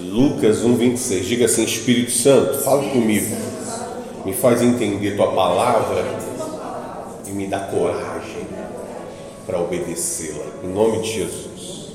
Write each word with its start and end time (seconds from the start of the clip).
Lucas 0.00 0.62
1,26. 0.64 1.20
Diga 1.22 1.44
assim: 1.46 1.64
Espírito 1.64 2.10
Santo, 2.10 2.58
fala 2.58 2.82
comigo, 2.90 3.36
me 4.24 4.32
faz 4.32 4.62
entender 4.62 5.16
tua 5.16 5.32
palavra 5.32 6.04
e 7.26 7.30
me 7.30 7.46
dá 7.46 7.60
coragem 7.60 8.46
para 9.46 9.60
obedecê-la, 9.60 10.44
em 10.64 10.72
nome 10.72 11.02
de 11.02 11.12
Jesus. 11.12 11.92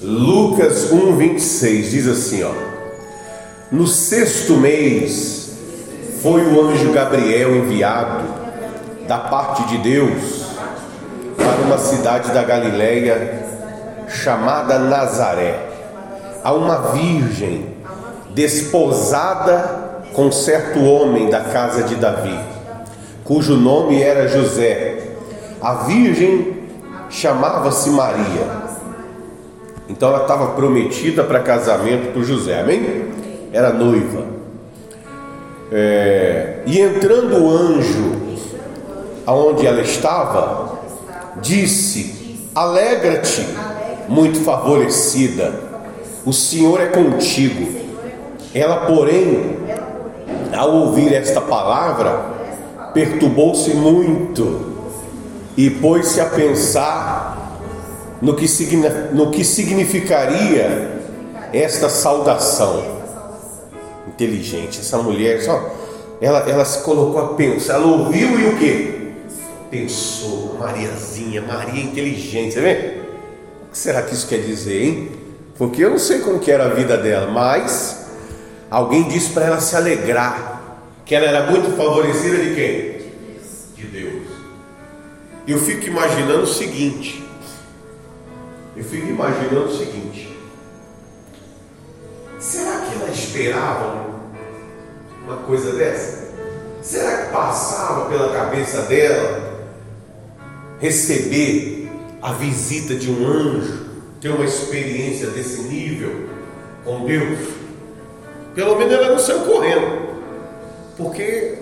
Lucas 0.00 0.90
1,26 0.90 1.90
diz 1.90 2.06
assim: 2.06 2.42
ó, 2.42 2.52
no 3.72 3.86
sexto 3.86 4.54
mês 4.56 5.50
foi 6.22 6.44
o 6.44 6.60
anjo 6.60 6.92
Gabriel 6.92 7.56
enviado 7.56 8.24
da 9.08 9.18
parte 9.18 9.64
de 9.68 9.78
Deus 9.78 10.46
para 11.36 11.62
uma 11.64 11.78
cidade 11.78 12.32
da 12.32 12.42
Galileia 12.42 13.46
chamada 14.08 14.78
Nazaré, 14.78 15.75
a 16.46 16.52
uma 16.52 16.92
virgem 16.92 17.66
desposada 18.32 20.04
com 20.12 20.30
certo 20.30 20.78
homem 20.78 21.28
da 21.28 21.40
casa 21.40 21.82
de 21.82 21.96
Davi, 21.96 22.38
cujo 23.24 23.56
nome 23.56 24.00
era 24.00 24.28
José. 24.28 25.08
A 25.60 25.74
virgem 25.74 26.56
chamava-se 27.10 27.90
Maria. 27.90 28.46
Então 29.88 30.10
ela 30.10 30.22
estava 30.22 30.52
prometida 30.52 31.24
para 31.24 31.40
casamento 31.40 32.12
por 32.12 32.22
José, 32.22 32.60
amém? 32.60 33.06
Era 33.52 33.72
noiva. 33.72 34.26
É, 35.72 36.60
e 36.64 36.78
entrando 36.78 37.42
o 37.42 37.50
anjo 37.50 38.38
aonde 39.26 39.66
ela 39.66 39.80
estava, 39.80 40.78
disse: 41.42 42.48
Alegra-te, 42.54 43.44
muito 44.08 44.38
favorecida, 44.44 45.65
o 46.26 46.32
Senhor 46.32 46.80
é 46.80 46.86
contigo. 46.86 47.86
Ela, 48.52 48.86
porém, 48.86 49.58
ao 50.52 50.72
ouvir 50.72 51.12
esta 51.14 51.40
palavra, 51.40 52.34
perturbou-se 52.92 53.72
muito 53.74 54.74
e 55.56 55.70
pôs-se 55.70 56.20
a 56.20 56.26
pensar 56.26 57.60
no 58.20 58.34
que, 58.34 58.46
no 59.12 59.30
que 59.30 59.44
significaria 59.44 61.00
esta 61.52 61.88
saudação. 61.88 62.96
Inteligente, 64.08 64.80
essa 64.80 64.98
mulher, 64.98 65.40
só, 65.42 65.70
ela, 66.20 66.40
ela 66.50 66.64
se 66.64 66.82
colocou 66.82 67.20
a 67.20 67.28
pensar, 67.34 67.74
ela 67.74 67.86
ouviu 67.86 68.40
e 68.40 68.46
o 68.46 68.56
que? 68.56 69.12
Pensou, 69.70 70.56
Mariazinha, 70.58 71.40
Maria 71.42 71.84
inteligente, 71.84 72.54
você 72.54 72.60
vê? 72.60 73.00
O 73.68 73.70
que 73.70 73.78
será 73.78 74.02
que 74.02 74.14
isso 74.14 74.26
quer 74.26 74.38
dizer, 74.38 74.82
hein? 74.82 75.25
Porque 75.58 75.84
eu 75.84 75.90
não 75.90 75.98
sei 75.98 76.20
como 76.20 76.38
que 76.38 76.50
era 76.50 76.66
a 76.66 76.68
vida 76.68 76.96
dela, 76.98 77.30
mas 77.30 78.06
alguém 78.70 79.08
disse 79.08 79.30
para 79.30 79.46
ela 79.46 79.60
se 79.60 79.74
alegrar, 79.74 80.80
que 81.04 81.14
ela 81.14 81.26
era 81.26 81.50
muito 81.50 81.76
favorecida 81.76 82.36
de 82.36 82.54
quem? 82.54 82.96
De 83.74 83.86
Deus. 83.86 84.26
Eu 85.46 85.58
fico 85.58 85.86
imaginando 85.86 86.42
o 86.42 86.46
seguinte. 86.46 87.24
Eu 88.76 88.84
fico 88.84 89.06
imaginando 89.06 89.66
o 89.66 89.76
seguinte. 89.76 90.36
Será 92.38 92.80
que 92.80 92.94
ela 92.94 93.10
esperava 93.10 94.06
uma 95.24 95.36
coisa 95.38 95.72
dessa? 95.72 96.26
Será 96.82 97.24
que 97.24 97.32
passava 97.32 98.08
pela 98.10 98.32
cabeça 98.32 98.82
dela 98.82 99.64
receber 100.78 101.90
a 102.20 102.32
visita 102.32 102.94
de 102.94 103.10
um 103.10 103.26
anjo, 103.26 103.85
ter 104.20 104.28
uma 104.30 104.44
experiência 104.44 105.28
desse 105.28 105.62
nível 105.62 106.26
com 106.84 107.04
Deus? 107.04 107.38
Pelo 108.54 108.76
menos 108.76 108.92
ela 108.92 109.10
não 109.10 109.18
saiu 109.18 109.40
correndo, 109.40 110.08
porque 110.96 111.58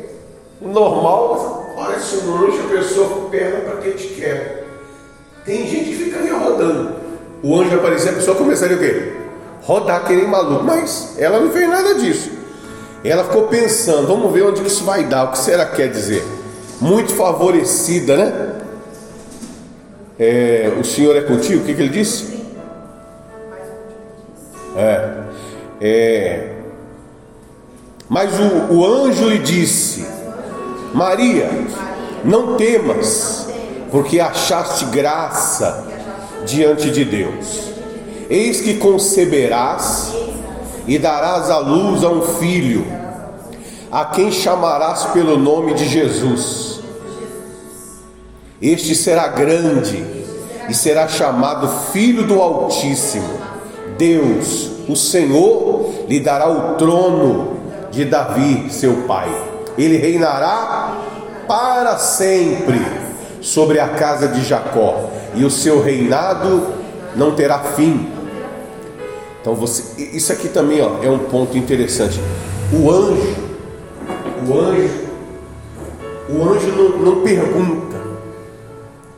normal 0.61 1.75
parece 1.77 2.17
um 2.19 2.37
anjo, 2.37 2.61
a 2.61 2.77
pessoa 2.77 3.29
perna 3.31 3.61
para 3.61 3.77
quem 3.81 3.93
te 3.93 4.09
quer. 4.09 4.64
Tem 5.45 5.67
gente 5.67 5.91
que 5.91 6.05
ficaria 6.05 6.35
rodando. 6.35 6.95
O 7.43 7.61
anjo 7.61 7.77
aparecer, 7.77 8.11
a 8.11 8.14
pessoa 8.14 8.37
começaria 8.37 8.77
o 8.77 8.81
quê? 8.81 9.13
Rodar 9.63 10.07
que 10.07 10.14
nem 10.14 10.27
maluco. 10.27 10.64
Mas 10.64 11.17
ela 11.19 11.41
não 11.41 11.51
fez 11.51 11.69
nada 11.69 11.95
disso. 11.97 12.31
Ela 13.05 13.25
ficou 13.25 13.48
pensando, 13.48 14.07
vamos 14.07 14.33
ver 14.33 14.43
onde 14.45 14.67
isso 14.67 14.83
vai 14.85 15.05
dar, 15.05 15.25
o 15.25 15.33
que 15.33 15.39
será 15.39 15.67
que 15.67 15.77
quer 15.77 15.89
dizer? 15.89 16.25
Muito 16.81 17.14
favorecida, 17.14 18.17
né? 18.17 18.53
É, 20.19 20.73
o 20.81 20.85
Senhor 20.85 21.14
é 21.14 21.20
contigo? 21.20 21.63
O 21.63 21.67
que, 21.67 21.75
que 21.75 21.83
ele 21.83 21.91
disse? 21.91 22.33
É, 24.77 25.23
é, 25.80 26.52
mas 28.08 28.33
o, 28.39 28.74
o 28.74 28.86
anjo 28.86 29.29
lhe 29.29 29.39
disse: 29.39 30.07
Maria, 30.92 31.48
não 32.24 32.57
temas, 32.57 33.48
porque 33.90 34.18
achaste 34.20 34.84
graça 34.86 35.86
diante 36.46 36.90
de 36.90 37.05
Deus. 37.05 37.73
Eis 38.29 38.61
que 38.61 38.74
conceberás 38.79 40.13
e 40.86 40.98
darás 40.98 41.51
à 41.51 41.58
luz 41.58 42.02
a 42.02 42.08
um 42.08 42.23
filho, 42.23 42.86
a 43.90 44.05
quem 44.07 44.33
chamarás 44.33 45.05
pelo 45.07 45.39
nome 45.39 45.74
de 45.74 45.89
Jesus. 45.89 46.80
Este 48.61 48.95
será 48.95 49.29
grande 49.29 50.05
e 50.68 50.74
será 50.74 51.07
chamado 51.07 51.68
Filho 51.92 52.27
do 52.27 52.40
Altíssimo. 52.40 53.44
Deus, 53.97 54.71
o 54.89 54.97
Senhor, 54.97 55.91
lhe 56.09 56.21
dará 56.21 56.49
o 56.49 56.75
trono 56.75 57.57
de 57.91 58.05
Davi, 58.05 58.71
seu 58.71 59.03
pai. 59.07 59.29
Ele 59.79 59.97
reinará 59.97 61.01
para 61.47 61.97
sempre 61.99 62.81
sobre 63.41 63.79
a 63.79 63.89
casa 63.89 64.29
de 64.29 64.43
Jacó, 64.43 65.11
e 65.35 65.45
o 65.45 65.51
seu 65.51 65.83
reinado 65.83 66.67
não 67.15 67.35
terá 67.35 67.59
fim. 67.59 68.09
Então 69.41 69.55
você, 69.55 70.01
isso 70.01 70.33
aqui 70.33 70.49
também 70.49 70.81
ó, 70.81 71.03
é 71.03 71.11
um 71.11 71.19
ponto 71.19 71.57
interessante. 71.57 72.19
O 72.73 72.91
anjo, 72.91 73.37
o 74.49 74.59
anjo, 74.59 75.05
o 76.31 76.43
anjo 76.43 76.69
não, 76.69 76.99
não 76.99 77.23
pergunta. 77.23 77.97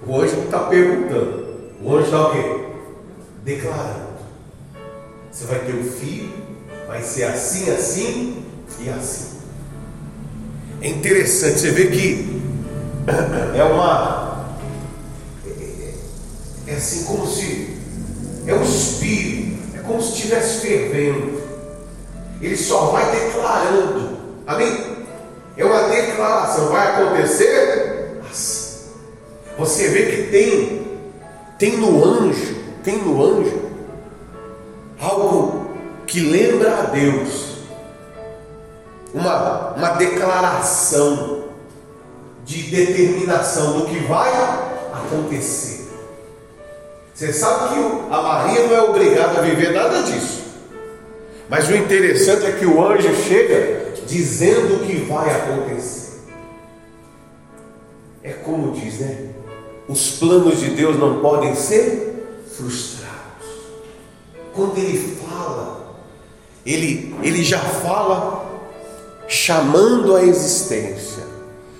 O 0.07 0.21
anjo 0.21 0.37
não 0.37 0.45
está 0.45 0.59
perguntando. 0.61 1.47
O 1.83 1.95
anjo 1.95 2.05
está 2.05 2.29
o 2.29 2.33
quê? 2.33 2.65
Declarando. 3.45 4.06
Você 5.37 5.45
vai 5.45 5.59
ter 5.59 5.75
um 5.75 5.85
filho, 5.85 6.33
vai 6.87 7.03
ser 7.03 7.25
assim, 7.25 7.71
assim 7.71 8.43
e 8.81 8.89
assim. 8.89 9.37
É 10.81 10.89
interessante, 10.89 11.61
você 11.61 11.73
vê 11.73 11.89
que 11.89 12.41
é 13.55 13.63
uma. 13.63 14.57
É, 15.47 15.93
é 16.69 16.75
assim 16.75 17.05
como 17.05 17.27
se. 17.27 17.77
É 18.47 18.55
um 18.55 18.63
espírito, 18.63 19.77
é 19.77 19.81
como 19.81 20.01
se 20.01 20.15
estivesse 20.15 20.67
fervendo. 20.67 21.43
Ele 22.41 22.57
só 22.57 22.87
vai 22.87 23.15
declarando. 23.15 24.17
Amém? 24.47 25.05
É 25.55 25.65
uma 25.67 25.83
declaração. 25.89 26.71
Vai 26.71 26.87
acontecer 26.95 28.23
assim. 28.31 28.87
Você 29.59 29.89
vê 29.91 30.07
que 30.07 30.31
tem, 30.31 30.99
tem 31.59 31.77
no 31.77 32.03
anjo, 32.03 32.57
tem 32.83 32.97
no 32.97 33.23
anjo 33.23 33.66
algo 35.01 35.71
que 36.07 36.21
lembra 36.21 36.79
a 36.79 36.83
Deus, 36.83 37.57
uma, 39.13 39.73
uma 39.73 39.89
declaração 39.91 41.45
de 42.45 42.63
determinação 42.71 43.81
do 43.81 43.87
que 43.87 43.99
vai 44.01 44.31
acontecer. 44.93 45.87
Você 47.13 47.33
sabe 47.33 47.75
que 47.75 47.81
a 48.13 48.23
Maria 48.23 48.67
não 48.67 48.77
é 48.77 48.83
obrigada 48.83 49.39
a 49.39 49.43
viver 49.43 49.73
nada 49.73 50.03
disso. 50.03 50.45
Mas 51.49 51.69
o 51.69 51.75
interessante 51.75 52.45
é 52.47 52.53
que 52.53 52.67
o 52.67 52.85
anjo 52.85 53.15
chega 53.15 53.93
dizendo 54.07 54.77
o 54.77 54.87
que 54.87 54.97
vai 54.97 55.31
acontecer. 55.31 56.21
É 58.23 58.33
como 58.33 58.73
diz, 58.73 58.99
né? 58.99 59.31
Os 59.89 60.19
planos 60.19 60.61
de 60.61 60.71
Deus 60.71 60.99
não 60.99 61.21
podem 61.21 61.55
ser 61.55 62.43
frustrados. 62.51 62.96
Quando 64.57 64.79
ele 64.79 65.17
fala, 65.17 65.95
ele, 66.65 67.15
ele 67.23 67.45
já 67.45 67.61
fala 67.61 68.45
chamando 69.29 70.17
a 70.17 70.23
existência. 70.23 71.25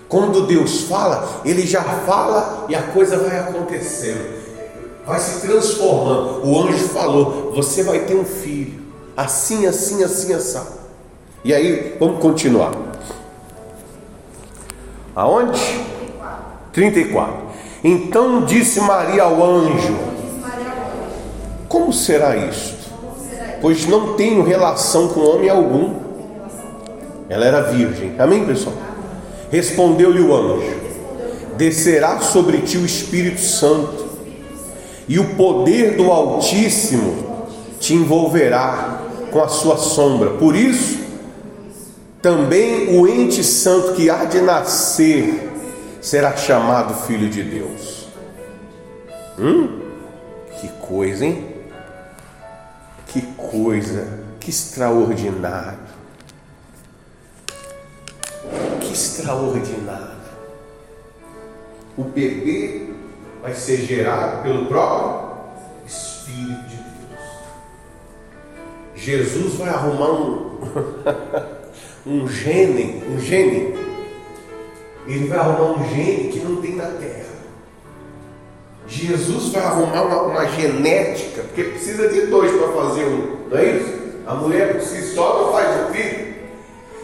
Quando 0.09 0.47
Deus 0.47 0.83
fala, 0.83 1.41
Ele 1.45 1.67
já 1.67 1.83
fala 1.83 2.67
e 2.69 2.75
a 2.75 2.83
coisa 2.83 3.19
vai 3.19 3.39
acontecendo, 3.39 4.37
vai 5.05 5.19
se 5.19 5.41
transformando. 5.41 6.47
O 6.47 6.63
anjo 6.63 6.89
falou: 6.89 7.53
Você 7.57 7.83
vai 7.83 8.01
ter 8.01 8.15
um 8.15 8.25
filho, 8.25 8.81
assim, 9.17 9.67
assim, 9.67 10.05
assim, 10.05 10.33
assim. 10.33 10.61
E 11.43 11.53
aí, 11.53 11.97
vamos 11.99 12.21
continuar. 12.21 12.73
Aonde? 15.15 15.81
34. 16.73 17.47
Então 17.83 18.45
disse 18.45 18.81
Maria 18.81 19.25
ao 19.25 19.43
anjo: 19.43 19.97
Como 21.69 21.93
será 21.93 22.37
isto? 22.37 22.87
pois 23.61 23.87
não 23.87 24.15
tenho 24.15 24.43
relação 24.43 25.09
com 25.09 25.21
homem 25.21 25.49
algum. 25.49 25.95
Ela 27.29 27.47
era 27.47 27.63
virgem. 27.63 28.15
Amém, 28.19 28.45
pessoal? 28.45 28.77
Respondeu-lhe 29.51 30.21
o 30.21 30.35
anjo: 30.35 30.73
Descerá 31.57 32.21
sobre 32.21 32.59
ti 32.59 32.79
o 32.79 32.87
Espírito 32.87 33.41
Santo, 33.41 34.07
e 35.09 35.19
o 35.19 35.35
poder 35.35 35.97
do 35.97 36.11
Altíssimo 36.11 37.47
te 37.81 37.95
envolverá 37.95 39.03
com 39.33 39.43
a 39.43 39.49
sua 39.49 39.77
sombra. 39.77 40.31
Por 40.31 40.55
isso, 40.55 41.01
também 42.23 42.97
o 42.97 43.07
ente 43.07 43.43
santo 43.43 43.95
que 43.95 44.09
há 44.09 44.25
de 44.25 44.41
nascer 44.41 45.51
será 46.01 46.37
chamado 46.37 47.07
Filho 47.07 47.29
de 47.29 47.43
Deus. 47.43 48.07
Hum? 49.39 49.81
Que 50.61 50.69
coisa, 50.87 51.27
hein? 51.27 51.56
Que 53.17 53.23
coisa, 53.23 54.21
que 54.39 54.51
extraordinário. 54.51 55.79
Que 58.79 58.93
extraordinário. 58.93 60.19
O 61.97 62.05
bebê 62.05 62.91
vai 63.41 63.55
ser 63.55 63.79
gerado 63.87 64.43
pelo 64.43 64.67
próprio 64.67 65.35
Espírito 65.87 66.69
de 66.69 66.77
Deus. 66.77 67.25
Jesus 68.95 69.55
vai 69.55 69.71
arrumar 69.71 70.11
um, 70.13 70.59
um 72.05 72.29
gene, 72.29 73.03
um 73.09 73.19
gene. 73.19 73.75
Ele 75.07 75.27
vai 75.27 75.39
arrumar 75.39 75.81
um 75.81 75.89
gene 75.89 76.31
que 76.31 76.41
não 76.41 76.61
tem 76.61 76.77
na 76.77 76.85
terra. 76.85 77.36
Jesus 78.89 79.53
vai 79.53 79.63
arrumar 79.63 80.03
uma, 80.03 80.23
uma 80.23 80.47
genética, 80.49 81.43
porque 81.43 81.65
precisa 81.65 82.09
de 82.09 82.27
dois 82.27 82.53
para 82.53 82.69
fazer 82.69 83.05
um, 83.05 83.49
não 83.51 83.59
é 83.59 83.65
isso? 83.65 84.07
A 84.27 84.35
mulher 84.35 84.73
por 84.75 84.83
si 84.83 85.03
só 85.15 85.45
não 85.45 85.53
faz 85.53 85.89
o 85.89 85.93
filho. 85.93 86.35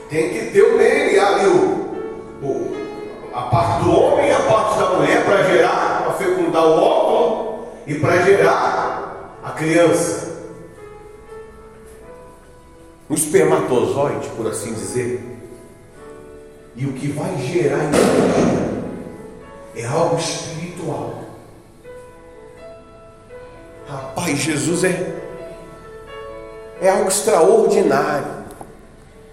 Tem 0.08 0.28
que 0.30 0.50
ter 0.50 0.62
o 0.62 0.76
DNA 0.76 1.26
ali, 1.26 1.46
o, 1.46 2.46
o, 2.46 2.76
a 3.32 3.42
parte 3.42 3.84
do 3.84 3.90
homem 3.90 4.28
e 4.28 4.32
a 4.32 4.40
parte 4.40 4.78
da 4.78 4.90
mulher 4.90 5.24
para 5.24 5.42
gerar, 5.44 6.02
para 6.04 6.12
fecundar 6.14 6.66
o 6.66 6.82
óvulo 6.82 7.68
e 7.86 7.94
para 7.94 8.22
gerar 8.22 9.38
a 9.42 9.50
criança. 9.52 10.32
O 13.08 13.14
espermatozoide, 13.14 14.28
por 14.36 14.46
assim 14.46 14.72
dizer. 14.74 15.22
E 16.74 16.86
o 16.86 16.92
que 16.92 17.08
vai 17.08 17.36
gerar 17.38 17.84
energia 17.84 18.72
é 19.76 19.86
algo 19.86 20.16
espiritual. 20.16 21.21
Rapaz, 23.92 24.38
Jesus 24.38 24.84
é, 24.84 25.14
é 26.80 26.88
algo 26.88 27.08
extraordinário. 27.08 28.42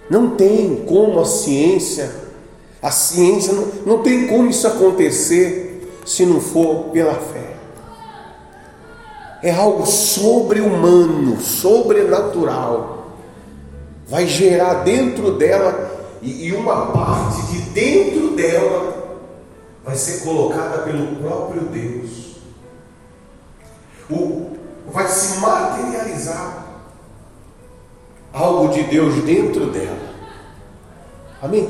Não 0.09 0.31
tem 0.31 0.83
como 0.85 1.21
a 1.21 1.25
ciência, 1.25 2.11
a 2.81 2.91
ciência 2.91 3.53
não, 3.53 3.67
não 3.85 4.03
tem 4.03 4.27
como 4.27 4.49
isso 4.49 4.67
acontecer 4.67 5.89
se 6.05 6.25
não 6.25 6.41
for 6.41 6.89
pela 6.91 7.13
fé. 7.13 7.55
É 9.41 9.51
algo 9.51 9.85
sobre-humano, 9.85 11.39
sobrenatural. 11.39 13.13
Vai 14.09 14.27
gerar 14.27 14.83
dentro 14.83 15.37
dela, 15.37 15.89
e, 16.21 16.47
e 16.47 16.51
uma 16.51 16.87
parte 16.87 17.43
de 17.43 17.61
dentro 17.69 18.31
dela 18.31 19.19
vai 19.85 19.95
ser 19.95 20.25
colocada 20.25 20.79
pelo 20.79 21.15
próprio 21.15 21.61
Deus 21.61 22.28
o, 24.09 24.57
vai 24.87 25.07
se 25.07 25.39
materializar 25.39 26.65
algo 28.33 28.73
de 28.73 28.83
Deus 28.83 29.15
dentro 29.23 29.67
dela. 29.67 30.09
Amém? 31.41 31.69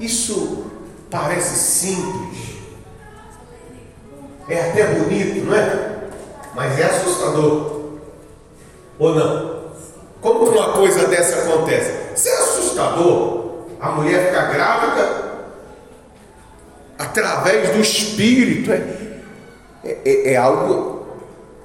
Isso 0.00 0.66
parece 1.10 1.54
simples, 1.56 2.56
é 4.48 4.70
até 4.70 4.86
bonito, 4.94 5.44
não 5.46 5.54
é? 5.54 6.08
Mas 6.54 6.78
é 6.78 6.84
assustador. 6.84 7.82
Ou 8.98 9.14
não? 9.14 9.62
Como 10.20 10.50
uma 10.50 10.72
coisa 10.72 11.06
dessa 11.06 11.40
acontece? 11.42 12.16
Se 12.16 12.28
é 12.28 12.34
assustador 12.34 13.42
a 13.80 13.90
mulher 13.90 14.28
ficar 14.28 14.52
grávida 14.52 15.22
através 16.98 17.70
do 17.70 17.80
espírito. 17.80 18.70
É, 18.70 19.98
é, 20.04 20.32
é 20.32 20.36
algo 20.36 21.01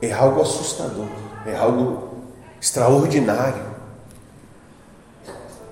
é 0.02 0.12
algo 0.12 0.42
assustador, 0.42 1.08
é 1.46 1.56
algo 1.56 2.10
extraordinário. 2.62 3.68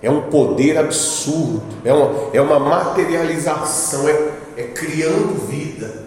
É 0.01 0.09
um 0.09 0.29
poder 0.29 0.77
absurdo, 0.77 1.63
é 1.83 1.91
uma, 1.91 2.29
é 2.31 2.41
uma 2.41 2.59
materialização, 2.59 4.07
é, 4.07 4.33
é 4.57 4.63
criando 4.63 5.47
vida. 5.47 6.05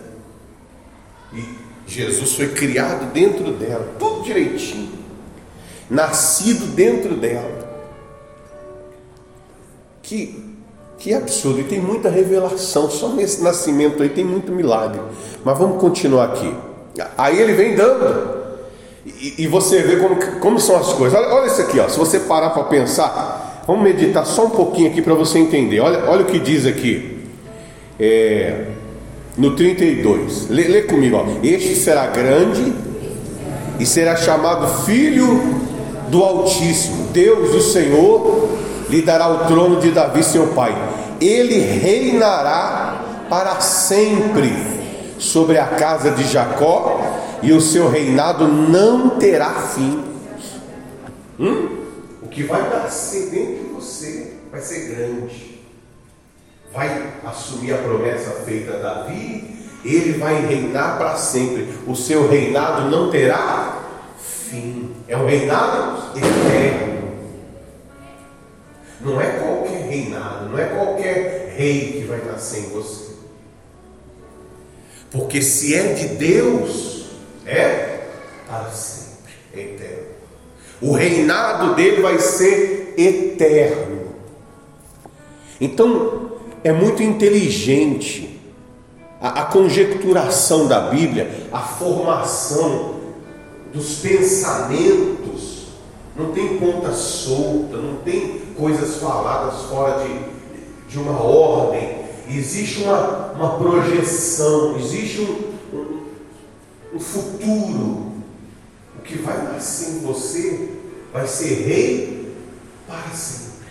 E 1.33 1.43
Jesus 1.87 2.35
foi 2.35 2.49
criado 2.49 3.13
dentro 3.13 3.53
dela, 3.53 3.95
tudo 3.99 4.23
direitinho, 4.23 4.93
nascido 5.91 6.67
dentro 6.75 7.17
dela. 7.17 7.67
Que, 10.03 10.57
que 10.99 11.13
absurdo, 11.13 11.61
e 11.61 11.65
tem 11.65 11.81
muita 11.81 12.09
revelação, 12.09 12.89
só 12.91 13.09
nesse 13.09 13.43
nascimento 13.43 14.03
aí 14.03 14.09
tem 14.09 14.25
muito 14.25 14.53
milagre. 14.53 15.01
Mas 15.45 15.59
vamos 15.59 15.81
continuar 15.81 16.27
aqui. 16.27 16.68
Aí 17.17 17.41
ele 17.41 17.53
vem 17.53 17.75
dando. 17.75 18.39
E, 19.07 19.35
e 19.39 19.47
você 19.47 19.83
vê 19.83 19.97
como, 19.97 20.17
como 20.41 20.61
são 20.61 20.77
as 20.77 20.93
coisas. 20.93 21.19
Olha, 21.19 21.35
olha 21.35 21.47
isso 21.47 21.61
aqui, 21.61 21.79
ó. 21.79 21.89
se 21.89 21.99
você 21.99 22.21
parar 22.21 22.51
para 22.51 22.65
pensar, 22.65 23.63
vamos 23.67 23.83
meditar 23.83 24.27
só 24.27 24.47
um 24.47 24.51
pouquinho 24.51 24.91
aqui 24.91 25.01
para 25.01 25.15
você 25.15 25.39
entender. 25.39 25.81
Olha, 25.81 26.05
olha 26.09 26.23
o 26.23 26.27
que 26.27 26.39
diz 26.39 26.67
aqui. 26.67 27.25
É, 27.99 28.67
no 29.37 29.55
32. 29.55 30.49
Lê, 30.49 30.65
lê 30.65 30.83
comigo, 30.83 31.17
ó. 31.17 31.27
Este 31.43 31.75
será 31.75 32.07
grande 32.07 32.73
e 33.79 33.87
será 33.87 34.17
chamado 34.17 34.85
Filho 34.85 35.61
do 36.09 36.23
Altíssimo. 36.23 37.09
Deus, 37.13 37.55
o 37.55 37.61
Senhor, 37.61 38.49
lhe 38.91 39.03
dará 39.03 39.29
o 39.29 39.47
trono 39.47 39.81
de 39.81 39.91
Davi, 39.91 40.23
seu 40.23 40.49
pai. 40.49 40.77
Ele 41.21 41.59
reinará 41.59 43.05
para 43.29 43.61
sempre 43.61 44.78
sobre 45.19 45.59
a 45.59 45.67
casa 45.67 46.11
de 46.13 46.25
Jacó 46.25 47.01
e 47.43 47.53
o 47.53 47.61
seu 47.61 47.91
reinado 47.91 48.47
não 48.47 49.11
terá 49.19 49.53
fim. 49.55 50.05
Hum? 51.39 51.79
O 52.23 52.29
que 52.29 52.43
vai 52.43 52.63
nascer 52.69 53.31
dentro 53.31 53.65
de 53.65 53.73
você 53.75 54.35
vai 54.51 54.61
ser 54.61 54.95
grande. 54.95 55.59
Vai 56.73 57.15
assumir 57.25 57.73
a 57.73 57.79
promessa 57.79 58.31
feita 58.45 58.75
a 58.75 58.79
Davi, 58.79 59.59
ele 59.85 60.19
vai 60.19 60.45
reinar 60.45 60.99
para 60.99 61.17
sempre. 61.17 61.69
O 61.87 61.95
seu 61.95 62.29
reinado 62.29 62.91
não 62.91 63.11
terá 63.11 63.79
fim. 64.19 64.95
É 65.07 65.17
um 65.17 65.27
reinado 65.27 66.19
eterno. 66.19 66.99
Não 69.01 69.21
é 69.21 69.27
qualquer 69.39 69.89
reinado, 69.89 70.49
não 70.51 70.59
é 70.59 70.65
qualquer 70.65 71.55
rei 71.57 71.93
que 71.93 72.05
vai 72.07 72.21
nascer 72.25 72.65
em 72.65 72.71
você. 72.71 73.08
Porque 75.11 75.41
se 75.41 75.75
é 75.75 75.95
de 75.95 76.09
Deus, 76.09 77.07
é 77.47 78.01
para 78.47 78.71
sempre, 78.71 79.33
é 79.55 79.61
eterno. 79.61 80.07
O 80.81 80.93
reinado 80.93 81.75
dele 81.75 82.03
vai 82.03 82.19
ser 82.19 82.95
eterno. 82.97 84.09
Então, 85.61 86.33
é 86.63 86.73
muito 86.73 87.03
inteligente 87.03 88.41
a, 89.21 89.43
a 89.43 89.45
conjecturação 89.47 90.69
da 90.69 90.81
Bíblia, 90.81 91.49
a 91.53 91.61
formação 91.61 92.95
dos 93.73 93.97
pensamentos. 93.97 95.69
Não 96.17 96.33
tem 96.33 96.59
ponta 96.59 96.93
solta, 96.93 97.77
não 97.77 97.97
tem 97.99 98.41
coisas 98.57 98.97
faladas 98.97 99.63
fora 99.63 100.05
de, 100.05 100.91
de 100.91 100.99
uma 100.99 101.23
ordem 101.23 101.98
existe 102.37 102.83
uma, 102.83 103.33
uma 103.33 103.59
projeção, 103.59 104.77
existe 104.79 105.21
um, 105.21 105.77
um, 105.77 106.07
um 106.95 107.01
futuro. 107.01 108.13
O 108.99 109.03
que 109.03 109.17
vai 109.19 109.53
nascer 109.53 109.97
em 109.97 110.01
você 110.01 110.69
vai 111.13 111.27
ser 111.27 111.55
rei 111.67 112.35
para 112.87 113.11
sempre. 113.11 113.69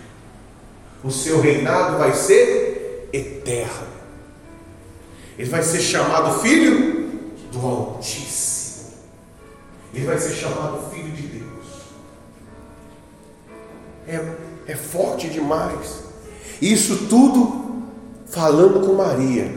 O 1.04 1.10
seu 1.10 1.40
reinado 1.40 1.98
vai 1.98 2.12
ser 2.12 3.08
eterno. 3.12 3.86
Ele 5.38 5.48
vai 5.48 5.62
ser 5.62 5.80
chamado 5.80 6.40
filho 6.40 7.20
do 7.52 7.64
Altíssimo. 7.64 8.90
Ele 9.94 10.04
vai 10.04 10.18
ser 10.18 10.34
chamado 10.34 10.90
filho 10.90 11.12
de 11.12 11.22
Deus. 11.22 11.48
É, 14.08 14.72
é 14.72 14.74
forte 14.74 15.28
demais. 15.28 16.02
Isso 16.60 17.06
tudo 17.08 17.67
falando 18.38 18.86
com 18.86 18.92
Maria. 18.92 19.50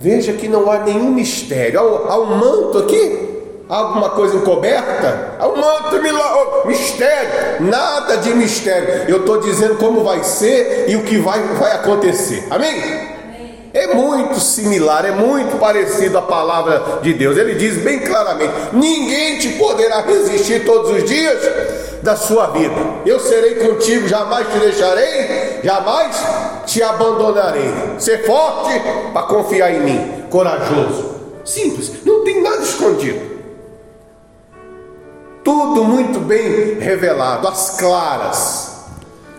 Veja 0.00 0.32
que 0.32 0.48
não 0.48 0.70
há 0.70 0.80
nenhum 0.80 1.12
mistério. 1.12 1.78
Há, 1.80 2.18
um 2.18 2.36
manto 2.36 2.78
aqui, 2.78 3.40
alguma 3.68 4.10
coisa 4.10 4.36
encoberta? 4.36 5.36
É 5.40 5.46
um 5.46 5.56
manto 5.56 6.66
mistério, 6.66 7.30
nada 7.60 8.16
de 8.16 8.34
mistério. 8.34 9.08
Eu 9.08 9.18
estou 9.18 9.38
dizendo 9.40 9.76
como 9.76 10.02
vai 10.02 10.24
ser 10.24 10.86
e 10.88 10.96
o 10.96 11.04
que 11.04 11.18
vai, 11.18 11.40
vai 11.54 11.72
acontecer. 11.72 12.44
Amém? 12.50 13.12
É 13.72 13.94
muito 13.94 14.38
similar, 14.38 15.04
é 15.06 15.12
muito 15.12 15.58
parecido 15.58 16.18
à 16.18 16.22
palavra 16.22 17.00
de 17.00 17.14
Deus. 17.14 17.38
Ele 17.38 17.54
diz 17.54 17.78
bem 17.78 18.00
claramente: 18.00 18.52
ninguém 18.72 19.38
te 19.38 19.50
poderá 19.50 20.00
resistir 20.00 20.64
todos 20.64 20.90
os 20.90 21.04
dias 21.04 21.38
da 22.02 22.16
sua 22.16 22.48
vida. 22.48 22.74
Eu 23.06 23.20
serei 23.20 23.54
contigo, 23.54 24.08
jamais 24.08 24.46
te 24.48 24.58
deixarei, 24.58 25.60
jamais 25.62 26.16
te 26.66 26.82
abandonarei. 26.82 27.70
Ser 27.98 28.24
forte 28.24 28.80
para 29.12 29.26
confiar 29.26 29.72
em 29.72 29.80
mim, 29.80 30.24
corajoso. 30.30 31.12
Simples, 31.44 32.04
não 32.04 32.24
tem 32.24 32.42
nada 32.42 32.62
escondido. 32.62 33.32
Tudo 35.44 35.84
muito 35.84 36.20
bem 36.20 36.78
revelado, 36.78 37.48
às 37.48 37.76
claras. 37.78 38.72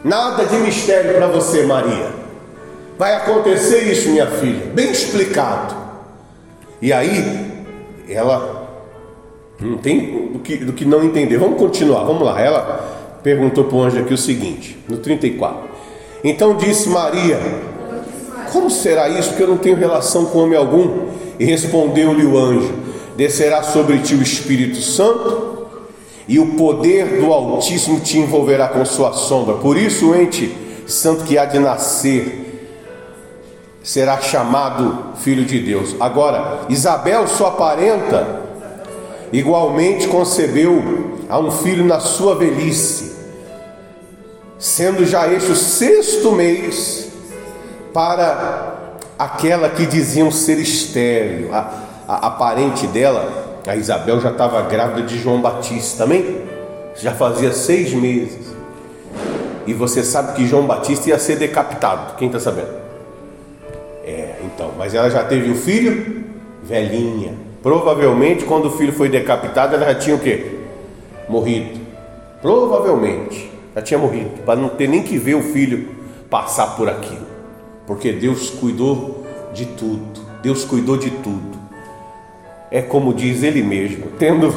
Nada 0.03 0.45
de 0.45 0.57
mistério 0.57 1.13
para 1.13 1.27
você, 1.27 1.65
Maria. 1.65 2.11
Vai 2.97 3.15
acontecer 3.15 3.83
isso, 3.91 4.09
minha 4.09 4.27
filha, 4.27 4.65
bem 4.73 4.91
explicado. 4.91 5.75
E 6.81 6.91
aí, 6.91 7.63
ela 8.09 8.63
não 9.59 9.77
tem 9.77 10.27
do 10.33 10.39
que, 10.39 10.57
do 10.57 10.73
que 10.73 10.83
não 10.83 11.03
entender. 11.03 11.37
Vamos 11.37 11.57
continuar, 11.57 12.03
vamos 12.03 12.23
lá. 12.23 12.39
Ela 12.39 13.19
perguntou 13.23 13.63
para 13.63 13.75
o 13.77 13.81
anjo 13.81 13.99
aqui 13.99 14.13
o 14.13 14.17
seguinte, 14.17 14.77
no 14.89 14.97
34. 14.97 15.72
Então 16.23 16.55
disse 16.55 16.87
Maria: 16.89 17.39
Como 18.51 18.69
será 18.69 19.09
isso? 19.09 19.29
Porque 19.29 19.43
eu 19.43 19.47
não 19.47 19.57
tenho 19.57 19.75
relação 19.75 20.25
com 20.25 20.39
homem 20.39 20.57
algum. 20.57 21.07
E 21.39 21.45
respondeu-lhe 21.45 22.25
o 22.25 22.37
anjo: 22.37 22.73
Descerá 23.17 23.63
sobre 23.63 23.99
ti 23.99 24.15
o 24.15 24.21
Espírito 24.21 24.81
Santo, 24.81 25.67
e 26.27 26.39
o 26.39 26.55
poder 26.55 27.19
do 27.19 27.33
Altíssimo 27.33 27.99
te 27.99 28.17
envolverá 28.17 28.67
com 28.67 28.85
sua 28.85 29.13
sombra. 29.13 29.55
Por 29.55 29.77
isso, 29.77 30.11
o 30.11 30.15
ente 30.15 30.55
santo 30.87 31.23
que 31.23 31.37
há 31.37 31.45
de 31.45 31.59
nascer 31.59 32.43
será 33.83 34.21
chamado 34.21 35.17
filho 35.17 35.43
de 35.43 35.59
Deus. 35.59 35.95
Agora, 35.99 36.61
Isabel, 36.69 37.27
sua 37.27 37.51
parenta, 37.51 38.41
igualmente 39.31 40.07
concebeu 40.07 41.17
a 41.27 41.37
um 41.37 41.51
filho 41.51 41.85
na 41.85 41.99
sua 41.99 42.35
velhice, 42.35 43.02
sendo 44.63 45.05
já 45.05 45.27
este 45.27 45.51
o 45.51 45.55
sexto 45.57 46.31
mês 46.31 47.09
para 47.93 48.95
aquela 49.19 49.67
que 49.67 49.85
diziam 49.85 50.31
ser 50.31 50.57
estéreo. 50.57 51.53
A, 51.53 51.83
a, 52.07 52.27
a 52.27 52.31
parente 52.31 52.87
dela, 52.87 53.59
a 53.67 53.75
Isabel, 53.75 54.21
já 54.21 54.31
estava 54.31 54.61
grávida 54.61 55.05
de 55.05 55.19
João 55.19 55.41
Batista 55.41 56.05
também, 56.05 56.43
já 56.95 57.13
fazia 57.13 57.51
seis 57.51 57.93
meses. 57.93 58.53
E 59.67 59.73
você 59.73 60.01
sabe 60.01 60.33
que 60.33 60.47
João 60.47 60.65
Batista 60.65 61.09
ia 61.09 61.19
ser 61.19 61.35
decapitado. 61.35 62.15
Quem 62.15 62.27
está 62.27 62.39
sabendo? 62.39 62.71
É, 64.05 64.35
então, 64.45 64.71
mas 64.77 64.93
ela 64.93 65.09
já 65.09 65.25
teve 65.25 65.51
o 65.51 65.55
filho 65.55 66.23
velhinha. 66.63 67.33
Provavelmente, 67.61 68.45
quando 68.45 68.67
o 68.67 68.71
filho 68.71 68.93
foi 68.93 69.09
decapitado, 69.09 69.75
ela 69.75 69.87
já 69.87 69.95
tinha 69.95 70.15
o 70.15 70.19
quê? 70.19 70.57
Morrido. 71.27 71.81
Provavelmente, 72.41 73.52
já 73.75 73.81
tinha 73.81 73.99
morrido, 73.99 74.43
para 74.45 74.59
não 74.59 74.69
ter 74.69 74.87
nem 74.87 75.01
que 75.01 75.17
ver 75.17 75.35
o 75.35 75.41
filho 75.41 75.89
passar 76.29 76.75
por 76.75 76.89
aquilo. 76.89 77.25
Porque 77.85 78.11
Deus 78.11 78.49
cuidou 78.49 79.25
de 79.53 79.65
tudo. 79.65 80.21
Deus 80.41 80.63
cuidou 80.63 80.97
de 80.97 81.09
tudo. 81.09 81.63
É 82.71 82.81
como 82.81 83.13
diz 83.13 83.43
ele 83.43 83.61
mesmo, 83.61 84.07
tendo 84.17 84.53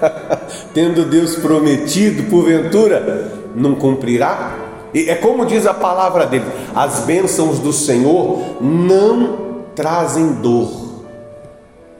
tendo 0.72 1.04
Deus 1.04 1.36
prometido, 1.36 2.30
porventura 2.30 3.32
não 3.54 3.74
cumprirá? 3.74 4.56
E 4.94 5.08
é 5.10 5.14
como 5.14 5.44
diz 5.46 5.66
a 5.66 5.74
palavra 5.74 6.26
dele: 6.26 6.44
as 6.74 7.00
bênçãos 7.00 7.58
do 7.58 7.72
Senhor 7.72 8.62
não 8.62 9.64
trazem 9.74 10.34
dor. 10.34 11.02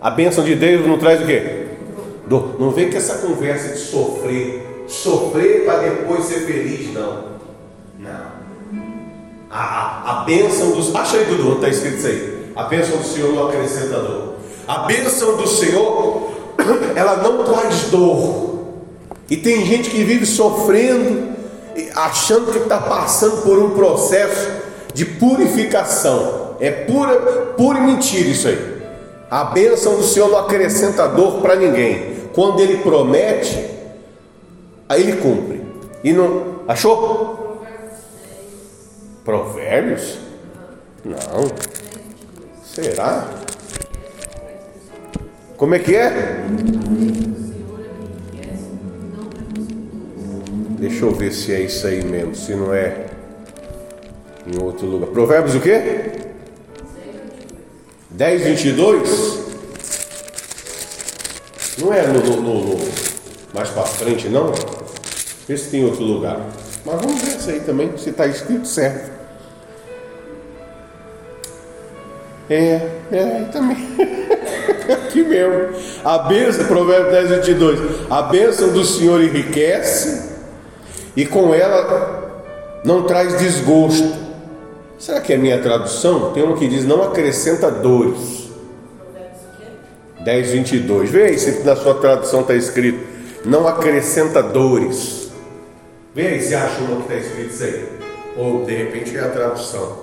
A 0.01 0.11
bênção 0.11 0.45
de 0.45 0.55
Deus 0.55 0.87
não 0.87 0.99
traz 0.99 1.23
o 1.23 1.27
quê? 1.27 1.67
Dor. 2.27 2.57
Não 2.59 2.71
vem 2.71 2.91
com 2.91 2.97
essa 2.97 3.27
conversa 3.27 3.75
de 3.75 3.79
sofrer, 3.79 4.72
sofrer 4.93 5.65
para 5.65 5.79
depois 5.79 6.25
ser 6.25 6.41
feliz, 6.41 6.93
não. 6.93 7.33
Não. 7.99 8.43
A, 9.51 10.21
a 10.21 10.25
bênção 10.25 10.73
dos. 10.73 10.95
Acha 10.95 11.17
aí, 11.17 11.25
Dudu, 11.25 11.55
está 11.55 11.69
escrito 11.69 11.97
isso 11.99 12.07
aí. 12.07 12.53
A 12.55 12.65
bênção 12.65 12.99
do 12.99 13.05
Senhor 13.05 13.33
não 13.33 13.49
acrescenta 13.49 13.99
dor. 13.99 14.35
A 14.67 14.79
bênção 14.81 15.37
do 15.37 15.47
Senhor, 15.47 16.33
ela 16.95 17.17
não 17.17 17.45
traz 17.45 17.91
dor. 17.91 18.53
E 19.31 19.37
tem 19.37 19.65
gente 19.65 19.91
que 19.91 20.05
vive 20.05 20.27
sofrendo 20.27 21.33
achando 21.95 22.53
que 22.53 22.59
está 22.59 22.79
passando 22.79 23.43
por 23.43 23.59
um 23.59 23.71
processo 23.71 24.51
de 24.93 25.05
purificação. 25.05 26.57
É 26.61 26.71
pura, 26.71 27.15
pura 27.57 27.81
mentira 27.81 28.29
isso 28.29 28.49
aí. 28.49 28.83
A 29.31 29.45
bênção 29.45 29.97
do 29.97 30.03
Senhor 30.03 30.31
não 30.31 30.39
acrescenta 30.39 31.09
dor 31.09 31.41
para 31.41 31.57
ninguém. 31.57 32.13
Quando 32.35 32.61
Ele 32.61 32.79
promete, 32.79 33.59
aí 34.93 35.03
Ele 35.03 35.17
cumpre. 35.17 35.63
E 36.05 36.13
não. 36.13 36.63
Achou? 36.69 37.63
Provérbios? 39.25 40.19
Não. 41.05 41.51
Será? 42.63 43.29
Como 45.57 45.75
é 45.75 45.79
que 45.79 45.95
é? 45.95 46.45
Deixa 50.79 51.05
eu 51.05 51.13
ver 51.13 51.33
se 51.33 51.53
é 51.53 51.61
isso 51.61 51.87
aí 51.87 52.03
mesmo, 52.05 52.35
se 52.35 52.55
não 52.55 52.75
é 52.75 53.07
em 54.47 54.61
outro 54.61 54.87
lugar. 54.87 55.09
Provérbios 55.11 55.55
o 55.55 55.61
quê? 55.61 56.11
10, 58.11 58.43
22? 58.43 59.43
Não 61.79 61.95
é 61.95 62.07
no, 62.09 62.21
no, 62.21 62.43
no, 62.43 62.65
no 62.65 63.12
mais 63.52 63.68
para 63.68 63.82
frente, 63.82 64.28
não? 64.28 64.52
Vê 65.47 65.56
se 65.56 65.71
tem 65.71 65.85
outro 65.85 66.02
lugar. 66.02 66.40
Mas 66.85 67.00
vamos 67.00 67.21
ver 67.21 67.37
isso 67.37 67.50
aí 67.50 67.61
também, 67.61 67.97
se 67.97 68.11
está 68.11 68.26
escrito 68.26 68.66
certo. 68.66 69.11
É, 72.50 72.80
é, 73.12 73.44
também. 73.52 73.76
Aqui 75.06 75.23
mesmo. 75.23 75.76
A 76.04 76.18
bênção, 76.18 76.66
Provérbio 76.66 77.11
10, 77.12 77.30
22. 77.47 77.80
A 78.11 78.23
bênção 78.23 78.73
do 78.73 78.85
Senhor 78.85 79.23
enriquece 79.23 80.32
e 81.16 81.25
com 81.25 81.54
ela 81.54 82.32
não 82.85 83.04
traz 83.04 83.38
desgosto. 83.38 84.12
Será 84.99 85.21
que 85.21 85.32
é 85.32 85.37
a 85.37 85.38
minha 85.38 85.61
tradução? 85.61 86.32
Tem 86.32 86.42
uma 86.42 86.56
que 86.56 86.68
diz 86.68 86.85
não 86.85 87.02
acrescenta 87.02 87.71
dores. 87.71 88.50
10, 90.21 90.50
22. 90.50 91.11
Vê 91.11 91.25
aí 91.25 91.38
se 91.38 91.64
na 91.64 91.75
sua 91.75 91.94
tradução 91.94 92.42
está 92.42 92.54
escrito 92.54 93.12
não 93.45 93.67
acrescenta 93.67 94.43
dores. 94.43 95.31
Vê 96.15 96.29
aí 96.29 96.43
se 96.43 96.55
acha 96.55 96.81
uma 96.83 97.03
que 97.03 97.13
está 97.13 97.15
escrito 97.15 97.55
isso 97.55 97.65
aí. 97.65 97.89
Ou 98.37 98.65
de 98.65 98.75
repente 98.75 99.17
é 99.17 99.21
a 99.21 99.29
tradução. 99.29 99.99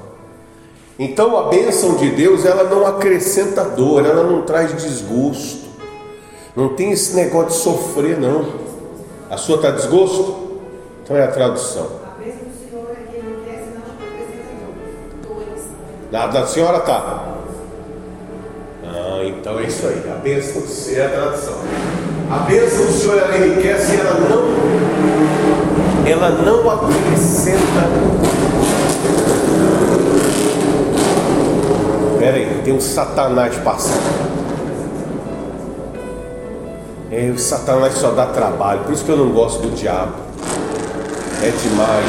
Então 0.97 1.37
a 1.37 1.49
bênção 1.49 1.95
de 1.95 2.09
Deus 2.11 2.45
ela 2.45 2.63
não 2.63 2.85
acrescenta 2.85 3.63
dor, 3.63 4.05
ela 4.05 4.23
não 4.23 4.41
traz 4.41 4.75
desgosto. 4.75 5.69
Não 6.55 6.75
tem 6.75 6.91
esse 6.91 7.15
negócio 7.15 7.49
de 7.49 7.55
sofrer, 7.55 8.19
não. 8.19 8.45
A 9.29 9.37
sua 9.37 9.57
está 9.57 9.71
desgosto? 9.71 10.59
Então 11.03 11.15
é 11.15 11.23
a 11.23 11.31
tradução. 11.31 11.87
A 12.03 12.21
bênção 12.21 12.39
do 12.39 12.69
Senhor 12.69 12.91
é 12.91 13.09
que 13.09 13.15
ele 13.15 13.43
quer, 13.45 13.63
senão 13.63 15.35
dores. 15.35 15.63
Da, 16.11 16.27
da 16.27 16.45
senhora 16.45 16.79
tá. 16.81 17.37
Ah, 18.83 19.23
então 19.23 19.59
é 19.59 19.63
isso 19.63 19.87
aí. 19.87 20.03
A 20.11 20.15
bênção 20.15 20.63
é 20.95 21.05
a 21.05 21.09
tradução. 21.09 22.08
A 22.31 22.37
bênção 22.39 22.85
do 22.85 22.91
Senhor 22.91 23.17
ela 23.17 23.37
enriquece 23.37 23.95
e 23.95 23.99
ela 23.99 24.13
não, 24.19 24.43
ela 26.05 26.29
não 26.29 26.69
acrescenta. 26.69 27.89
Espera 32.13 32.37
aí, 32.37 32.61
tem 32.63 32.73
um 32.73 32.79
satanás 32.79 33.55
passando. 33.57 34.29
É, 37.11 37.31
o 37.31 37.39
satanás 37.39 37.95
só 37.95 38.11
dá 38.11 38.27
trabalho, 38.27 38.81
por 38.81 38.93
isso 38.93 39.03
que 39.03 39.09
eu 39.09 39.17
não 39.17 39.31
gosto 39.31 39.63
do 39.63 39.71
diabo. 39.71 40.13
É 41.41 41.49
demais. 41.49 42.05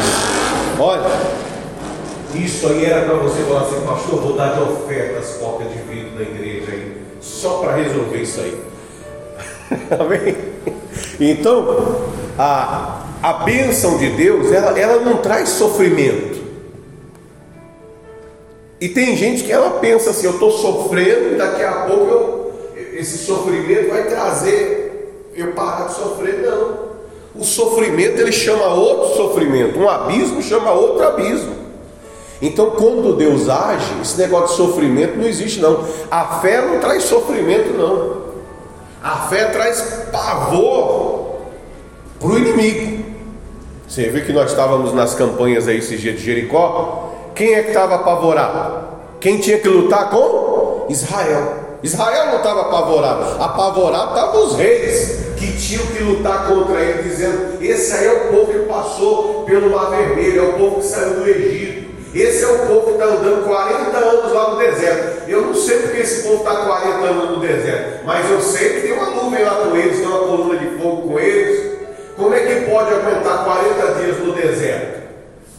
Olha, 0.79 1.11
isso 2.35 2.67
aí 2.67 2.85
era 2.85 3.07
para 3.07 3.15
você 3.15 3.43
falar 3.45 3.63
assim, 3.63 3.81
pastor, 3.87 4.21
vou 4.21 4.37
dar 4.37 4.53
de 4.53 4.61
oferta 4.65 5.21
as 5.21 5.39
cópias 5.39 5.73
de 5.73 5.79
vidro 5.79 6.19
da 6.19 6.23
igreja 6.23 6.73
aí, 6.73 7.01
só 7.23 7.61
para 7.61 7.77
resolver 7.77 8.19
isso 8.19 8.39
aí. 8.41 8.70
Amém? 9.99 10.37
Então, 11.21 12.11
a, 12.39 13.05
a 13.23 13.33
bênção 13.45 13.99
de 13.99 14.11
Deus, 14.11 14.53
ela, 14.53 14.79
ela 14.79 15.05
não 15.05 15.19
traz 15.19 15.51
sofrimento. 15.51 16.41
E 18.81 18.89
tem 18.89 19.17
gente 19.17 19.45
que 19.45 19.53
ela 19.53 19.79
pensa 19.79 20.11
assim, 20.11 20.27
eu 20.27 20.33
estou 20.33 20.51
sofrendo, 20.51 21.37
daqui 21.37 21.63
a 21.63 21.73
pouco 21.83 22.11
eu, 22.11 22.53
esse 22.95 23.19
sofrimento 23.19 23.91
vai 23.91 24.05
trazer 24.05 24.81
eu 25.35 25.53
parar 25.53 25.87
de 25.87 25.95
sofrer, 25.95 26.41
não. 26.43 26.91
O 27.35 27.45
sofrimento 27.45 28.21
ele 28.21 28.33
chama 28.33 28.67
outro 28.75 29.17
sofrimento, 29.17 29.79
um 29.79 29.89
abismo 29.89 30.43
chama 30.43 30.73
outro 30.73 31.07
abismo. 31.07 31.61
Então, 32.43 32.71
quando 32.71 33.17
Deus 33.17 33.49
age, 33.49 34.01
esse 34.01 34.19
negócio 34.19 34.49
de 34.49 34.57
sofrimento 34.57 35.19
não 35.19 35.27
existe, 35.27 35.61
não. 35.61 35.85
A 36.11 36.41
fé 36.41 36.63
não 36.63 36.81
traz 36.81 37.05
sofrimento, 37.05 37.75
não. 37.75 38.30
A 39.03 39.17
fé 39.29 39.47
traz 39.47 39.81
pavor 40.13 41.37
para 42.19 42.29
o 42.29 42.39
inimigo. 42.39 43.05
Você 43.89 44.09
viu 44.09 44.25
que 44.25 44.33
nós 44.33 44.51
estávamos 44.51 44.93
nas 44.93 45.15
campanhas 45.15 45.67
aí 45.67 45.79
esses 45.79 46.01
dias 46.01 46.17
de 46.17 46.25
Jericó? 46.25 47.13
Quem 47.35 47.55
é 47.55 47.63
que 47.63 47.69
estava 47.69 47.95
apavorado? 47.97 48.89
Quem 49.19 49.39
tinha 49.39 49.59
que 49.59 49.69
lutar 49.69 50.11
com? 50.11 50.87
Israel. 50.91 51.79
Israel 51.83 52.27
não 52.27 52.37
estava 52.37 52.61
apavorado, 52.61 53.43
apavorado 53.43 54.15
estavam 54.15 54.47
os 54.47 54.57
reis 54.57 55.21
que 55.39 55.57
tinham 55.57 55.87
que 55.87 56.03
lutar 56.03 56.47
contra 56.47 56.79
ele, 56.79 57.03
dizendo: 57.03 57.57
Esse 57.63 57.95
aí 57.95 58.07
é 58.07 58.13
o 58.13 58.21
povo 58.29 58.53
que 58.53 58.59
passou 58.69 59.45
pelo 59.45 59.71
Mar 59.71 59.91
Vermelho, 59.91 60.41
é 60.41 60.49
o 60.49 60.53
povo 60.53 60.81
que 60.81 60.87
saiu 60.87 61.21
do 61.21 61.29
Egito. 61.29 61.80
Esse 62.15 62.45
é 62.45 62.49
o 62.49 62.59
povo 62.67 62.87
que 62.87 62.93
está 62.93 63.05
andando 63.05 63.45
40 63.45 63.97
anos 63.97 64.33
lá 64.33 64.51
no 64.51 64.57
deserto. 64.59 65.29
Eu 65.29 65.43
não 65.43 65.55
sei 65.55 65.79
porque 65.79 66.01
esse 66.01 66.23
povo 66.25 66.39
está 66.39 66.57
40 66.57 67.07
anos 67.07 67.31
no 67.31 67.41
deserto, 67.41 68.05
mas 68.05 68.29
eu 68.29 68.41
sei 68.41 68.69
que 68.71 68.81
tem 68.81 68.93
uma 68.93 69.11
nuvem 69.11 69.45
lá 69.45 69.55
com 69.57 69.77
eles, 69.77 69.99
tem 69.99 70.07
uma 70.07 70.19
coluna 70.19 70.59
de 70.59 70.67
fogo 70.79 71.09
com 71.09 71.21
eles. 71.21 71.71
Como 72.17 72.35
é 72.35 72.41
que 72.41 72.71
pode 72.71 72.93
aguentar 72.93 73.45
40 73.45 73.95
dias 74.01 74.19
no 74.19 74.33
deserto? 74.33 75.01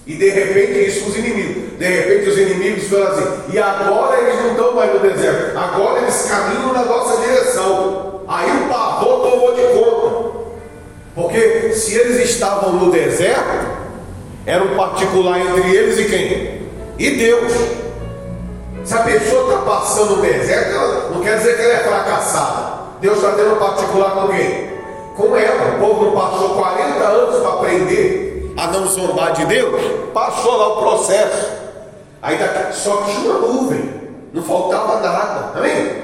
E 0.06 0.16
de 0.16 0.30
repente 0.30 0.88
isso 0.88 1.10
os 1.10 1.18
inimigos. 1.18 1.78
De 1.80 1.86
repente 1.86 2.30
os 2.30 2.38
inimigos 2.38 2.88
falam 2.90 3.08
assim, 3.08 3.54
e 3.54 3.58
agora 3.58 4.22
eles 4.22 4.42
não 4.42 4.52
estão 4.52 4.76
mais 4.76 4.94
no 4.94 5.00
deserto, 5.00 5.58
agora 5.58 6.02
eles 6.02 6.28
caminham 6.30 6.74
na 6.74 6.84
nossa 6.84 7.22
direção. 7.22 8.22
Aí 8.28 8.50
o 8.50 8.68
pavor 8.68 9.22
tomou 9.22 9.56
de 9.56 9.62
conta. 9.74 10.32
Porque 11.16 11.72
se 11.74 11.96
eles 11.98 12.30
estavam 12.30 12.74
no 12.74 12.92
deserto, 12.92 13.81
era 14.46 14.64
um 14.64 14.76
particular 14.76 15.40
entre 15.40 15.76
eles 15.76 16.00
e 16.00 16.06
quem? 16.06 16.62
E 16.98 17.18
Deus. 17.18 17.52
Se 18.84 18.94
a 18.96 19.04
pessoa 19.04 19.54
está 19.54 19.62
passando 19.62 20.16
no 20.16 20.22
deserto, 20.22 21.14
não 21.14 21.22
quer 21.22 21.38
dizer 21.38 21.56
que 21.56 21.62
ela 21.62 21.74
é 21.74 21.84
fracassada. 21.84 22.82
Deus 23.00 23.18
está 23.18 23.32
tendo 23.32 23.56
um 23.56 23.60
particular 23.60 24.12
com 24.12 24.28
quem? 24.30 24.72
Com 25.16 25.36
ela. 25.36 25.76
O 25.76 25.80
povo 25.80 26.06
não 26.06 26.12
passou 26.14 26.50
40 26.56 27.04
anos 27.04 27.40
para 27.40 27.54
aprender 27.54 28.54
a 28.58 28.68
não 28.68 28.88
zombar 28.88 29.34
de 29.34 29.46
Deus. 29.46 29.82
Passou 30.14 30.58
lá 30.58 30.68
o 30.70 30.82
processo. 30.82 31.52
Aí 32.22 32.38
só 32.72 32.98
que 32.98 33.12
tinha 33.16 33.32
uma 33.32 33.48
nuvem. 33.48 34.02
Não 34.34 34.44
faltava 34.44 35.00
nada. 35.00 35.60
Amém? 35.60 36.02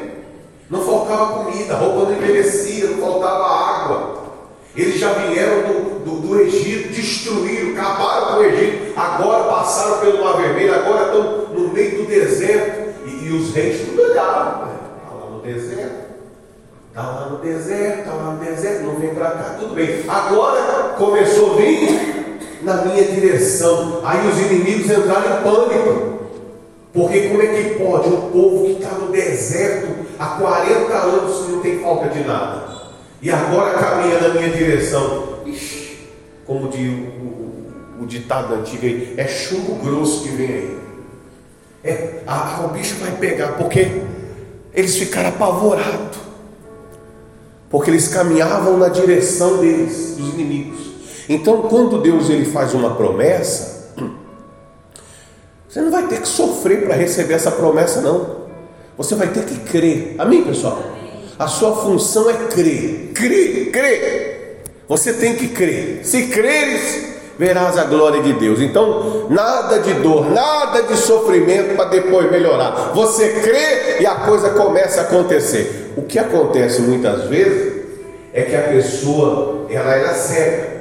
Não 0.70 0.82
faltava 0.82 1.44
comida, 1.44 1.76
roupa 1.76 2.12
não 2.12 2.12
envelhecia, 2.12 2.88
não 2.88 2.98
faltava 2.98 3.46
água. 3.46 4.18
Eles 4.76 5.00
já 5.00 5.14
vieram 5.14 5.62
do, 5.62 5.87
do, 6.20 6.40
Egito, 6.40 6.90
destruíram, 6.90 7.72
acabaram 7.72 8.28
com 8.28 8.40
o 8.40 8.44
Egito, 8.46 8.94
agora 9.00 9.44
passaram 9.46 10.00
pelo 10.00 10.24
Mar 10.24 10.38
Vermelho, 10.38 10.76
agora 10.76 11.06
estão 11.06 11.48
no 11.54 11.70
meio 11.70 11.98
do 11.98 12.08
deserto. 12.08 12.88
E, 13.06 13.28
e 13.28 13.32
os 13.34 13.54
reis 13.54 13.82
tudo 13.82 14.02
olhavam, 14.02 14.70
está 15.02 15.16
lá 15.16 15.30
no 15.32 15.42
deserto, 15.42 15.96
está 16.90 17.02
lá 17.02 17.30
no 17.30 17.38
deserto, 17.38 18.00
está 18.00 18.14
lá 18.14 18.32
no 18.32 18.46
deserto, 18.46 18.84
não 18.84 18.96
vem 18.96 19.16
para 19.16 19.32
cá, 19.32 19.56
tudo 19.60 19.76
bem. 19.76 20.04
Agora 20.08 20.96
começou 20.98 21.54
a 21.54 21.56
vir 21.58 22.40
na 22.62 22.76
minha 22.86 23.04
direção. 23.04 24.02
Aí 24.04 24.28
os 24.28 24.40
inimigos 24.40 24.92
entraram 24.92 25.40
em 25.40 25.44
pânico. 25.44 26.18
Porque 26.94 27.30
como 27.30 27.42
é 27.42 27.48
que 27.48 27.76
pode 27.76 28.10
um 28.10 28.32
povo 28.32 28.66
que 28.66 28.84
está 28.84 28.90
no 28.96 29.12
deserto 29.12 29.88
há 30.18 30.26
40 30.26 30.94
anos 30.94 31.50
não 31.50 31.62
tem 31.62 31.80
falta 31.80 32.10
de 32.10 32.24
nada? 32.24 32.78
e 33.22 33.32
agora 33.32 33.78
caminha 33.78 34.20
na 34.20 34.30
minha 34.30 34.50
direção. 34.50 35.37
Como 36.48 36.70
diz 36.70 36.90
o, 36.90 36.94
o, 36.94 38.04
o, 38.04 38.06
ditado 38.06 38.54
antigo 38.56 38.86
aí, 38.86 39.14
é 39.18 39.28
chumbo 39.28 39.76
grosso 39.84 40.24
que 40.24 40.30
vem 40.30 40.48
aí. 40.48 40.78
É, 41.84 42.24
a, 42.26 42.66
o 42.66 42.70
bicho 42.70 42.96
vai 42.96 43.12
pegar, 43.12 43.58
porque 43.58 44.02
eles 44.74 44.98
ficaram 44.98 45.30
apavorados. 45.30 46.18
Porque 47.70 47.92
eles 47.92 48.08
caminhavam 48.08 48.78
na 48.78 48.88
direção 48.88 49.58
deles, 49.58 50.16
dos 50.18 50.30
inimigos. 50.30 50.80
Então, 51.28 51.64
quando 51.64 52.02
Deus 52.02 52.30
ele 52.30 52.46
faz 52.46 52.74
uma 52.74 52.96
promessa, 52.96 53.94
você 55.68 55.82
não 55.82 55.92
vai 55.92 56.08
ter 56.08 56.22
que 56.22 56.28
sofrer 56.28 56.86
para 56.86 56.96
receber 56.96 57.34
essa 57.34 57.52
promessa, 57.52 58.00
não. 58.00 58.48
Você 58.98 59.16
vai 59.16 59.28
ter 59.28 59.44
que 59.44 59.60
crer. 59.60 60.16
Amém, 60.18 60.46
pessoal? 60.46 60.82
A 61.38 61.48
sua 61.48 61.76
função 61.76 62.30
é 62.30 62.48
crer. 62.48 63.12
Crer, 63.14 63.72
crer. 63.72 64.37
Você 64.88 65.14
tem 65.14 65.36
que 65.36 65.50
crer. 65.50 66.02
Se 66.04 66.28
creres, 66.28 67.18
verás 67.38 67.78
a 67.78 67.84
glória 67.84 68.22
de 68.22 68.34
Deus. 68.34 68.62
Então, 68.62 69.28
nada 69.30 69.80
de 69.80 69.94
dor, 69.96 70.32
nada 70.32 70.84
de 70.84 70.96
sofrimento 70.96 71.76
para 71.76 71.90
depois 71.90 72.32
melhorar. 72.32 72.92
Você 72.94 73.42
crê 73.42 74.02
e 74.02 74.06
a 74.06 74.16
coisa 74.16 74.52
começa 74.52 75.02
a 75.02 75.04
acontecer. 75.04 75.94
O 75.98 76.04
que 76.04 76.18
acontece 76.18 76.82
muitas 76.82 77.26
vezes 77.26 77.84
é 78.34 78.44
que 78.44 78.56
a 78.56 78.62
pessoa 78.62 79.66
ela 79.70 79.94
era 79.94 80.14
cega. 80.14 80.78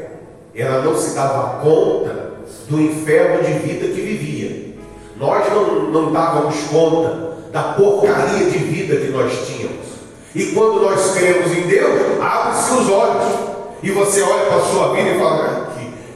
Ela 0.55 0.83
não 0.83 0.97
se 0.97 1.15
dava 1.15 1.61
conta 1.61 2.27
do 2.69 2.81
inferno 2.81 3.43
de 3.45 3.53
vida 3.55 3.87
que 3.89 4.01
vivia. 4.01 4.77
Nós 5.17 5.47
não, 5.53 5.91
não 5.91 6.13
dávamos 6.13 6.57
conta 6.71 7.37
da 7.53 7.63
porcaria 7.75 8.51
de 8.51 8.59
vida 8.59 8.97
que 8.97 9.09
nós 9.09 9.33
tínhamos. 9.47 9.87
E 10.35 10.47
quando 10.47 10.83
nós 10.83 11.13
cremos 11.13 11.51
em 11.57 11.63
Deus, 11.63 12.21
abre-se 12.21 12.73
os 12.75 12.91
olhos. 12.91 13.56
E 13.83 13.91
você 13.91 14.23
olha 14.23 14.47
para 14.47 14.57
a 14.57 14.61
sua 14.61 14.95
vida 14.95 15.11
e 15.11 15.19
fala: 15.19 15.73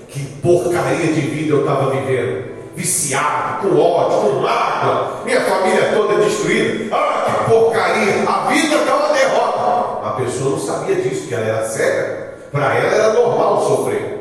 que, 0.08 0.18
que 0.18 0.26
porcaria 0.40 1.12
de 1.12 1.20
vida 1.20 1.54
eu 1.54 1.60
estava 1.60 1.90
vivendo. 1.90 2.50
Viciado, 2.74 3.68
com 3.68 3.78
ódio, 3.78 4.30
com 4.30 4.40
mágoa, 4.40 5.22
minha 5.24 5.40
família 5.42 5.92
toda 5.94 6.22
destruída. 6.22 6.94
Ah, 6.96 7.26
que 7.26 7.50
porcaria! 7.50 8.22
A 8.26 8.48
vida 8.48 8.76
está 8.76 8.96
uma 8.96 9.12
derrota. 9.12 10.08
A 10.08 10.10
pessoa 10.12 10.50
não 10.50 10.58
sabia 10.58 10.94
disso, 10.96 11.26
que 11.26 11.34
ela 11.34 11.44
era 11.44 11.68
cega. 11.68 12.34
Para 12.50 12.74
ela 12.74 12.94
era 12.94 13.12
normal 13.12 13.66
sofrer. 13.66 14.20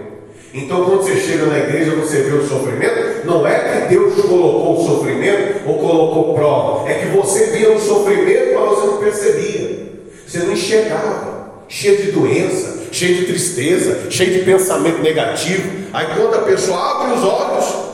Então, 0.53 0.83
quando 0.83 1.03
você 1.03 1.15
chega 1.15 1.45
na 1.45 1.59
igreja, 1.59 1.95
você 1.95 2.23
vê 2.23 2.35
o 2.35 2.47
sofrimento, 2.47 3.25
não 3.25 3.47
é 3.47 3.59
que 3.59 3.89
Deus 3.89 4.15
colocou 4.15 4.79
o 4.79 4.85
sofrimento 4.85 5.67
ou 5.67 5.77
colocou 5.77 6.33
prova, 6.33 6.89
é 6.89 6.95
que 6.95 7.05
você 7.15 7.51
via 7.51 7.71
o 7.71 7.79
sofrimento, 7.79 8.55
mas 8.55 8.69
você 8.69 8.87
não 8.87 8.97
percebia. 8.97 9.89
Você 10.27 10.39
não 10.39 10.53
enxergava, 10.53 11.51
cheio 11.67 11.97
de 11.97 12.11
doença, 12.11 12.78
cheio 12.91 13.17
de 13.17 13.25
tristeza, 13.25 14.09
cheio 14.09 14.33
de 14.33 14.39
pensamento 14.39 15.01
negativo. 15.01 15.69
Aí 15.93 16.07
quando 16.15 16.35
a 16.35 16.41
pessoa 16.41 16.91
abre 16.91 17.17
os 17.17 17.23
olhos, 17.23 17.89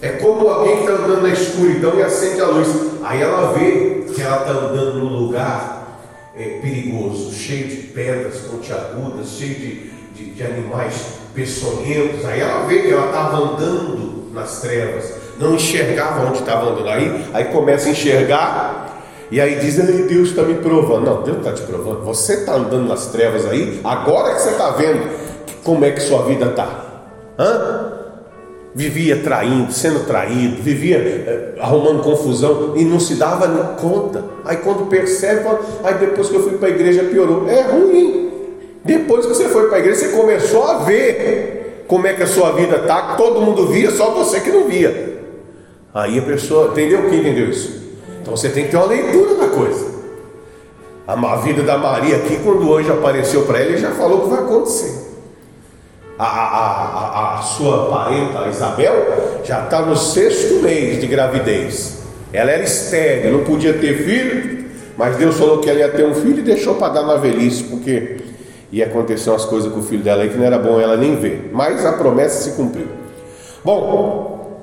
é 0.00 0.08
como 0.10 0.48
alguém 0.48 0.76
que 0.76 0.82
está 0.82 0.94
andando 0.94 1.22
na 1.22 1.30
escuridão 1.30 1.98
e 1.98 2.02
acende 2.02 2.40
a 2.40 2.46
luz. 2.46 2.68
Aí 3.02 3.20
ela 3.20 3.52
vê 3.52 4.04
que 4.14 4.22
ela 4.22 4.38
está 4.38 4.50
andando 4.50 4.98
num 4.98 5.18
lugar 5.18 5.78
é, 6.36 6.60
perigoso, 6.60 7.32
cheio 7.32 7.66
de 7.66 7.76
pedras 7.88 8.38
pontiagudas, 8.38 9.28
cheio 9.30 9.54
de, 9.54 9.90
de, 10.14 10.30
de 10.30 10.42
animais 10.42 10.94
peçonhentos. 11.34 12.24
Aí 12.24 12.40
ela 12.40 12.66
vê 12.66 12.82
que 12.82 12.92
ela 12.92 13.06
estava 13.06 13.36
andando 13.38 14.30
nas 14.32 14.60
trevas, 14.60 15.12
não 15.38 15.54
enxergava 15.54 16.26
onde 16.26 16.38
estava 16.38 16.70
andando. 16.70 16.88
Aí, 16.88 17.24
aí 17.34 17.44
começa 17.46 17.88
a 17.88 17.92
enxergar 17.92 18.87
e 19.30 19.40
aí 19.40 19.56
diz, 19.56 19.76
Deus 19.76 20.28
está 20.30 20.42
me 20.42 20.54
provando. 20.54 21.04
Não, 21.04 21.22
Deus 21.22 21.38
está 21.38 21.52
te 21.52 21.62
provando. 21.62 22.02
Você 22.04 22.34
está 22.34 22.54
andando 22.54 22.88
nas 22.88 23.08
trevas 23.08 23.46
aí, 23.46 23.80
agora 23.84 24.34
que 24.34 24.42
você 24.42 24.50
está 24.50 24.70
vendo 24.70 25.08
como 25.62 25.84
é 25.84 25.90
que 25.90 26.00
sua 26.00 26.22
vida 26.22 26.46
está. 26.46 26.86
Hã? 27.38 27.92
Vivia 28.74 29.16
traindo, 29.22 29.72
sendo 29.72 30.06
traído, 30.06 30.62
vivia 30.62 30.96
eh, 30.98 31.54
arrumando 31.58 32.02
confusão 32.02 32.74
e 32.76 32.84
não 32.84 33.00
se 33.00 33.14
dava 33.14 33.48
conta. 33.80 34.24
Aí 34.44 34.58
quando 34.58 34.88
percebe, 34.88 35.42
fala, 35.42 35.60
aí 35.84 35.94
depois 35.94 36.28
que 36.28 36.36
eu 36.36 36.42
fui 36.42 36.58
para 36.58 36.68
a 36.68 36.70
igreja 36.70 37.04
piorou. 37.04 37.48
É 37.48 37.62
ruim. 37.62 38.30
Depois 38.84 39.26
que 39.26 39.34
você 39.34 39.48
foi 39.48 39.68
para 39.68 39.76
a 39.76 39.80
igreja, 39.80 40.00
você 40.00 40.08
começou 40.16 40.64
a 40.64 40.78
ver 40.78 41.84
como 41.86 42.06
é 42.06 42.12
que 42.12 42.22
a 42.22 42.26
sua 42.26 42.52
vida 42.52 42.76
está, 42.76 43.16
todo 43.16 43.40
mundo 43.40 43.66
via, 43.66 43.90
só 43.90 44.10
você 44.10 44.40
que 44.40 44.50
não 44.50 44.68
via. 44.68 45.18
Aí 45.92 46.18
a 46.18 46.22
pessoa, 46.22 46.68
entendeu? 46.68 47.08
Quem 47.08 47.20
entendeu 47.20 47.48
isso? 47.48 47.87
Então 48.28 48.36
você 48.36 48.50
tem 48.50 48.64
que 48.64 48.70
ter 48.70 48.76
uma 48.76 48.86
leitura 48.86 49.36
da 49.36 49.48
coisa. 49.48 49.86
A 51.06 51.36
vida 51.36 51.62
da 51.62 51.78
Maria 51.78 52.16
aqui, 52.16 52.38
quando 52.44 52.68
hoje 52.68 52.90
apareceu 52.90 53.46
para 53.46 53.58
ela, 53.60 53.70
ele 53.70 53.78
já 53.78 53.92
falou 53.92 54.18
o 54.18 54.22
que 54.24 54.28
vai 54.28 54.40
acontecer. 54.40 55.08
A, 56.18 56.26
a, 56.26 56.58
a, 56.58 57.38
a 57.38 57.42
sua 57.42 57.88
parenta, 57.88 58.46
Isabel, 58.48 59.40
já 59.42 59.64
está 59.64 59.80
no 59.80 59.96
sexto 59.96 60.56
mês 60.62 61.00
de 61.00 61.06
gravidez. 61.06 62.00
Ela 62.30 62.50
era 62.50 62.62
estéril, 62.64 63.38
não 63.38 63.44
podia 63.44 63.72
ter 63.72 64.04
filho, 64.04 64.66
mas 64.98 65.16
Deus 65.16 65.38
falou 65.38 65.60
que 65.60 65.70
ela 65.70 65.78
ia 65.78 65.88
ter 65.88 66.04
um 66.04 66.14
filho 66.14 66.40
e 66.40 66.42
deixou 66.42 66.74
para 66.74 66.92
dar 66.92 67.04
na 67.04 67.14
velhice, 67.14 67.64
porque 67.64 68.18
ia 68.70 68.84
acontecer 68.84 69.30
umas 69.30 69.46
coisas 69.46 69.72
com 69.72 69.80
o 69.80 69.82
filho 69.82 70.02
dela 70.02 70.22
aí 70.22 70.28
que 70.28 70.36
não 70.36 70.44
era 70.44 70.58
bom 70.58 70.78
ela 70.78 70.98
nem 70.98 71.16
ver. 71.16 71.48
Mas 71.50 71.86
a 71.86 71.94
promessa 71.94 72.42
se 72.42 72.56
cumpriu. 72.56 72.88
Bom, 73.64 74.60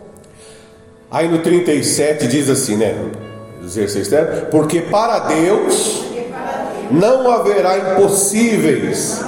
aí 1.09 1.27
no 1.27 1.39
37 1.39 2.27
diz 2.27 2.47
assim, 2.47 2.75
né? 2.75 2.93
Porque 4.51 4.81
para 4.81 5.19
Deus 5.19 6.03
Não 6.91 7.31
haverá 7.31 7.77
impossíveis 7.77 9.21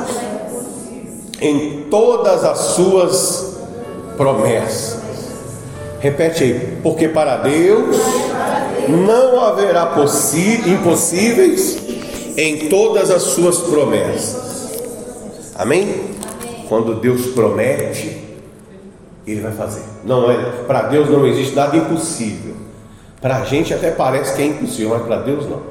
em 1.41 1.85
todas 1.89 2.43
as 2.43 2.57
suas 2.59 3.57
promessas. 4.15 4.97
Repete 5.99 6.43
aí, 6.43 6.77
porque 6.83 7.07
para 7.07 7.37
Deus 7.37 7.97
não 8.87 9.41
haverá 9.41 9.93
impossíveis 10.67 11.77
em 12.37 12.69
todas 12.69 13.09
as 13.09 13.23
suas 13.23 13.57
promessas. 13.57 14.69
Amém? 15.55 16.11
Quando 16.69 16.95
Deus 16.95 17.27
promete, 17.27 18.21
Ele 19.25 19.41
vai 19.41 19.51
fazer. 19.53 19.81
Não 20.03 20.29
é, 20.29 20.37
para 20.67 20.83
Deus 20.83 21.09
não 21.09 21.25
existe 21.25 21.55
nada 21.55 21.75
impossível. 21.75 22.55
Para 23.21 23.37
a 23.37 23.45
gente 23.45 23.73
até 23.73 23.91
parece 23.91 24.35
que 24.35 24.41
é 24.41 24.45
impossível, 24.45 24.89
mas 24.97 25.07
para 25.07 25.21
Deus 25.21 25.49
não. 25.49 25.61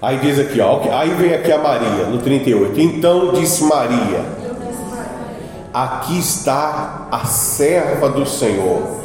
Aí 0.00 0.18
diz 0.18 0.38
aqui, 0.38 0.60
ó, 0.60 0.80
aí 0.92 1.10
vem 1.10 1.34
aqui 1.34 1.50
a 1.50 1.58
Maria, 1.58 2.06
no 2.06 2.18
38. 2.18 2.78
Então 2.80 3.32
disse 3.32 3.64
Maria: 3.64 4.24
Aqui 5.72 6.18
está 6.18 7.08
a 7.10 7.24
serva 7.24 8.08
do 8.08 8.24
Senhor, 8.24 9.00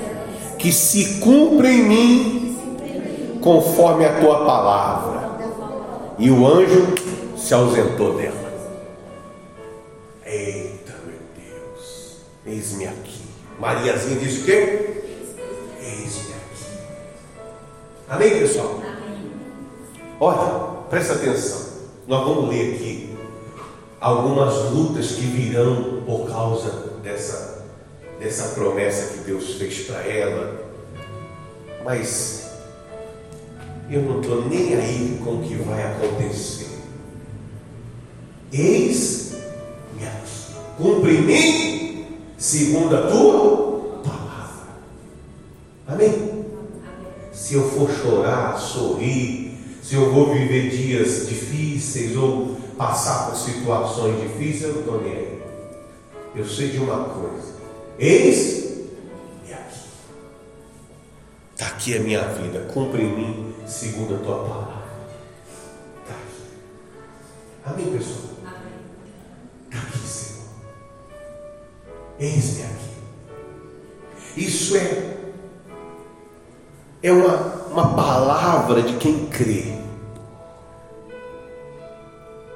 que 0.60 0.72
se 0.72 1.20
cumpre 1.20 1.70
em 1.70 1.84
mim 1.84 3.40
conforme 3.42 4.06
a 4.06 4.20
tua 4.20 4.46
palavra. 4.46 5.32
E 6.20 6.30
o 6.30 6.46
anjo 6.46 6.94
se 7.36 7.54
ausentou 7.54 8.16
dela. 8.16 8.52
Eita, 10.26 10.94
meu 11.06 11.20
Deus, 11.36 12.18
eis-me 12.46 12.86
aqui. 12.86 13.22
Mariazinha 13.60 14.20
disse 14.20 14.42
o 14.42 14.44
quê? 14.46 15.04
Eis-me. 15.82 16.31
Amém, 18.12 18.40
pessoal? 18.40 18.78
Olha, 20.20 20.84
presta 20.90 21.14
atenção. 21.14 21.62
Nós 22.06 22.28
vamos 22.28 22.50
ler 22.50 22.76
aqui 22.76 23.18
algumas 24.02 24.70
lutas 24.72 25.14
que 25.14 25.22
virão 25.22 26.02
por 26.06 26.30
causa 26.30 26.92
dessa, 27.02 27.64
dessa 28.20 28.50
promessa 28.50 29.14
que 29.14 29.20
Deus 29.20 29.54
fez 29.54 29.86
para 29.86 30.06
ela. 30.06 30.62
Mas 31.86 32.52
eu 33.90 34.02
não 34.02 34.20
estou 34.20 34.44
nem 34.50 34.76
aí 34.76 35.22
com 35.24 35.36
o 35.36 35.44
que 35.44 35.56
vai 35.56 35.82
acontecer. 35.82 36.68
Eis-me 38.52 40.06
aqui. 40.06 42.08
Segundo 42.38 42.94
a 42.94 43.08
tua 43.08 44.02
palavra. 44.04 44.68
Amém? 45.88 46.31
Se 47.42 47.56
eu 47.56 47.68
for 47.68 47.90
chorar, 47.90 48.56
sorrir, 48.56 49.58
se 49.82 49.96
eu 49.96 50.14
vou 50.14 50.32
viver 50.32 50.70
dias 50.70 51.28
difíceis 51.28 52.16
ou 52.16 52.56
passar 52.78 53.32
por 53.32 53.36
situações 53.36 54.22
difíceis, 54.22 54.62
eu 54.62 54.74
não 54.74 54.80
estou 54.82 55.02
nem 55.02 55.12
aí. 55.12 55.42
Eu 56.36 56.46
sei 56.48 56.70
de 56.70 56.78
uma 56.78 57.06
coisa. 57.06 57.56
Eis-me 57.98 59.54
aqui. 59.54 59.80
Está 61.56 61.66
aqui 61.66 61.98
a 61.98 62.00
minha 62.02 62.28
vida. 62.28 62.60
Cumpre 62.72 63.02
em 63.02 63.12
mim 63.12 63.54
segundo 63.66 64.14
a 64.14 64.20
tua 64.20 64.38
palavra. 64.48 64.81
É 77.04 77.12
uma, 77.12 77.36
uma 77.72 77.96
palavra 77.96 78.82
de 78.82 78.94
quem 78.94 79.26
crê. 79.26 79.74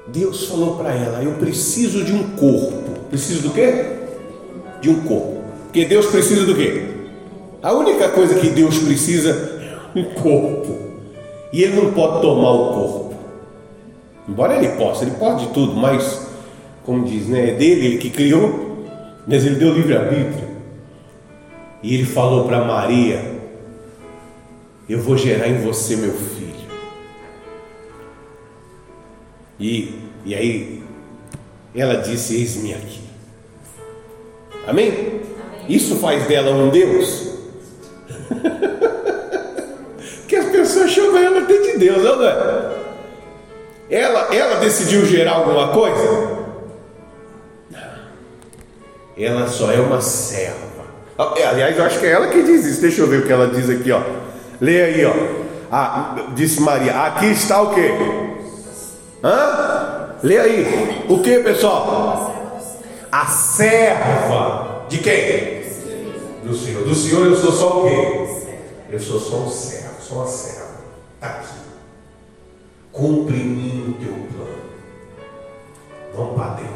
Deus 0.07 0.47
falou 0.47 0.75
para 0.77 0.93
ela: 0.93 1.23
Eu 1.23 1.33
preciso 1.33 2.03
de 2.03 2.13
um 2.13 2.35
corpo. 2.35 2.83
Preciso 3.09 3.47
do 3.47 3.53
quê? 3.53 3.85
De 4.81 4.89
um 4.89 5.01
corpo. 5.01 5.43
Porque 5.65 5.85
Deus 5.85 6.05
precisa 6.07 6.45
do 6.45 6.55
quê? 6.55 6.83
A 7.61 7.73
única 7.73 8.09
coisa 8.09 8.35
que 8.35 8.49
Deus 8.49 8.77
precisa 8.79 9.31
é 9.31 9.99
um 9.99 10.03
corpo. 10.13 10.77
E 11.51 11.63
Ele 11.63 11.81
não 11.81 11.91
pode 11.91 12.21
tomar 12.21 12.51
o 12.51 12.73
corpo. 12.73 13.15
Embora 14.27 14.55
Ele 14.55 14.69
possa, 14.77 15.03
Ele 15.03 15.15
pode 15.15 15.47
tudo, 15.47 15.75
mas, 15.75 16.27
como 16.83 17.05
diz, 17.05 17.27
né, 17.27 17.51
é 17.51 17.53
dele, 17.53 17.87
Ele 17.87 17.97
que 17.97 18.09
criou, 18.09 18.85
mas 19.27 19.45
Ele 19.45 19.55
deu 19.55 19.73
livre-arbítrio. 19.73 20.47
E 21.81 21.95
Ele 21.95 22.05
falou 22.05 22.45
para 22.45 22.63
Maria: 22.63 23.34
Eu 24.87 24.99
vou 24.99 25.17
gerar 25.17 25.47
em 25.47 25.61
você 25.61 25.95
meu 25.95 26.13
filho. 26.13 26.45
E, 29.59 29.99
e 30.23 30.35
aí 30.35 30.83
ela 31.73 31.95
disse: 31.95 32.35
Eis-me 32.35 32.73
aqui. 32.73 33.01
Amém? 34.67 34.89
Amém? 34.89 35.21
Isso 35.67 35.95
faz 35.95 36.27
dela 36.27 36.51
um 36.51 36.69
Deus? 36.69 37.33
que 40.27 40.35
as 40.35 40.45
pessoas 40.49 40.91
chamam 40.91 41.17
ela 41.17 41.41
até 41.41 41.57
de 41.57 41.77
Deus, 41.79 42.03
não 42.03 42.23
é? 42.23 42.75
Ela, 43.89 44.35
ela 44.35 44.59
decidiu 44.59 45.05
gerar 45.05 45.33
alguma 45.33 45.69
coisa? 45.69 46.45
Não. 47.71 47.79
Ela 49.17 49.47
só 49.47 49.71
é 49.71 49.79
uma 49.79 50.01
serva. 50.01 50.65
Ah, 51.17 51.33
é, 51.37 51.45
aliás, 51.45 51.77
eu 51.77 51.83
acho 51.83 51.99
que 51.99 52.05
é 52.05 52.11
ela 52.11 52.27
que 52.27 52.43
diz 52.43 52.65
isso. 52.65 52.81
Deixa 52.81 53.01
eu 53.01 53.07
ver 53.07 53.21
o 53.21 53.25
que 53.25 53.31
ela 53.31 53.47
diz 53.47 53.69
aqui, 53.69 53.91
ó. 53.91 54.01
Leia 54.61 54.85
aí, 54.85 55.05
ó. 55.05 55.13
Ah, 55.71 56.27
disse 56.35 56.61
Maria: 56.61 57.05
Aqui 57.05 57.27
está 57.27 57.61
o 57.61 57.73
que? 57.73 57.81
Hã? 59.23 60.15
Lê 60.23 60.37
aí. 60.37 61.05
O 61.09 61.19
que, 61.19 61.39
pessoal? 61.39 62.33
A 63.11 63.25
serva 63.25 64.85
de 64.87 64.99
quem? 64.99 65.63
Do 66.43 66.55
Senhor. 66.55 66.83
Do 66.83 66.95
Senhor 66.95 67.25
eu 67.25 67.35
sou 67.35 67.51
só 67.51 67.79
o 67.79 67.83
quê? 67.83 68.55
Eu 68.89 68.99
sou 68.99 69.19
só 69.19 69.37
um 69.37 69.49
servo, 69.49 70.01
só 70.01 70.15
uma 70.15 70.27
serva. 70.27 70.75
Está 71.15 71.27
aqui. 71.27 71.55
Cumpre 72.91 73.35
em 73.35 73.45
mim 73.45 73.95
o 73.97 74.03
teu 74.03 74.13
plano. 74.13 74.55
Vamos 76.15 76.35
para 76.35 76.53
dentro. 76.55 76.75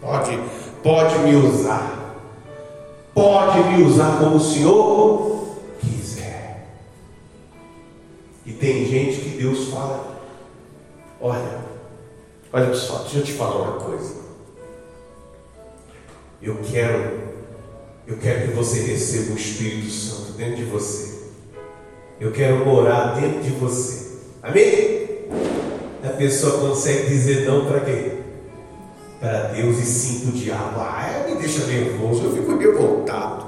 Pode, 0.00 0.38
pode 0.82 1.18
me 1.18 1.34
usar. 1.36 2.16
Pode 3.12 3.58
me 3.70 3.82
usar 3.82 4.18
como 4.18 4.36
o 4.36 4.40
Senhor 4.40 5.39
E 8.50 8.52
tem 8.52 8.84
gente 8.84 9.20
que 9.20 9.38
Deus 9.38 9.68
fala: 9.68 10.20
olha, 11.20 11.60
Olha 12.52 12.74
só, 12.74 12.98
deixa 13.02 13.18
eu 13.18 13.22
te 13.22 13.32
falar 13.34 13.62
uma 13.62 13.80
coisa. 13.80 14.14
Eu 16.42 16.58
quero, 16.68 17.20
eu 18.08 18.16
quero 18.16 18.48
que 18.48 18.54
você 18.54 18.80
receba 18.80 19.34
o 19.34 19.36
Espírito 19.36 19.88
Santo 19.88 20.32
dentro 20.32 20.56
de 20.56 20.64
você. 20.64 21.20
Eu 22.18 22.32
quero 22.32 22.66
morar 22.66 23.14
dentro 23.14 23.40
de 23.42 23.50
você. 23.50 24.18
Amém? 24.42 25.26
A 26.02 26.08
pessoa 26.08 26.68
consegue 26.68 27.06
dizer 27.06 27.46
não 27.46 27.66
para 27.66 27.80
quê? 27.80 28.14
Para 29.20 29.42
Deus 29.52 29.78
e 29.78 29.86
sim 29.86 30.20
para 30.20 30.30
o 30.30 30.32
diabo. 30.32 30.80
Ah, 30.80 31.24
me 31.28 31.36
deixa 31.36 31.66
nervoso, 31.66 32.24
eu 32.24 32.32
fico 32.32 32.56
revoltado. 32.56 33.46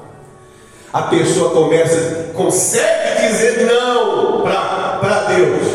A 0.93 1.03
pessoa 1.05 1.51
começa, 1.51 2.31
consegue 2.35 3.27
dizer 3.27 3.67
não 3.67 4.43
para 4.43 4.82
Deus. 5.09 5.69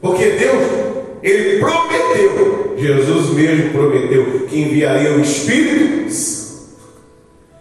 Porque 0.00 0.30
Deus 0.30 0.84
ele 1.24 1.58
prometeu, 1.58 2.74
Jesus 2.76 3.30
mesmo 3.30 3.70
prometeu, 3.72 4.46
que 4.46 4.60
enviaria 4.60 5.12
o 5.12 5.20
Espírito 5.22 6.12
Santo. 6.12 6.44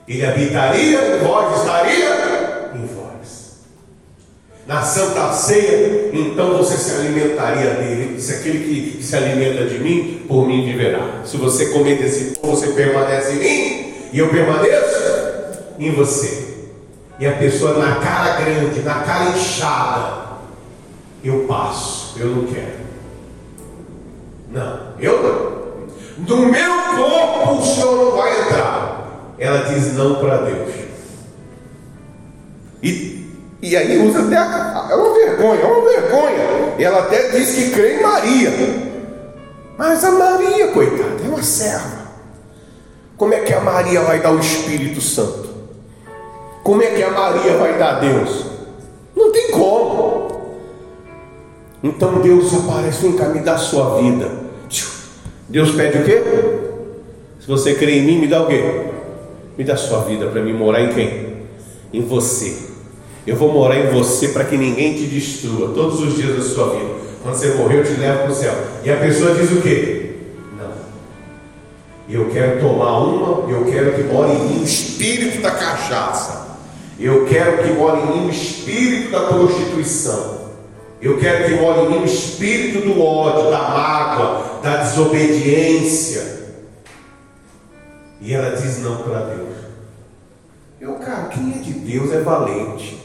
Ele 0.06 0.26
habitaria 0.26 1.15
em 1.15 1.19
vós, 1.26 1.60
estaria 1.60 2.72
em 2.76 2.86
vós. 2.86 3.60
Na 4.67 4.82
Santa 4.82 5.32
Ceia, 5.32 6.10
então 6.12 6.58
você 6.58 6.76
se 6.76 6.91
alimentaria 6.91 7.69
dele. 7.76 8.19
Se 8.19 8.34
aquele 8.34 8.60
que 8.60 9.02
se 9.02 9.15
alimenta 9.15 9.63
de 9.65 9.80
mim, 9.80 10.26
por 10.28 10.46
mim 10.46 10.65
viverá. 10.65 11.22
Se 11.24 11.38
você 11.38 11.67
comer 11.67 12.00
desse 12.00 12.38
pão, 12.38 12.52
você 12.52 12.67
permanece 12.74 13.32
em 13.32 13.39
mim, 13.39 13.93
e 14.12 14.19
eu 14.19 14.28
permaneço 14.28 15.04
em 15.80 15.91
você. 15.91 16.43
E 17.17 17.26
a 17.26 17.32
pessoa 17.32 17.78
na 17.78 17.96
cara 17.96 18.41
grande, 18.41 18.82
na 18.82 18.96
cara 18.96 19.30
inchada, 19.30 20.33
eu 21.23 21.45
passo, 21.47 22.19
eu 22.19 22.27
não 22.27 22.47
quero. 22.47 22.83
Não, 24.51 24.79
eu 24.99 25.23
não. 25.23 26.25
Do 26.25 26.38
meu 26.45 26.71
corpo 26.95 27.53
o 27.53 27.65
Senhor 27.65 27.95
não 27.95 28.17
vai 28.17 28.41
entrar. 28.41 29.33
Ela 29.39 29.59
diz 29.65 29.93
não 29.93 30.15
para 30.15 30.38
Deus. 30.38 30.69
E, 32.83 33.31
e 33.62 33.77
aí 33.77 33.97
usa 34.05 34.23
até 34.23 34.38
a, 34.38 34.88
é 34.91 34.95
uma 34.95 35.13
vergonha, 35.13 35.62
é 35.62 35.65
uma 35.65 35.89
vergonha. 35.89 36.75
E 36.77 36.83
ela 36.83 36.99
até 36.99 37.29
diz 37.29 37.55
que 37.55 37.71
crê 37.71 37.97
em 37.97 38.03
Maria. 38.03 38.51
Mas 39.77 40.03
a 40.03 40.12
Maria, 40.12 40.67
coitada, 40.67 41.23
é 41.23 41.27
uma 41.27 41.41
serva. 41.41 42.03
Como 43.17 43.33
é 43.33 43.39
que 43.39 43.53
a 43.53 43.62
Maria 43.62 44.01
vai 44.01 44.19
dar 44.19 44.31
o 44.31 44.39
Espírito 44.39 45.01
Santo? 45.01 45.49
Como 46.63 46.81
é 46.81 46.88
que 46.88 47.03
a 47.03 47.12
Maria 47.12 47.57
vai 47.57 47.77
dar 47.77 47.99
Deus? 47.99 48.45
Não 49.15 49.31
tem 49.31 49.51
como. 49.51 49.92
Então 51.84 52.22
Deus 52.22 52.54
aparece 52.54 53.06
no 53.06 53.17
caminho 53.17 53.43
da 53.43 53.58
sua 53.58 54.02
vida 54.02 54.43
Deus 55.54 55.72
pede 55.76 56.00
o 56.00 56.04
quê? 56.04 56.24
Se 57.39 57.48
você 57.48 57.76
crê 57.76 58.00
em 58.00 58.04
mim, 58.04 58.19
me 58.19 58.28
dá 58.28 58.41
o 58.41 58.48
quê? 58.48 58.86
Me 59.56 59.63
dá 59.63 59.78
sua 59.78 60.00
vida 60.00 60.26
para 60.26 60.41
mim 60.41 60.52
morar 60.52 60.82
em 60.82 60.93
quem? 60.93 61.43
Em 61.93 62.02
você. 62.02 62.58
Eu 63.28 63.36
vou 63.36 63.54
morar 63.54 63.78
em 63.78 63.91
você 63.91 64.30
para 64.30 64.46
que 64.46 64.58
ninguém 64.58 64.96
te 64.96 65.06
destrua 65.06 65.69
todos 65.76 66.02
os 66.02 66.15
dias 66.15 66.36
da 66.36 66.41
sua 66.41 66.72
vida. 66.72 66.89
Quando 67.22 67.36
você 67.36 67.54
morrer, 67.54 67.82
eu 67.82 67.84
te 67.84 68.00
levo 68.00 68.24
para 68.24 68.32
o 68.32 68.36
céu. 68.36 68.54
E 68.84 68.89
a 68.89 68.98
pessoa 68.98 69.36
diz 69.36 69.52
o 69.52 69.62
quê? 69.62 70.15
Não. 70.58 70.72
Eu 72.10 72.30
quero 72.32 72.60
tomar 72.60 72.98
uma, 72.98 73.52
eu 73.52 73.65
quero 73.65 73.93
que 73.93 74.04
more 74.04 74.32
em 74.32 74.39
mim 74.39 74.62
o 74.62 74.63
espírito 74.63 75.39
da 75.41 75.52
cachaça. 75.52 76.58
Eu 77.00 77.26
quero 77.26 77.63
que 77.63 77.74
more 77.74 78.00
em 78.00 78.06
mim 78.17 78.28
o 78.28 78.32
espírito 78.32 79.12
da 79.12 79.19
prostituição. 79.28 80.42
Eu 81.03 81.17
quero 81.17 81.43
que 81.43 81.61
more 81.61 81.81
em 81.81 81.89
mim 81.89 81.97
o 81.97 82.05
espírito 82.05 82.79
do 82.79 83.01
ódio, 83.01 83.51
da 83.51 83.59
mágoa, 83.59 84.61
da 84.63 84.77
desobediência. 84.77 86.55
E 88.21 88.33
ela 88.33 88.55
diz 88.55 88.79
não 88.79 89.03
para 89.03 89.19
Deus. 89.25 89.53
Eu, 90.79 90.93
cara, 90.95 91.25
quem 91.25 91.55
é 91.55 91.57
de 91.57 91.73
Deus 91.73 92.09
é 92.13 92.21
valente. 92.21 93.03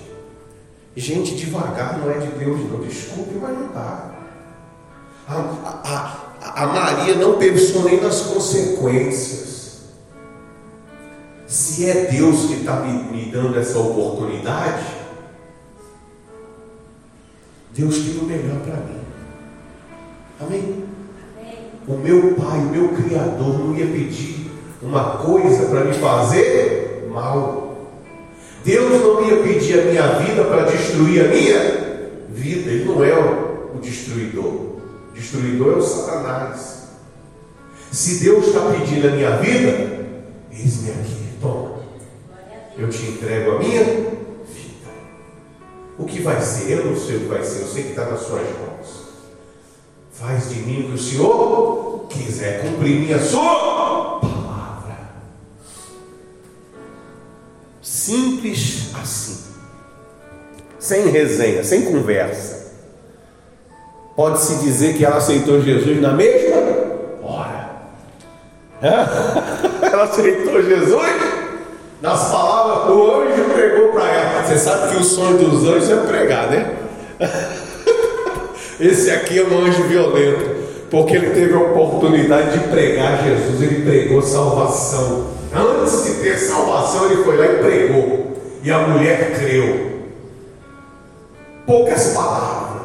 Gente 0.94 1.34
devagar 1.34 1.98
não 1.98 2.08
é 2.08 2.18
de 2.18 2.28
Deus, 2.38 2.60
não. 2.70 2.80
Desculpe, 2.82 3.34
mas 3.34 3.58
não 3.58 3.72
dá. 3.72 4.10
A, 5.26 6.20
a, 6.44 6.62
a 6.62 6.66
Maria 6.68 7.16
não 7.16 7.36
pensou 7.36 7.82
nem 7.82 8.00
nas 8.00 8.20
consequências. 8.20 9.48
Se 11.48 11.90
é 11.90 12.06
Deus 12.12 12.46
que 12.46 12.60
está 12.60 12.76
me, 12.76 12.92
me 13.10 13.32
dando 13.32 13.58
essa 13.58 13.80
oportunidade, 13.80 14.84
Deus 17.74 17.98
tem 17.98 18.18
o 18.18 18.24
melhor 18.24 18.58
para 18.60 18.76
mim. 18.76 19.00
Amém? 20.40 20.84
Amém? 21.38 21.58
O 21.86 21.96
meu 21.96 22.34
Pai, 22.34 22.58
o 22.58 22.70
meu 22.70 22.88
Criador, 22.90 23.58
não 23.58 23.76
ia 23.76 23.86
pedir 23.86 24.50
uma 24.82 25.16
coisa 25.18 25.66
para 25.66 25.84
me 25.84 25.94
fazer 25.94 27.08
mal. 27.10 27.76
Deus 28.64 29.00
não 29.02 29.24
ia 29.26 29.42
pedir 29.42 29.80
a 29.80 29.84
minha 29.84 30.08
vida 30.18 30.44
para 30.44 30.64
destruir 30.64 31.24
a 31.24 31.28
minha 31.28 31.58
vida. 32.30 32.70
Ele 32.70 32.84
não 32.84 33.02
é 33.02 33.14
o 33.14 33.78
destruidor. 33.80 34.44
O 34.44 35.12
destruidor 35.14 35.74
é 35.74 35.76
o 35.76 35.82
Satanás. 35.82 36.88
Se 37.90 38.22
Deus 38.22 38.48
está 38.48 38.60
pedindo 38.70 39.08
a 39.08 39.12
minha 39.12 39.36
vida, 39.38 40.06
eis-me 40.52 40.90
aqui, 40.90 41.16
toma. 41.40 41.78
Eu 42.76 42.88
te 42.88 43.06
entrego 43.06 43.52
a 43.52 43.58
minha. 43.58 43.82
O 45.98 46.04
que 46.04 46.22
vai 46.22 46.40
ser? 46.40 46.70
Eu 46.70 46.86
não 46.86 46.96
sei 46.96 47.16
o 47.16 47.20
que 47.20 47.26
vai 47.26 47.42
ser, 47.42 47.62
eu 47.62 47.66
sei 47.66 47.82
que 47.82 47.90
está 47.90 48.04
nas 48.04 48.20
suas 48.20 48.42
mãos. 48.42 49.08
Faz 50.12 50.50
de 50.50 50.60
mim 50.60 50.84
o 50.84 50.88
que 50.88 50.94
o 50.94 50.98
Senhor 50.98 52.06
quiser 52.08 52.62
cumprir 52.62 53.00
minha 53.00 53.18
sua 53.18 53.78
Simples 58.08 58.90
assim. 58.94 59.44
Sem 60.78 61.08
resenha, 61.08 61.62
sem 61.64 61.82
conversa. 61.82 62.72
Pode-se 64.16 64.56
dizer 64.64 64.96
que 64.96 65.04
ela 65.04 65.16
aceitou 65.16 65.60
Jesus 65.60 66.00
na 66.00 66.12
mesma 66.12 66.56
hora. 67.22 67.70
Ela 69.82 70.04
aceitou 70.04 70.62
Jesus 70.62 71.27
nas 72.00 72.30
palavras, 72.30 72.94
o 72.94 73.20
anjo 73.20 73.44
pregou 73.52 73.88
para 73.88 74.08
ela. 74.08 74.42
Você 74.42 74.58
sabe 74.58 74.94
que 74.94 75.00
o 75.00 75.04
sonho 75.04 75.38
dos 75.38 75.64
anjos 75.64 75.90
é 75.90 75.96
pregar, 75.96 76.48
né? 76.48 76.74
Esse 78.80 79.10
aqui 79.10 79.40
é 79.40 79.42
um 79.42 79.66
anjo 79.66 79.82
violento, 79.84 80.56
porque 80.88 81.16
ele 81.16 81.30
teve 81.30 81.52
a 81.52 81.58
oportunidade 81.58 82.56
de 82.56 82.68
pregar 82.68 83.24
Jesus, 83.24 83.60
ele 83.60 83.82
pregou 83.82 84.22
salvação. 84.22 85.26
Antes 85.52 86.04
de 86.04 86.14
ter 86.22 86.38
salvação, 86.38 87.06
ele 87.06 87.24
foi 87.24 87.36
lá 87.36 87.46
e 87.46 87.56
pregou. 87.56 88.36
E 88.62 88.70
a 88.70 88.78
mulher 88.78 89.32
creu. 89.38 89.88
Poucas 91.66 92.08
palavras. 92.14 92.82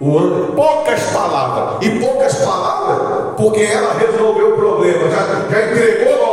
O 0.00 0.18
anjo, 0.18 0.52
poucas 0.54 1.00
palavras. 1.12 1.86
E 1.86 1.98
poucas 1.98 2.34
palavras, 2.36 3.34
porque 3.36 3.62
ela 3.62 3.94
resolveu 3.94 4.54
o 4.54 4.56
problema. 4.56 5.10
Já, 5.10 5.46
já 5.50 5.70
entregou 5.70 6.20
logo. 6.20 6.31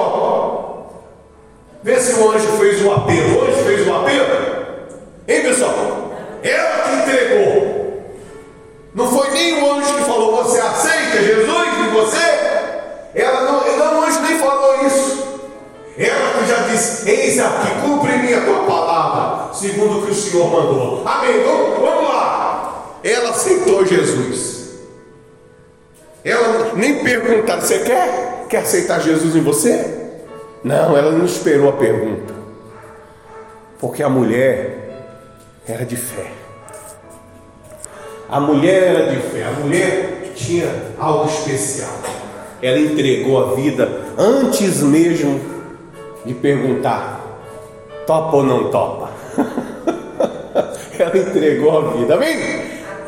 Vê 1.82 2.00
se 2.00 2.20
o 2.20 2.32
anjo 2.32 2.48
fez 2.58 2.84
o 2.84 2.92
apelo. 2.92 3.40
O 3.40 3.48
anjo 3.48 3.64
fez 3.64 3.88
o 3.88 3.94
apelo. 3.94 4.66
Hein, 5.28 5.42
pessoal? 5.42 6.12
Ela 6.44 6.84
que 6.84 6.96
entregou. 6.96 8.04
Não 8.94 9.08
foi 9.10 9.30
nem 9.32 9.64
o 9.64 9.74
anjo 9.74 9.94
que 9.96 10.04
falou: 10.04 10.44
Você 10.44 10.60
aceita 10.60 11.24
Jesus 11.24 11.78
de 11.78 11.90
você? 11.90 12.18
Ela 13.16 13.42
não, 13.42 13.78
não, 13.78 14.00
o 14.00 14.04
anjo 14.04 14.20
nem 14.22 14.38
falou 14.38 14.86
isso. 14.86 15.20
Ela 15.98 16.34
que 16.34 16.50
já 16.50 16.58
disse: 16.68 17.10
Eis 17.10 17.40
aqui, 17.40 17.82
cumpre-me 17.82 18.34
a 18.34 18.42
tua 18.42 18.64
palavra, 18.64 19.54
segundo 19.54 20.00
o 20.00 20.06
que 20.06 20.12
o 20.12 20.16
Senhor 20.16 20.50
mandou. 20.52 21.08
Amém? 21.08 21.44
Vamos, 21.44 21.80
vamos 21.80 22.10
lá. 22.10 22.98
Ela 23.04 23.30
aceitou 23.30 23.86
Jesus. 23.86 24.70
Ela 26.26 26.74
nem 26.76 27.04
perguntaram: 27.04 27.62
Você 27.62 27.80
quer? 27.80 28.46
Quer 28.50 28.58
aceitar 28.58 29.00
Jesus 29.00 29.36
em 29.36 29.42
você? 29.42 30.09
Não, 30.64 30.98
ela 30.98 31.12
não 31.12 31.26
esperou 31.26 31.70
a 31.70 31.74
pergunta. 31.74 32.34
Porque 33.80 34.04
a 34.04 34.10
mulher 34.10 35.08
era 35.68 35.86
de 35.86 35.96
fé. 35.96 36.32
A 38.30 38.40
mulher 38.40 38.84
era 38.84 39.12
de 39.12 39.18
fé. 39.18 39.46
A 39.46 39.52
mulher 39.52 40.34
tinha 40.36 40.68
algo 41.00 41.26
especial. 41.30 41.90
Ela 42.62 42.80
entregou 42.80 43.42
a 43.42 43.56
vida 43.56 43.88
antes 44.18 44.82
mesmo 44.82 45.40
de 46.26 46.34
perguntar: 46.34 47.22
topa 48.06 48.38
ou 48.38 48.44
não 48.44 48.70
topa? 48.70 49.12
Ela 51.00 51.18
entregou 51.18 51.78
a 51.78 51.92
vida, 51.92 52.16
amém? 52.16 52.38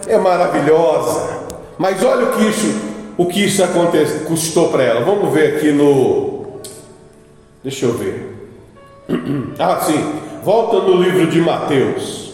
É 0.08 0.18
maravilhosa. 0.18 1.42
Mas 1.78 2.04
olha 2.04 2.28
o 2.28 2.32
que 2.38 2.48
isso, 2.48 2.82
o 3.18 3.26
que 3.26 3.46
isso 3.46 3.64
acontece, 3.64 4.20
custou 4.26 4.70
para 4.70 4.84
ela. 4.84 5.02
Vamos 5.02 5.34
ver 5.34 5.58
aqui 5.58 5.72
no. 5.72 6.41
Deixa 7.64 7.86
eu 7.86 7.94
ver. 7.94 8.38
Ah, 9.60 9.80
sim. 9.82 10.22
Volta 10.44 10.80
no 10.80 11.02
livro 11.02 11.28
de 11.28 11.40
Mateus. 11.42 12.32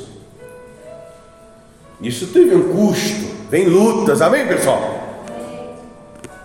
Isso 2.02 2.28
teve 2.28 2.56
um 2.56 2.74
custo. 2.74 3.28
Vem 3.50 3.66
lutas, 3.66 4.22
amém, 4.22 4.48
pessoal? 4.48 4.98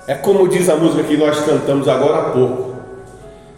É 0.06 0.14
como 0.14 0.48
diz 0.48 0.68
a 0.68 0.76
música 0.76 1.04
que 1.04 1.16
nós 1.16 1.44
cantamos 1.44 1.86
agora 1.86 2.18
há 2.18 2.30
pouco. 2.30 2.76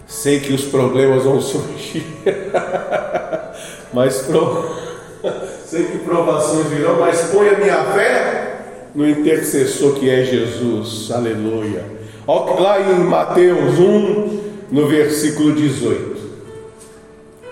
Sei 0.07 0.41
que 0.41 0.53
os 0.53 0.65
problemas 0.65 1.25
vão 1.25 1.41
surgir, 1.41 2.05
mas 3.93 4.19
pro... 4.23 4.77
sei 5.65 5.85
que 5.85 5.99
provações 5.99 6.67
virão, 6.67 7.01
mas 7.01 7.31
põe 7.33 7.49
a 7.49 7.59
minha 7.59 7.85
fé 7.85 8.59
no 8.95 9.09
intercessor 9.09 9.95
que 9.95 10.11
é 10.11 10.25
Jesus, 10.25 11.11
aleluia. 11.11 11.85
Lá 12.27 12.81
em 12.81 13.05
Mateus 13.05 13.79
1, 13.79 14.44
no 14.75 14.89
versículo 14.89 15.55
18. 15.55 16.25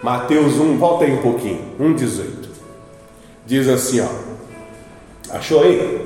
Mateus 0.02 0.54
1, 0.54 0.76
volta 0.76 1.04
aí 1.04 1.12
um 1.12 1.18
pouquinho, 1.18 1.60
1, 1.78 1.92
18. 1.92 2.48
Diz 3.46 3.68
assim, 3.68 4.00
ó. 4.00 4.08
Achou 5.30 5.62
aí? 5.62 6.04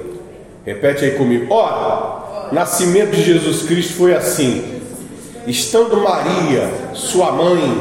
Repete 0.67 1.07
aí 1.07 1.13
comigo. 1.13 1.47
Ora, 1.55 2.53
nascimento 2.53 3.13
de 3.13 3.23
Jesus 3.23 3.63
Cristo 3.63 3.95
foi 3.95 4.15
assim 4.15 4.83
estando 5.47 5.97
Maria, 6.03 6.71
sua 6.93 7.33
mãe, 7.33 7.81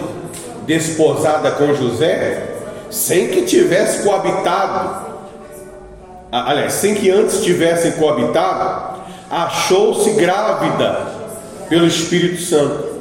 desposada 0.65 1.52
com 1.52 1.74
José, 1.74 2.56
sem 2.89 3.28
que 3.28 3.41
tivesse 3.41 4.04
coabitado, 4.04 5.08
aliás, 6.32 6.71
sem 6.71 6.95
que 6.95 7.12
antes 7.12 7.43
tivessem 7.43 7.93
coabitado, 7.93 9.02
achou-se 9.30 10.12
grávida 10.12 11.08
pelo 11.67 11.86
Espírito 11.86 12.41
Santo. 12.41 12.94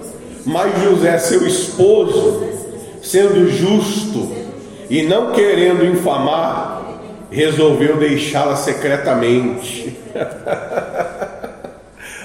Mas 0.47 0.83
José, 0.83 1.17
seu 1.19 1.47
esposo, 1.47 2.43
sendo 3.03 3.49
justo 3.51 4.31
e 4.91 5.03
não 5.03 5.33
querendo 5.33 5.85
infamar, 5.85 6.83
resolveu 7.31 7.97
deixá-la 7.97 8.57
secretamente. 8.57 9.99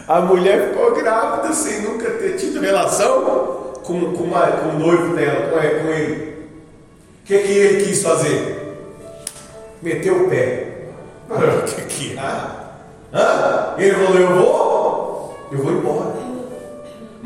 A 0.07 0.21
mulher 0.21 0.69
ficou 0.69 0.95
grávida 0.95 1.53
sem 1.53 1.83
nunca 1.83 2.09
ter 2.09 2.35
tido 2.35 2.59
relação 2.59 3.73
com, 3.83 4.11
com, 4.11 4.23
uma, 4.23 4.47
com 4.47 4.69
o 4.69 4.79
noivo 4.79 5.15
dela, 5.15 5.51
com, 5.51 5.59
ele. 5.89 6.47
O 7.21 7.25
que, 7.25 7.37
que 7.37 7.51
ele 7.51 7.85
quis 7.85 8.01
fazer? 8.01 8.75
Meteu 9.81 10.25
o 10.25 10.29
pé. 10.29 10.65
O 11.29 11.61
que 11.61 11.81
que 11.83 12.17
ah? 12.17 12.71
ah? 13.13 13.75
Ele 13.77 13.93
falou, 13.93 14.19
eu 14.19 14.35
vou, 14.35 15.37
eu 15.51 15.57
vou 15.59 15.71
embora. 15.73 16.18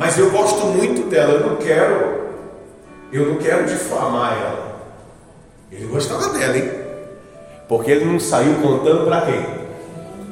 Mas 0.04 0.18
eu 0.18 0.30
gosto 0.32 0.66
muito 0.66 1.10
dela, 1.10 1.36
eu 1.36 1.48
não 1.48 1.56
quero, 1.56 2.26
eu 3.14 3.26
não 3.26 3.36
quero 3.38 3.64
difamar 3.64 4.34
ela. 4.34 4.82
Ele 5.72 5.86
gostava 5.86 6.38
dela, 6.38 6.58
hein? 6.58 6.70
Porque 7.70 7.90
ele 7.90 8.04
não 8.04 8.20
saiu 8.20 8.56
contando 8.56 9.06
para 9.06 9.22
quem? 9.22 9.46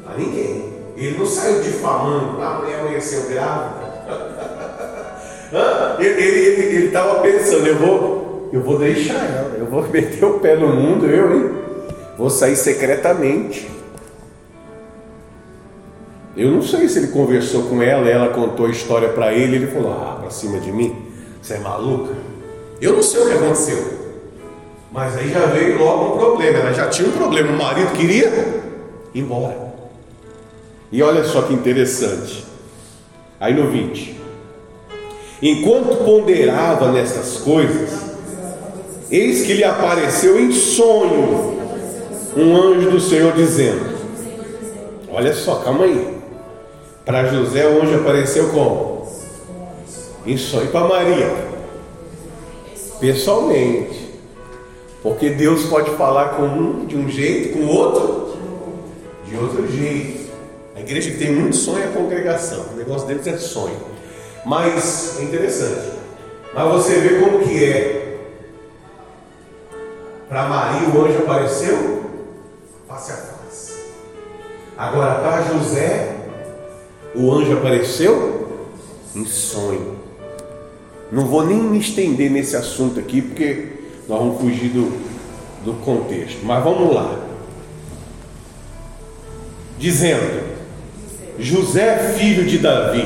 Para 0.03 0.17
ninguém. 0.17 0.73
Ele 0.97 1.17
não 1.17 1.25
saiu 1.25 1.61
difamando, 1.61 2.43
a 2.43 2.55
mulher 2.55 2.81
amanheceu 2.81 3.29
grávida. 3.29 3.79
ele 6.03 6.87
estava 6.87 7.21
pensando, 7.21 7.65
eu 7.65 7.77
vou, 7.77 8.49
eu 8.51 8.61
vou 8.61 8.77
deixar 8.77 9.23
ela, 9.23 9.55
eu 9.57 9.67
vou 9.67 9.83
meter 9.87 10.25
o 10.25 10.39
pé 10.39 10.57
no 10.57 10.67
mundo, 10.67 11.05
eu, 11.05 11.33
hein? 11.33 11.51
Vou 12.17 12.29
sair 12.29 12.57
secretamente. 12.57 13.71
Eu 16.35 16.49
não 16.51 16.61
sei 16.61 16.87
se 16.87 16.99
ele 16.99 17.07
conversou 17.07 17.63
com 17.63 17.81
ela, 17.81 18.07
ela 18.07 18.29
contou 18.29 18.65
a 18.65 18.69
história 18.69 19.09
para 19.09 19.33
ele, 19.33 19.57
ele 19.57 19.67
falou: 19.67 19.91
Ah, 19.91 20.17
para 20.21 20.29
cima 20.29 20.59
de 20.59 20.71
mim, 20.71 20.95
você 21.41 21.55
é 21.55 21.59
maluca? 21.59 22.13
Eu 22.79 22.93
não 22.93 23.03
sei 23.03 23.21
o 23.21 23.27
que 23.27 23.33
aconteceu. 23.33 24.01
Mas 24.91 25.17
aí 25.17 25.29
já 25.29 25.45
veio 25.47 25.77
logo 25.77 26.15
um 26.15 26.17
problema, 26.17 26.59
ela 26.59 26.73
já 26.73 26.87
tinha 26.87 27.07
um 27.07 27.11
problema, 27.11 27.51
o 27.51 27.57
marido 27.57 27.91
queria 27.91 28.29
ir 29.13 29.21
embora. 29.21 29.71
E 30.91 31.01
olha 31.03 31.23
só 31.23 31.41
que 31.43 31.53
interessante. 31.53 32.45
Aí 33.39 33.53
no 33.53 33.69
20. 33.69 34.19
Enquanto 35.41 36.03
ponderava 36.05 36.91
nestas 36.91 37.37
coisas, 37.37 37.89
eis 39.09 39.45
que 39.45 39.53
lhe 39.53 39.63
apareceu 39.63 40.39
em 40.39 40.51
sonho 40.51 41.59
um 42.37 42.55
anjo 42.55 42.91
do 42.91 42.99
Senhor 42.99 43.33
dizendo: 43.33 43.85
Olha 45.11 45.33
só, 45.33 45.55
calma 45.55 45.85
aí. 45.85 46.20
Para 47.05 47.25
José 47.25 47.67
o 47.67 47.81
anjo 47.81 47.95
apareceu 48.01 48.49
como? 48.49 49.07
Em 50.25 50.37
sonho. 50.37 50.69
Para 50.71 50.87
Maria? 50.87 51.33
Pessoalmente. 52.99 54.11
Porque 55.01 55.31
Deus 55.31 55.65
pode 55.65 55.89
falar 55.91 56.35
com 56.35 56.43
um 56.43 56.85
de 56.85 56.95
um 56.95 57.09
jeito, 57.09 57.53
com 57.53 57.65
o 57.65 57.67
outro 57.69 58.37
de 59.25 59.35
outro 59.35 59.67
jeito. 59.67 60.31
A 60.75 60.79
igreja 60.79 61.11
que 61.11 61.17
tem 61.17 61.31
muito 61.31 61.55
sonho 61.55 61.83
é 61.83 61.87
a 61.87 61.91
congregação. 61.91 62.65
O 62.73 62.75
negócio 62.75 63.07
deles 63.07 63.25
é 63.25 63.37
sonho. 63.37 63.77
Mas 64.45 65.19
é 65.19 65.23
interessante. 65.23 65.91
Mas 66.53 66.71
você 66.71 66.99
vê 66.99 67.19
como 67.19 67.39
que 67.39 67.63
é. 67.63 68.17
Para 70.29 70.43
Maria 70.43 70.89
o 70.89 71.05
anjo 71.05 71.19
apareceu 71.19 72.03
face 72.87 73.11
a 73.11 73.15
face. 73.15 73.73
Agora 74.77 75.15
para 75.15 75.41
José 75.43 76.20
o 77.15 77.31
anjo 77.31 77.53
apareceu 77.53 78.67
em 79.15 79.25
sonho. 79.25 79.95
Não 81.11 81.25
vou 81.25 81.45
nem 81.45 81.57
me 81.57 81.79
estender 81.79 82.31
nesse 82.31 82.55
assunto 82.55 82.99
aqui, 82.99 83.21
porque 83.21 83.67
nós 84.07 84.19
vamos 84.19 84.39
fugir 84.39 84.69
do, 84.69 84.91
do 85.65 85.73
contexto. 85.83 86.39
Mas 86.43 86.63
vamos 86.63 86.93
lá. 86.93 87.19
Dizendo: 89.77 90.41
José, 91.37 92.13
filho 92.17 92.45
de 92.45 92.57
Davi, 92.57 93.03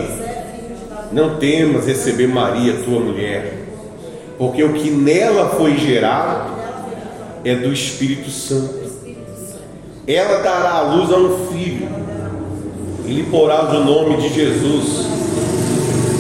não 1.12 1.38
temas 1.38 1.88
receber 1.88 2.28
Maria, 2.28 2.84
tua 2.84 3.00
mulher, 3.00 3.66
porque 4.38 4.64
o 4.64 4.74
que 4.74 4.92
nela 4.92 5.50
foi 5.50 5.78
gerado 5.78 6.54
é 7.44 7.56
do 7.56 7.74
Espírito 7.74 8.30
Santo. 8.30 8.86
Ela 10.08 10.44
dará 10.44 10.74
à 10.74 10.82
luz 10.82 11.12
a 11.12 11.18
um 11.18 11.48
filho 11.48 12.05
e 13.08 13.14
lhe 13.14 13.24
porás 13.24 13.74
o 13.74 13.84
nome 13.84 14.18
de 14.18 14.34
Jesus, 14.34 15.06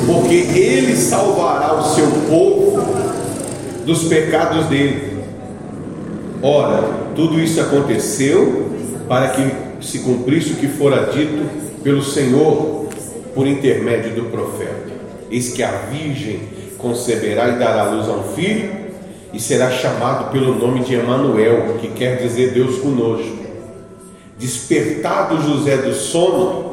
porque 0.06 0.36
ele 0.36 0.96
salvará 0.96 1.80
o 1.80 1.84
seu 1.84 2.08
povo 2.30 2.80
dos 3.86 4.04
pecados 4.06 4.66
dele. 4.66 5.18
Ora, 6.42 6.84
tudo 7.16 7.40
isso 7.40 7.60
aconteceu 7.60 8.70
para 9.08 9.30
que 9.30 9.86
se 9.86 10.00
cumprisse 10.00 10.54
o 10.54 10.56
que 10.56 10.68
fora 10.68 11.12
dito 11.12 11.50
pelo 11.84 12.04
Senhor 12.04 12.88
por 13.34 13.48
intermédio 13.48 14.12
do 14.16 14.30
profeta. 14.30 14.94
Eis 15.30 15.54
que 15.54 15.64
a 15.64 15.72
virgem 15.92 16.40
conceberá 16.78 17.50
e 17.50 17.60
dará 17.60 17.92
luz 17.92 18.08
a 18.08 18.14
um 18.14 18.24
filho, 18.36 18.86
e 19.34 19.40
será 19.40 19.70
chamado 19.70 20.32
pelo 20.32 20.56
nome 20.56 20.80
de 20.82 20.96
Emanuel, 20.96 21.76
que 21.82 21.90
quer 21.90 22.22
dizer 22.22 22.54
Deus 22.54 22.80
conosco. 22.80 23.38
Despertado 24.38 25.42
José 25.42 25.78
do 25.78 25.94
sono, 25.94 26.65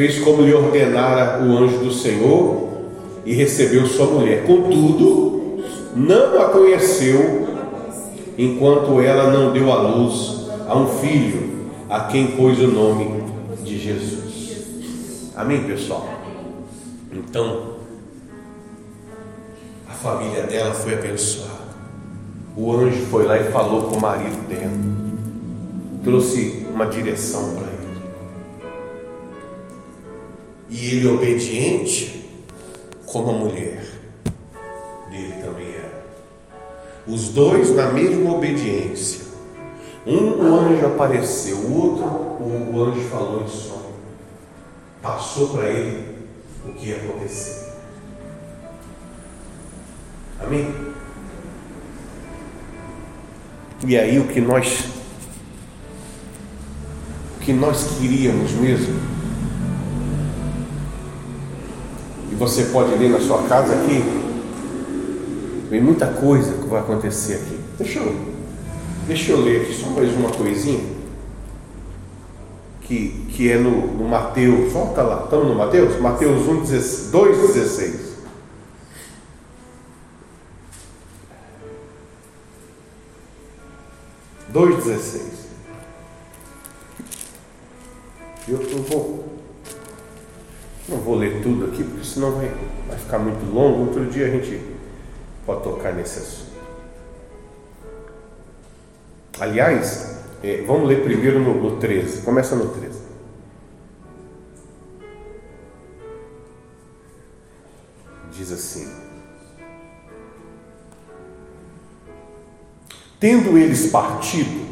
fez 0.00 0.18
como 0.20 0.40
lhe 0.40 0.54
ordenara 0.54 1.44
o 1.44 1.58
anjo 1.58 1.76
do 1.76 1.92
Senhor 1.92 2.68
e 3.26 3.34
recebeu 3.34 3.86
sua 3.86 4.06
mulher. 4.06 4.46
Contudo, 4.46 5.62
não 5.94 6.40
a 6.40 6.46
conheceu 6.46 7.46
enquanto 8.38 8.98
ela 9.02 9.30
não 9.30 9.52
deu 9.52 9.70
à 9.70 9.82
luz 9.82 10.48
a 10.66 10.74
um 10.74 10.86
filho, 10.86 11.66
a 11.90 12.04
quem 12.04 12.28
pôs 12.28 12.58
o 12.60 12.68
nome 12.68 13.24
de 13.62 13.78
Jesus. 13.78 15.32
Amém, 15.36 15.64
pessoal? 15.64 16.08
Então, 17.12 17.74
a 19.86 19.92
família 19.92 20.44
dela 20.44 20.72
foi 20.72 20.94
abençoada. 20.94 21.60
O 22.56 22.72
anjo 22.72 23.04
foi 23.10 23.26
lá 23.26 23.38
e 23.38 23.52
falou 23.52 23.82
com 23.82 23.96
o 23.96 24.00
marido 24.00 24.48
dela, 24.48 24.72
trouxe 26.02 26.66
uma 26.72 26.86
direção 26.86 27.54
para 27.56 27.69
e 30.70 30.94
ele 30.94 31.08
obediente 31.08 32.24
como 33.04 33.30
a 33.30 33.32
mulher 33.32 33.84
dele 35.10 35.34
também 35.42 35.74
era. 35.74 36.04
Os 37.06 37.30
dois 37.30 37.74
na 37.74 37.92
mesma 37.92 38.34
obediência. 38.36 39.28
Um 40.06 40.40
o 40.40 40.58
anjo 40.58 40.86
apareceu, 40.86 41.56
o 41.56 41.76
outro 41.76 42.04
o 42.04 42.84
anjo 42.84 43.00
falou 43.08 43.42
em 43.42 43.48
sonho. 43.48 43.90
Passou 45.02 45.48
para 45.48 45.68
ele 45.68 46.16
o 46.64 46.72
que 46.72 46.88
ia 46.88 46.96
acontecer. 46.96 47.72
Amém? 50.38 50.72
E 53.86 53.96
aí 53.96 54.18
o 54.18 54.28
que 54.28 54.40
nós 54.40 54.84
o 57.36 57.40
que 57.40 57.52
nós 57.52 57.98
queríamos 57.98 58.52
mesmo 58.52 59.09
você 62.40 62.64
pode 62.64 62.94
ler 62.96 63.10
na 63.10 63.20
sua 63.20 63.42
casa 63.42 63.74
aqui. 63.74 64.02
Tem 65.68 65.78
muita 65.78 66.06
coisa 66.06 66.54
que 66.54 66.66
vai 66.66 66.80
acontecer 66.80 67.34
aqui. 67.34 67.60
Deixa 67.76 67.98
eu, 67.98 68.16
deixa 69.06 69.32
eu 69.32 69.42
ler 69.42 69.60
aqui 69.60 69.74
só 69.74 69.90
mais 69.90 70.10
uma 70.16 70.30
coisinha. 70.30 70.80
Que, 72.80 73.26
que 73.28 73.52
é 73.52 73.58
no, 73.58 73.88
no 73.88 74.08
Mateus. 74.08 74.72
Volta 74.72 75.02
lá, 75.02 75.24
estamos 75.24 75.48
no 75.48 75.54
Mateus? 75.54 76.00
Mateus 76.00 76.48
1, 76.48 77.10
2, 77.10 77.52
16. 77.52 78.10
Dois 84.48 84.76
dezesseis. 84.76 85.40
Eu, 88.48 88.62
eu 88.62 88.82
vou 88.82 89.29
não 90.90 90.98
vou 90.98 91.14
ler 91.14 91.40
tudo 91.40 91.66
aqui, 91.66 91.84
porque 91.84 92.04
senão 92.04 92.32
vai, 92.32 92.50
vai 92.88 92.98
ficar 92.98 93.18
muito 93.18 93.44
longo. 93.54 93.86
Outro 93.86 94.06
dia 94.06 94.26
a 94.26 94.30
gente 94.30 94.60
pode 95.46 95.62
tocar 95.62 95.94
nesse 95.94 96.18
assunto. 96.18 96.50
Aliás, 99.38 100.18
é, 100.42 100.62
vamos 100.66 100.88
ler 100.88 101.02
primeiro 101.02 101.38
no, 101.38 101.54
no 101.54 101.76
13. 101.76 102.22
Começa 102.22 102.56
no 102.56 102.68
13. 102.68 102.98
Diz 108.32 108.52
assim: 108.52 108.92
Tendo 113.20 113.56
eles 113.56 113.90
partido, 113.90 114.66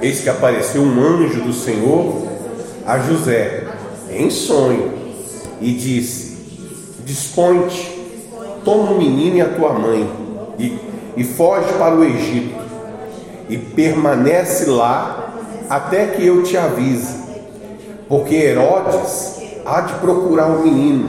eis 0.00 0.20
que 0.20 0.28
apareceu 0.30 0.82
um 0.82 1.00
anjo 1.00 1.42
do 1.42 1.52
Senhor 1.52 2.26
a 2.86 2.98
José 2.98 3.66
em 4.08 4.30
sonho 4.30 5.09
e 5.60 5.72
disse: 5.72 6.36
Dispõe-te, 7.04 8.00
toma 8.64 8.92
o 8.92 8.98
menino 8.98 9.36
e 9.36 9.40
a 9.40 9.48
tua 9.48 9.72
mãe 9.72 10.08
e, 10.58 10.78
e 11.16 11.24
foge 11.24 11.72
para 11.74 11.94
o 11.94 12.04
Egito 12.04 12.60
e 13.48 13.58
permanece 13.58 14.66
lá 14.66 15.34
até 15.68 16.06
que 16.06 16.24
eu 16.24 16.42
te 16.42 16.56
avise, 16.56 17.16
porque 18.08 18.34
Herodes 18.34 19.40
há 19.64 19.80
de 19.82 19.94
procurar 19.94 20.46
o 20.46 20.62
menino 20.62 21.08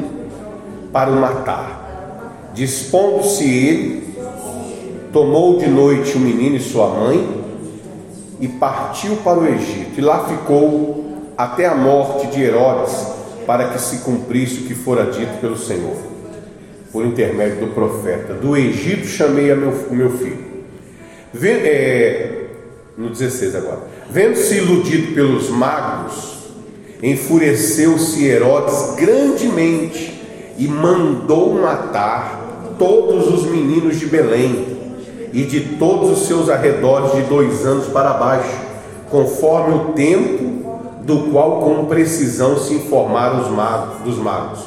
para 0.92 1.10
o 1.10 1.16
matar. 1.16 2.50
Dispondo-se 2.54 3.44
ele, 3.44 4.16
tomou 5.14 5.58
de 5.58 5.68
noite 5.68 6.18
o 6.18 6.20
menino 6.20 6.56
e 6.56 6.60
sua 6.60 6.88
mãe 6.88 7.42
e 8.40 8.48
partiu 8.48 9.18
para 9.18 9.40
o 9.40 9.48
Egito, 9.48 10.00
e 10.00 10.02
lá 10.02 10.26
ficou 10.26 11.06
até 11.38 11.66
a 11.66 11.76
morte 11.76 12.28
de 12.28 12.42
Herodes 12.42 13.21
para 13.46 13.70
que 13.70 13.82
se 13.82 13.98
cumprisse 14.00 14.62
o 14.62 14.64
que 14.64 14.76
fora 14.76 15.12
dito 15.12 15.40
pelo 15.40 15.58
Senhor, 15.58 15.96
por 16.92 17.06
intermédio 17.06 17.68
do 17.68 17.74
profeta. 17.74 18.34
Do 18.34 18.56
Egito 18.56 19.08
chamei 19.08 19.52
a 19.52 19.56
meu, 19.56 19.72
meu 19.92 20.10
filho. 20.18 20.52
é, 21.44 22.46
no 22.98 23.10
16 23.10 23.56
agora. 23.56 23.80
Vendo-se 24.10 24.56
iludido 24.56 25.14
pelos 25.14 25.50
magos, 25.50 26.40
enfureceu-se 27.02 28.26
Herodes 28.26 28.96
grandemente 28.96 30.22
e 30.58 30.68
mandou 30.68 31.54
matar 31.54 32.76
todos 32.78 33.28
os 33.34 33.50
meninos 33.50 34.00
de 34.00 34.06
Belém 34.06 34.78
e 35.34 35.44
de 35.44 35.62
todos 35.78 36.12
os 36.12 36.28
seus 36.28 36.50
arredores 36.50 37.14
de 37.14 37.22
dois 37.24 37.66
anos 37.66 37.88
para 37.88 38.14
baixo, 38.14 38.56
conforme 39.10 39.76
o 39.76 39.80
tempo 39.94 40.71
do 41.12 41.30
qual 41.30 41.60
com 41.60 41.86
precisão 41.88 42.58
se 42.58 42.74
informaram 42.74 43.42
os 43.42 43.50
magos, 43.50 44.02
dos 44.04 44.18
magos. 44.18 44.62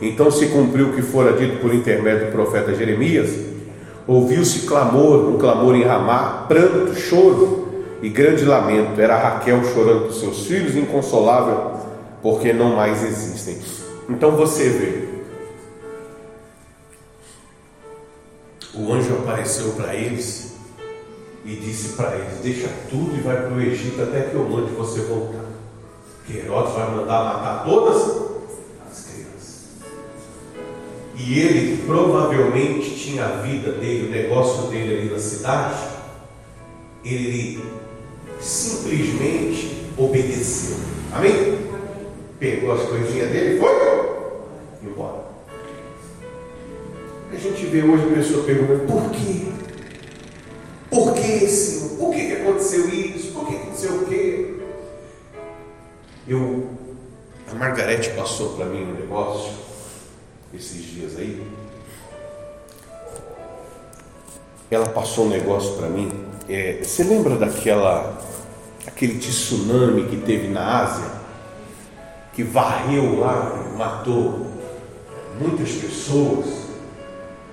Então 0.00 0.30
se 0.30 0.46
cumpriu 0.46 0.90
o 0.90 0.92
que 0.92 1.02
fora 1.02 1.32
dito 1.32 1.60
por 1.60 1.74
intermédio 1.74 2.26
do 2.26 2.32
profeta 2.32 2.72
Jeremias, 2.72 3.30
ouviu-se 4.06 4.60
clamor, 4.60 5.28
um 5.28 5.38
clamor 5.38 5.74
em 5.74 5.82
Ramá, 5.82 6.44
pranto, 6.46 6.94
choro 6.94 7.68
e 8.00 8.08
grande 8.08 8.44
lamento. 8.44 9.00
Era 9.00 9.18
Raquel 9.18 9.64
chorando 9.64 10.06
por 10.06 10.12
seus 10.12 10.46
filhos, 10.46 10.76
inconsolável, 10.76 11.72
porque 12.22 12.52
não 12.52 12.76
mais 12.76 13.02
existem. 13.02 13.58
Então 14.08 14.32
você 14.32 14.68
vê, 14.68 15.08
o 18.74 18.92
anjo 18.92 19.14
apareceu 19.14 19.72
para 19.72 19.96
eles 19.96 20.54
e 21.44 21.56
disse 21.56 21.96
para 21.96 22.14
eles: 22.14 22.38
Deixa 22.40 22.68
tudo 22.88 23.16
e 23.16 23.20
vai 23.20 23.36
para 23.36 23.52
o 23.52 23.60
Egito 23.60 24.00
até 24.00 24.20
que 24.22 24.34
eu 24.34 24.48
mande 24.48 24.70
você 24.72 25.00
voltar. 25.00 25.41
Que 26.26 26.38
Herodes 26.38 26.74
vai 26.74 26.90
mandar 26.90 27.24
matar 27.24 27.64
todas 27.64 27.96
as 28.90 29.04
crianças. 29.04 29.66
E 31.16 31.38
ele 31.38 31.82
provavelmente 31.84 32.96
tinha 32.96 33.24
a 33.24 33.42
vida 33.42 33.72
dele, 33.72 34.08
o 34.08 34.10
negócio 34.10 34.68
dele 34.68 34.98
ali 34.98 35.10
na 35.10 35.18
cidade. 35.18 35.76
Ele 37.04 37.60
simplesmente 38.40 39.88
obedeceu. 39.96 40.76
Amém? 41.12 41.58
Pegou 42.38 42.72
as 42.72 42.82
coisinhas 42.82 43.30
dele 43.30 43.56
e 43.56 43.60
foi 43.60 43.70
embora. 44.82 45.22
A 47.32 47.36
gente 47.36 47.66
vê 47.66 47.82
hoje 47.82 48.04
a 48.04 48.14
pessoa 48.14 48.44
perguntando: 48.44 48.86
por 48.86 49.10
quê? 49.10 49.52
Por 50.90 51.14
que, 51.14 51.48
Senhor? 51.48 51.96
Por 51.98 52.14
que 52.14 52.32
aconteceu 52.32 52.88
isso? 52.88 53.32
Por 53.32 53.46
que 53.46 53.56
aconteceu 53.56 53.94
o 53.94 54.06
quê? 54.06 54.11
Eu, 56.26 56.70
a 57.50 57.54
Margarete 57.54 58.10
passou 58.10 58.50
para 58.50 58.66
mim 58.66 58.84
um 58.84 58.94
negócio 58.94 59.52
esses 60.54 60.84
dias 60.84 61.16
aí. 61.16 61.44
Ela 64.70 64.88
passou 64.88 65.26
um 65.26 65.30
negócio 65.30 65.76
para 65.76 65.88
mim. 65.88 66.12
É, 66.48 66.80
você 66.82 67.02
lembra 67.02 67.36
daquela 67.36 68.22
aquele 68.86 69.18
tsunami 69.18 70.08
que 70.08 70.16
teve 70.18 70.48
na 70.48 70.82
Ásia, 70.82 71.10
que 72.32 72.44
varreu 72.44 73.18
lá, 73.18 73.72
matou 73.76 74.46
muitas 75.40 75.72
pessoas, 75.72 76.46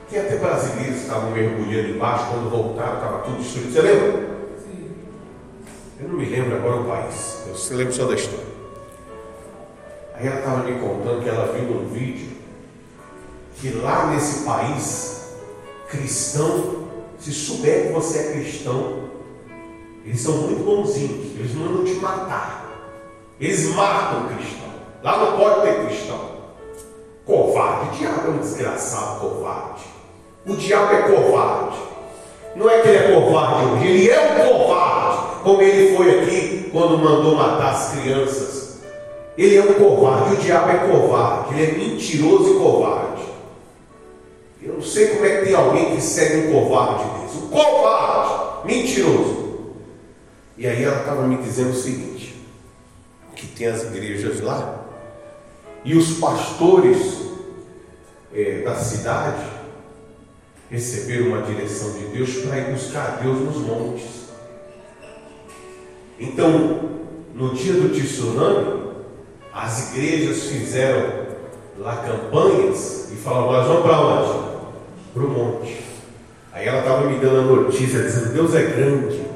que 0.09 0.17
até 0.17 0.37
brasileiros 0.37 1.01
estavam 1.01 1.31
mergulhando 1.31 1.89
embaixo, 1.89 2.25
quando 2.31 2.49
voltaram 2.49 2.95
estava 2.95 3.19
tudo 3.23 3.37
destruído. 3.37 3.73
Você 3.73 3.81
lembra? 3.81 4.29
Sim. 4.63 4.91
Eu 5.99 6.07
não 6.07 6.15
me 6.15 6.25
lembro 6.25 6.55
agora 6.55 6.81
o 6.81 6.85
país, 6.85 7.43
eu 7.47 7.55
se 7.55 7.73
lembro 7.73 7.93
só 7.93 8.05
da 8.05 8.15
história. 8.15 8.48
Aí 10.19 10.27
ela 10.27 10.39
estava 10.39 10.63
me 10.63 10.77
contando 10.79 11.23
que 11.23 11.29
ela 11.29 11.53
viu 11.53 11.63
num 11.63 11.87
vídeo 11.87 12.27
que 13.55 13.69
lá 13.69 14.07
nesse 14.07 14.43
país, 14.43 15.21
cristão, 15.89 16.87
se 17.17 17.31
souber 17.31 17.87
que 17.87 17.93
você 17.93 18.19
é 18.19 18.31
cristão, 18.33 18.99
eles 20.05 20.19
são 20.19 20.33
muito 20.33 20.63
bonzinhos, 20.63 21.37
eles 21.37 21.53
mandam 21.55 21.85
te 21.85 21.93
matar. 21.95 22.65
Eles 23.39 23.73
matam 23.73 24.25
o 24.25 24.27
cristão. 24.35 24.69
Lá 25.01 25.17
não 25.17 25.37
pode 25.37 25.61
ter 25.61 25.85
cristão. 25.85 26.19
Covarde, 27.25 27.89
o 27.89 27.97
diabo 27.97 28.27
é 28.27 28.29
um 28.31 28.37
desgraçado 28.39 29.21
covarde. 29.21 29.83
O 30.45 30.55
diabo 30.55 30.93
é 30.93 31.01
covarde. 31.03 31.77
Não 32.57 32.69
é 32.69 32.81
que 32.81 32.87
ele 32.89 32.97
é 32.97 33.13
covarde 33.13 33.65
hoje, 33.71 33.87
ele 33.87 34.09
é 34.09 34.19
um 34.21 34.49
covarde, 34.49 35.43
como 35.43 35.61
ele 35.61 35.95
foi 35.95 36.19
aqui 36.19 36.69
quando 36.73 36.97
mandou 36.97 37.35
matar 37.35 37.71
as 37.71 37.91
crianças. 37.91 38.58
Ele 39.39 39.55
é 39.55 39.63
um 39.63 39.73
covarde, 39.75 40.35
o 40.35 40.37
diabo 40.37 40.69
é 40.69 40.77
covarde, 40.79 41.53
ele 41.53 41.63
é 41.63 41.77
mentiroso 41.77 42.55
e 42.55 42.59
covarde. 42.59 43.23
Eu 44.61 44.73
não 44.73 44.81
sei 44.81 45.07
como 45.07 45.25
é 45.25 45.37
que 45.37 45.45
tem 45.45 45.55
alguém 45.55 45.95
que 45.95 46.01
segue 46.01 46.49
um 46.49 46.51
covarde 46.51 47.21
desse. 47.21 47.37
Um 47.37 47.47
covarde, 47.47 48.67
mentiroso. 48.67 49.61
E 50.57 50.67
aí 50.67 50.83
ela 50.83 50.99
estava 50.99 51.25
me 51.25 51.37
dizendo 51.37 51.69
o 51.69 51.73
seguinte: 51.73 52.35
que 53.33 53.47
tem 53.47 53.67
as 53.67 53.83
igrejas 53.83 54.41
lá, 54.41 54.83
e 55.85 55.95
os 55.95 56.19
pastores 56.19 57.21
é, 58.33 58.63
da 58.63 58.75
cidade 58.75 59.45
receberam 60.69 61.27
uma 61.27 61.43
direção 61.43 61.93
de 61.93 62.07
Deus 62.07 62.29
para 62.39 62.57
ir 62.57 62.73
buscar 62.73 63.21
Deus 63.23 63.39
nos 63.39 63.55
montes. 63.55 64.05
Então, 66.19 66.89
no 67.33 67.53
dia 67.53 67.71
do 67.71 67.87
tsunami, 67.87 68.88
as 69.53 69.91
igrejas 69.91 70.43
fizeram 70.43 71.27
lá 71.77 71.97
campanhas 71.97 73.11
e 73.11 73.15
falavam: 73.15 73.51
Nós 73.51 73.67
vamos 73.67 73.83
para 73.83 74.01
onde? 74.01 74.49
Para 75.13 75.23
o 75.23 75.29
monte. 75.29 75.83
Aí 76.51 76.67
ela 76.67 76.79
estava 76.79 77.07
me 77.07 77.19
dando 77.19 77.39
a 77.39 77.63
notícia, 77.63 78.01
dizendo: 78.01 78.33
Deus 78.33 78.53
é 78.55 78.63
grande 78.63 79.29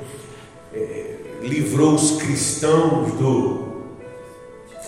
livrou 1.47 1.93
os 1.93 2.21
cristãos 2.21 3.13
do, 3.13 3.83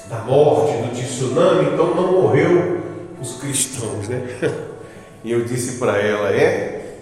da 0.09 0.19
morte, 0.19 0.73
do 0.77 0.95
tsunami, 0.95 1.73
então 1.73 1.93
não 1.93 2.13
morreu 2.13 2.81
os 3.21 3.37
cristãos, 3.37 4.07
né? 4.07 4.21
E 5.23 5.31
eu 5.31 5.43
disse 5.43 5.79
para 5.79 5.97
ela, 5.97 6.29
é, 6.29 6.99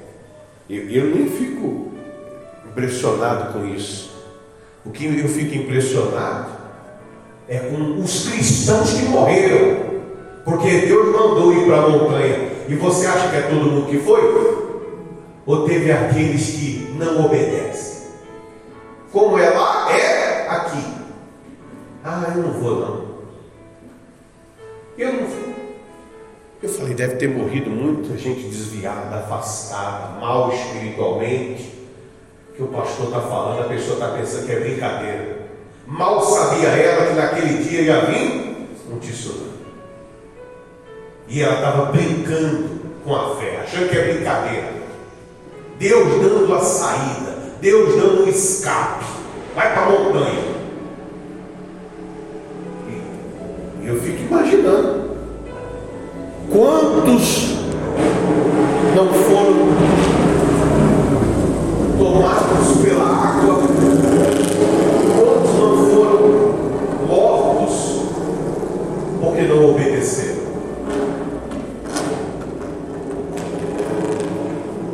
eu, 0.69 0.89
eu 0.89 1.13
nem 1.13 1.29
fico 1.29 1.91
impressionado 2.65 3.51
com 3.51 3.67
isso. 3.67 4.13
O 4.85 4.91
que 4.91 5.03
eu 5.03 5.27
fico 5.27 5.53
impressionado 5.53 6.52
é 7.47 7.57
com 7.59 8.01
os 8.01 8.29
cristãos 8.29 8.93
que 8.93 9.03
morreram, 9.05 9.77
porque 10.45 10.69
Deus 10.87 11.07
mandou 11.07 11.53
ir 11.53 11.65
para 11.65 11.77
a 11.77 11.89
montanha. 11.89 12.53
E 12.67 12.75
você 12.75 13.05
acha 13.05 13.29
que 13.29 13.35
é 13.35 13.41
todo 13.41 13.71
mundo 13.71 13.87
que 13.87 13.99
foi? 13.99 14.21
Ou 15.45 15.65
teve 15.65 15.91
aqueles 15.91 16.51
que 16.51 16.95
não 16.97 17.25
obedecem? 17.25 18.03
Como 19.11 19.37
é 19.37 19.49
lá, 19.49 19.91
é 19.91 20.47
aqui. 20.47 20.83
Ah, 22.03 22.33
eu 22.35 22.43
não 22.43 22.51
vou 22.53 22.79
não. 22.79 23.03
Eu 24.97 25.13
não 25.13 25.27
vou. 25.27 25.53
Eu 26.61 26.69
falei, 26.69 26.93
deve 26.93 27.17
ter 27.17 27.27
morrido 27.27 27.69
muita 27.69 28.17
gente 28.17 28.47
desviada, 28.47 29.17
afastada, 29.17 30.19
mal 30.19 30.53
espiritualmente. 30.53 31.73
Que 32.55 32.63
o 32.63 32.67
pastor 32.67 33.07
está 33.07 33.19
falando, 33.19 33.65
a 33.65 33.69
pessoa 33.69 33.95
está 33.95 34.09
pensando 34.09 34.45
que 34.45 34.51
é 34.51 34.59
brincadeira. 34.59 35.42
Mal 35.85 36.21
sabia 36.21 36.69
ela 36.69 37.07
que 37.07 37.13
naquele 37.13 37.63
dia 37.63 37.81
ia 37.81 38.05
vir 38.05 38.67
um 38.91 38.99
tsunami. 38.99 39.53
E 41.27 41.41
ela 41.41 41.55
estava 41.55 41.85
brincando 41.91 42.81
com 43.03 43.15
a 43.15 43.35
fé, 43.35 43.61
achando 43.63 43.89
que 43.89 43.97
é 43.97 44.13
brincadeira. 44.13 44.73
Deus 45.77 46.21
dando 46.21 46.53
a 46.53 46.59
saída. 46.59 47.33
Deus 47.59 47.95
dando 47.95 48.23
um 48.23 48.27
escape. 48.27 49.05
Vai 49.55 49.73
para 49.73 49.83
a 49.83 49.89
montanha. 49.89 50.53
E 53.81 53.87
eu 53.87 53.99
fico 54.01 54.23
imaginando 54.23 55.17
quantos 56.49 57.57
não 58.95 59.11
foram 59.13 59.73
tomados 61.97 62.77
pela 62.81 63.05
água, 63.05 63.32
obedeceram. 70.03 70.53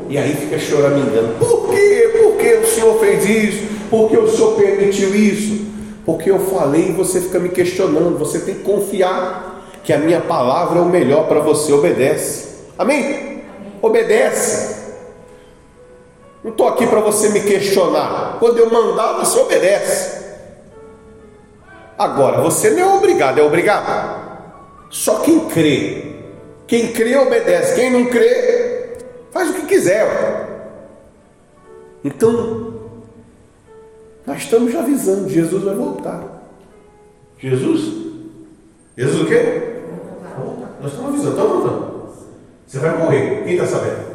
E 0.08 0.18
aí 0.18 0.36
fica 0.36 0.58
choramingando. 0.58 1.36
Por 1.40 1.70
quê? 1.70 2.20
Por 2.22 2.38
que 2.38 2.54
o 2.56 2.68
Senhor 2.68 3.00
fez 3.00 3.26
isso? 3.26 3.68
Por 3.90 4.10
que 4.10 4.18
o 4.18 4.28
Senhor 4.28 4.56
permitiu 4.56 5.14
isso? 5.14 5.68
Porque 6.06 6.32
eu 6.32 6.40
falei 6.40 6.90
e 6.90 6.92
você 6.92 7.22
fica 7.22 7.40
me 7.40 7.50
questionando. 7.50 8.18
Você 8.18 8.40
tem 8.40 8.56
que 8.56 8.64
confiar 8.64 9.68
que 9.84 9.94
a 9.94 9.98
minha 9.98 10.22
palavra 10.22 10.80
é 10.80 10.82
o 10.82 10.86
melhor 10.86 11.28
para 11.28 11.40
você. 11.40 11.72
Obedece. 11.72 12.48
Amém. 12.78 13.44
Obedece. 13.82 14.80
Não 16.44 16.52
estou 16.52 16.68
aqui 16.68 16.88
para 16.88 17.02
você 17.02 17.30
me 17.30 17.42
questionar. 17.42 18.38
Quando 18.40 18.58
eu 18.58 18.72
mandar, 18.72 19.14
você 19.14 19.40
obedece. 19.40 20.20
Agora, 21.98 22.42
você 22.42 22.72
não 22.72 22.80
é 22.80 22.96
obrigado, 22.96 23.40
é 23.40 23.44
obrigado. 23.44 24.29
Só 24.90 25.20
quem 25.20 25.48
crê. 25.50 26.16
Quem 26.68 26.92
crê 26.92 27.18
obedece. 27.18 27.76
Quem 27.76 27.92
não 27.92 28.06
crê 28.06 28.60
Faz 29.32 29.50
o 29.52 29.54
que 29.54 29.66
quiser. 29.68 30.08
Então, 32.04 32.74
nós 34.26 34.38
estamos 34.40 34.76
avisando, 34.76 35.30
Jesus 35.30 35.64
vai 35.64 35.76
voltar. 35.76 36.24
Jesus? 37.38 37.94
Jesus 38.98 39.22
o 39.22 39.26
quê? 39.26 39.80
Nós 40.82 40.92
estamos 40.92 41.10
avisando, 41.10 41.30
estamos 41.32 41.52
avisando. 41.54 42.10
Você 42.66 42.80
vai 42.80 42.98
morrer. 42.98 43.44
Quem 43.44 43.54
está 43.54 43.68
sabendo? 43.68 44.10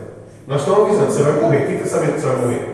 Nós 0.47 0.61
estamos 0.61 0.81
avisando, 0.89 1.13
você 1.13 1.23
vai 1.23 1.41
morrer. 1.41 1.67
Quem 1.67 1.77
está 1.77 1.87
sabendo 1.89 2.15
que 2.15 2.21
você 2.21 2.27
vai 2.27 2.37
morrer? 2.37 2.69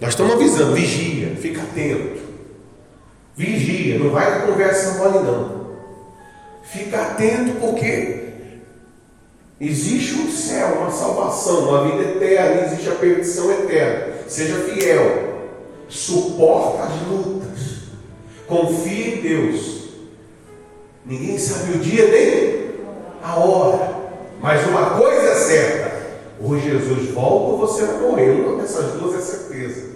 Nós 0.00 0.10
estamos 0.10 0.32
avisando, 0.34 0.74
vigia, 0.74 1.36
fica 1.36 1.62
atento. 1.62 2.20
Vigia, 3.36 3.98
não 3.98 4.10
vai 4.10 4.30
na 4.30 4.46
conversa 4.46 4.98
mole 4.98 5.24
não. 5.24 5.59
Fica 6.70 7.02
atento 7.02 7.58
porque 7.60 8.28
existe 9.60 10.14
um 10.14 10.30
céu, 10.30 10.76
uma 10.78 10.90
salvação, 10.92 11.68
uma 11.68 11.84
vida 11.90 12.10
eterna, 12.10 12.62
existe 12.62 12.88
a 12.88 12.94
perdição 12.94 13.50
eterna. 13.50 14.14
Seja 14.28 14.54
fiel, 14.60 15.48
suporta 15.88 16.84
as 16.84 17.08
lutas, 17.08 17.80
confie 18.46 19.14
em 19.14 19.20
Deus. 19.20 19.80
Ninguém 21.04 21.36
sabe 21.38 21.72
o 21.72 21.78
dia 21.80 22.06
nem 22.06 22.70
a 23.20 23.36
hora, 23.36 23.96
mas 24.40 24.64
uma 24.68 24.90
coisa 24.90 25.26
é 25.26 25.34
certa: 25.34 26.02
ou 26.40 26.56
Jesus 26.56 27.10
volta 27.10 27.50
ou 27.50 27.58
você 27.58 27.84
vai 27.84 27.98
morrer. 27.98 28.30
Uma 28.30 28.62
dessas 28.62 28.92
duas 28.92 29.16
é 29.16 29.20
certeza. 29.20 29.90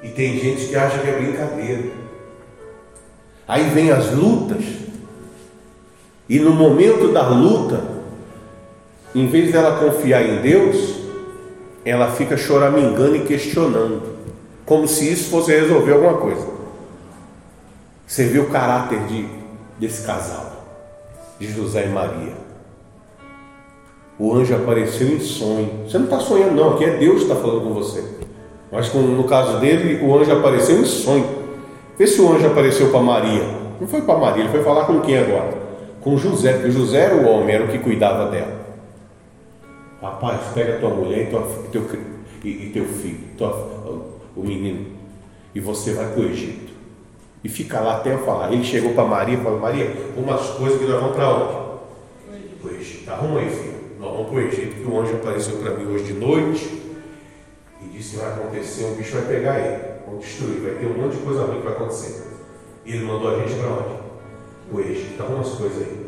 E 0.00 0.08
tem 0.10 0.38
gente 0.38 0.68
que 0.68 0.76
acha 0.76 0.98
que 0.98 1.10
é 1.10 1.18
brincadeira. 1.18 1.90
Aí 3.48 3.68
vem 3.70 3.90
as 3.90 4.12
lutas, 4.12 4.81
e 6.32 6.40
no 6.40 6.50
momento 6.50 7.12
da 7.12 7.28
luta, 7.28 7.84
em 9.14 9.26
vez 9.26 9.52
dela 9.52 9.78
confiar 9.78 10.26
em 10.26 10.40
Deus, 10.40 10.94
ela 11.84 12.10
fica 12.12 12.38
choramingando 12.38 13.16
e 13.16 13.24
questionando, 13.24 14.00
como 14.64 14.88
se 14.88 15.12
isso 15.12 15.28
fosse 15.28 15.52
resolver 15.52 15.92
alguma 15.92 16.14
coisa. 16.14 16.46
Você 18.06 18.24
viu 18.24 18.44
o 18.44 18.48
caráter 18.48 19.00
de, 19.00 19.28
desse 19.78 20.06
casal, 20.06 20.64
de 21.38 21.52
José 21.52 21.84
e 21.84 21.90
Maria. 21.90 22.32
O 24.18 24.34
anjo 24.34 24.56
apareceu 24.56 25.08
em 25.08 25.20
sonho. 25.20 25.70
Você 25.86 25.98
não 25.98 26.06
está 26.06 26.18
sonhando, 26.18 26.54
não, 26.54 26.72
aqui 26.72 26.86
é 26.86 26.96
Deus 26.96 27.16
que 27.16 27.22
está 27.30 27.36
falando 27.36 27.60
com 27.60 27.74
você. 27.74 28.02
Mas 28.70 28.90
no 28.94 29.24
caso 29.24 29.58
dele, 29.58 30.02
o 30.02 30.16
anjo 30.16 30.32
apareceu 30.32 30.80
em 30.80 30.86
sonho. 30.86 31.28
Vê 31.98 32.06
se 32.06 32.22
o 32.22 32.32
anjo 32.32 32.46
apareceu 32.46 32.90
para 32.90 33.00
Maria. 33.00 33.44
Não 33.78 33.86
foi 33.86 34.00
para 34.00 34.16
Maria, 34.16 34.44
ele 34.44 34.50
foi 34.50 34.62
falar 34.62 34.86
com 34.86 34.98
quem 35.02 35.18
agora? 35.18 35.71
Com 36.02 36.18
José, 36.18 36.54
porque 36.54 36.70
José 36.70 36.98
era 36.98 37.14
o 37.14 37.26
homem, 37.28 37.54
era 37.54 37.64
o 37.64 37.68
que 37.68 37.78
cuidava 37.78 38.30
dela. 38.30 38.60
Rapaz, 40.00 40.40
pega 40.52 40.78
tua 40.78 40.90
mulher 40.90 41.28
e, 41.28 41.30
tua, 41.30 41.42
teu, 41.70 41.88
e, 42.42 42.48
e 42.48 42.70
teu 42.72 42.84
filho, 42.84 43.20
tua, 43.38 43.50
o 44.34 44.42
menino, 44.42 44.86
e 45.54 45.60
você 45.60 45.92
vai 45.92 46.08
para 46.08 46.20
o 46.20 46.24
Egito. 46.24 46.72
E 47.44 47.48
fica 47.48 47.80
lá 47.80 47.98
até 47.98 48.12
eu 48.12 48.24
falar. 48.24 48.52
Ele 48.52 48.64
chegou 48.64 48.94
para 48.94 49.04
Maria 49.04 49.36
e 49.36 49.42
falou: 49.42 49.60
Maria, 49.60 49.92
umas 50.16 50.40
coisas 50.50 50.78
que 50.78 50.86
nós 50.86 51.00
vamos 51.00 51.16
para 51.16 51.28
onde? 51.28 51.54
Para 52.60 52.70
o 52.70 52.74
Egito. 52.74 53.10
Arruma 53.10 53.40
aí, 53.40 53.50
filho. 53.50 53.72
Nós 54.00 54.12
vamos 54.12 54.26
para 54.26 54.36
o 54.36 54.40
Egito, 54.40 54.74
que 54.74 54.88
o 54.88 55.00
anjo 55.00 55.14
apareceu 55.14 55.56
para 55.58 55.74
mim 55.74 55.86
hoje 55.86 56.04
de 56.04 56.12
noite 56.14 56.82
e 57.80 57.88
disse: 57.96 58.16
vai 58.16 58.32
acontecer, 58.32 58.86
um 58.86 58.94
bicho 58.94 59.12
vai 59.12 59.24
pegar 59.26 59.60
ele, 59.60 59.82
vão 60.06 60.18
destruir, 60.18 60.60
vai 60.60 60.74
ter 60.74 60.86
um 60.86 61.00
monte 61.00 61.16
de 61.16 61.22
coisa 61.22 61.44
ruim 61.44 61.60
que 61.60 61.64
vai 61.64 61.74
acontecer. 61.74 62.26
E 62.84 62.92
ele 62.92 63.04
mandou 63.04 63.34
a 63.34 63.38
gente 63.38 63.54
para 63.54 63.68
onde? 63.68 64.01
O 64.72 64.80
Egito. 64.80 65.22
Arruma 65.22 65.40
as 65.40 65.50
coisas 65.50 65.78
aí. 65.78 66.06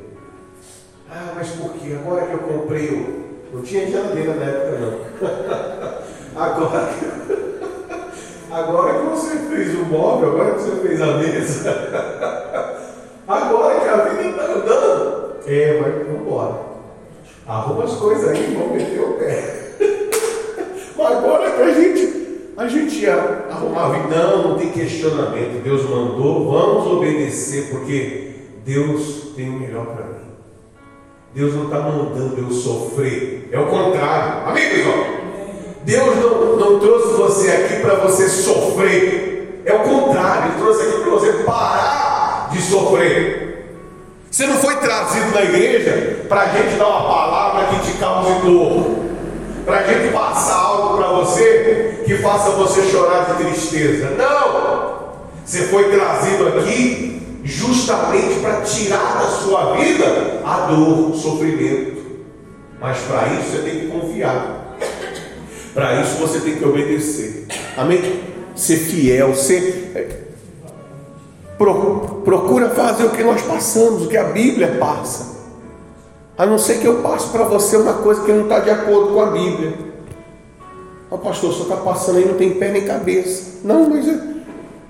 Ah, 1.10 1.32
mas 1.36 1.50
por 1.50 1.72
quê? 1.74 1.96
Agora 2.00 2.26
que 2.26 2.32
eu 2.32 2.38
comprei 2.38 2.88
o. 2.88 3.24
Não 3.52 3.62
tinha 3.62 3.86
geladeira 3.86 4.34
na 4.34 4.44
época, 4.46 4.78
não. 4.80 6.34
agora 6.42 6.92
que. 6.94 7.44
Agora 8.50 9.00
que 9.00 9.06
você 9.06 9.36
fez 9.36 9.74
o 9.74 9.84
móvel, 9.86 10.28
agora 10.28 10.54
que 10.54 10.62
você 10.62 10.76
fez 10.76 11.02
a 11.02 11.16
mesa. 11.16 11.70
agora 13.26 13.80
que 13.80 13.88
a 13.88 13.96
vida 13.96 14.28
está 14.28 14.44
andando. 14.44 15.36
É, 15.44 15.80
mas 15.80 16.06
vamos 16.06 16.20
embora. 16.20 16.54
Arruma 17.48 17.82
as 17.82 17.94
coisas 17.94 18.28
aí, 18.28 18.56
vamos 18.56 18.76
meter 18.76 19.00
o 19.00 19.14
pé. 19.14 19.70
mas 20.96 21.16
agora 21.16 21.50
que 21.50 21.62
a 21.62 21.74
gente, 21.74 22.52
a 22.56 22.68
gente 22.68 23.00
ia 23.00 23.46
arrumar 23.50 23.86
a 23.86 23.88
vida, 23.88 24.22
não, 24.22 24.50
não 24.50 24.58
tem 24.58 24.70
questionamento. 24.70 25.62
Deus 25.64 25.82
mandou, 25.90 26.48
vamos 26.52 26.86
obedecer, 26.92 27.70
porque 27.70 28.33
Deus 28.64 29.34
tem 29.36 29.50
o 29.50 29.60
melhor 29.60 29.86
para 29.86 30.06
mim. 30.06 30.24
Deus 31.34 31.54
não 31.54 31.64
está 31.64 31.80
mandando 31.80 32.38
eu 32.38 32.50
sofrer. 32.50 33.50
É 33.52 33.58
o 33.58 33.66
contrário. 33.66 34.48
Amigos, 34.48 34.86
ó. 34.86 35.24
Deus 35.84 36.16
não, 36.16 36.56
não 36.56 36.78
trouxe 36.78 37.12
você 37.14 37.50
aqui 37.50 37.80
para 37.82 37.96
você 37.96 38.28
sofrer. 38.28 39.62
É 39.66 39.74
o 39.74 39.80
contrário. 39.80 40.52
Ele 40.52 40.62
trouxe 40.62 40.82
aqui 40.82 41.00
para 41.00 41.10
você 41.10 41.32
parar 41.44 42.48
de 42.52 42.62
sofrer. 42.62 43.44
Você 44.30 44.46
não 44.46 44.56
foi 44.56 44.76
trazido 44.76 45.34
na 45.34 45.42
igreja 45.42 46.24
para 46.28 46.42
a 46.42 46.46
gente 46.46 46.76
dar 46.76 46.88
uma 46.88 47.02
palavra 47.02 47.66
que 47.66 47.86
te 47.86 47.98
cause 47.98 48.32
dor. 48.40 49.04
Para 49.66 49.78
a 49.78 49.82
gente 49.82 50.12
passar 50.12 50.56
algo 50.56 50.96
para 50.96 51.08
você 51.08 52.02
que 52.06 52.16
faça 52.16 52.50
você 52.50 52.82
chorar 52.90 53.26
de 53.26 53.44
tristeza. 53.44 54.10
Não! 54.10 54.94
Você 55.44 55.64
foi 55.64 55.90
trazido 55.90 56.48
aqui 56.48 56.83
justamente 57.84 58.40
para 58.40 58.62
tirar 58.62 59.20
da 59.20 59.28
sua 59.28 59.74
vida 59.76 60.40
a 60.44 60.66
dor, 60.66 61.10
o 61.10 61.14
sofrimento. 61.14 62.02
Mas 62.80 62.98
para 63.02 63.28
isso 63.28 63.50
você 63.50 63.58
tem 63.58 63.80
que 63.80 63.86
confiar. 63.88 64.76
Para 65.74 66.00
isso 66.00 66.16
você 66.16 66.40
tem 66.40 66.56
que 66.56 66.64
obedecer. 66.64 67.46
Amém? 67.76 68.22
Ser 68.56 68.76
fiel, 68.76 69.34
ser. 69.34 69.92
É, 69.94 70.24
procura 71.56 72.70
fazer 72.70 73.04
o 73.04 73.10
que 73.10 73.22
nós 73.22 73.42
passamos, 73.42 74.06
o 74.06 74.08
que 74.08 74.16
a 74.16 74.24
Bíblia 74.24 74.76
passa. 74.78 75.34
A 76.36 76.46
não 76.46 76.58
ser 76.58 76.78
que 76.78 76.86
eu 76.86 77.00
passe 77.00 77.28
para 77.28 77.44
você 77.44 77.76
uma 77.76 77.94
coisa 77.94 78.22
que 78.24 78.32
não 78.32 78.44
está 78.44 78.60
de 78.60 78.70
acordo 78.70 79.14
com 79.14 79.20
a 79.20 79.26
Bíblia. 79.26 79.74
O 81.10 81.18
pastor, 81.18 81.52
só 81.52 81.62
está 81.62 81.76
passando 81.76 82.18
aí, 82.18 82.24
não 82.24 82.34
tem 82.34 82.54
pé 82.54 82.72
nem 82.72 82.84
cabeça. 82.84 83.60
Não, 83.62 83.88
mas 83.88 84.06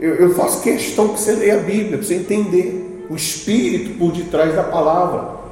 eu, 0.00 0.14
eu 0.14 0.34
faço 0.34 0.62
questão 0.62 1.08
que 1.08 1.20
você 1.20 1.32
leia 1.32 1.56
a 1.56 1.58
Bíblia, 1.58 1.98
para 1.98 2.06
você 2.06 2.14
entender 2.14 2.83
o 3.08 3.14
espírito 3.14 3.98
por 3.98 4.12
detrás 4.12 4.54
da 4.54 4.64
palavra. 4.64 5.44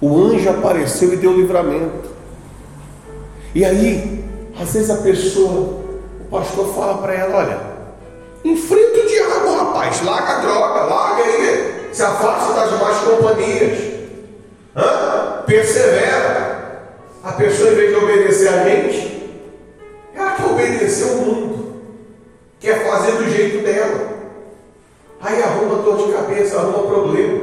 O 0.00 0.16
anjo 0.16 0.48
apareceu 0.50 1.12
e 1.12 1.16
deu 1.16 1.32
livramento. 1.32 2.10
E 3.54 3.64
aí, 3.64 4.24
às 4.60 4.72
vezes 4.72 4.90
a 4.90 4.96
pessoa, 4.96 5.82
o 6.20 6.24
pastor 6.30 6.74
fala 6.74 6.98
para 6.98 7.14
ela: 7.14 7.36
olha, 7.36 7.60
enfrenta 8.44 8.98
o 8.98 9.06
diabo, 9.06 9.56
rapaz, 9.56 10.02
larga 10.02 10.38
a 10.38 10.40
droga, 10.40 10.80
larga 10.84 11.22
aí, 11.22 11.88
se 11.92 12.02
afasta 12.02 12.54
das 12.54 12.80
más 12.80 12.98
companhias, 12.98 13.78
Hã? 14.76 15.42
persevera. 15.46 16.52
A 17.22 17.32
pessoa, 17.32 17.70
em 17.70 17.74
vez 17.76 17.90
de 17.90 18.04
obedecer 18.04 18.48
a 18.48 18.64
gente, 18.64 19.30
ela 20.14 20.32
quer 20.32 20.46
obedecer 20.46 21.04
o 21.12 21.16
mundo 21.18 21.62
quer 22.62 22.88
fazer 22.88 23.12
do 23.16 23.28
jeito 23.28 23.64
dela. 23.64 24.11
Aí 25.22 25.40
arruma 25.40 25.76
dor 25.76 26.06
de 26.06 26.12
cabeça, 26.12 26.58
arruma 26.58 26.82
problema. 26.82 27.40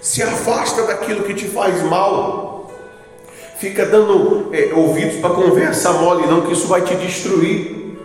Se 0.00 0.22
afasta 0.22 0.82
daquilo 0.82 1.24
que 1.24 1.34
te 1.34 1.46
faz 1.46 1.82
mal. 1.82 2.70
Fica 3.58 3.84
dando 3.84 4.48
é, 4.52 4.72
ouvidos 4.74 5.16
para 5.16 5.30
conversa 5.30 5.92
mole, 5.92 6.26
não, 6.26 6.42
que 6.42 6.52
isso 6.52 6.66
vai 6.66 6.82
te 6.82 6.94
destruir. 6.94 7.96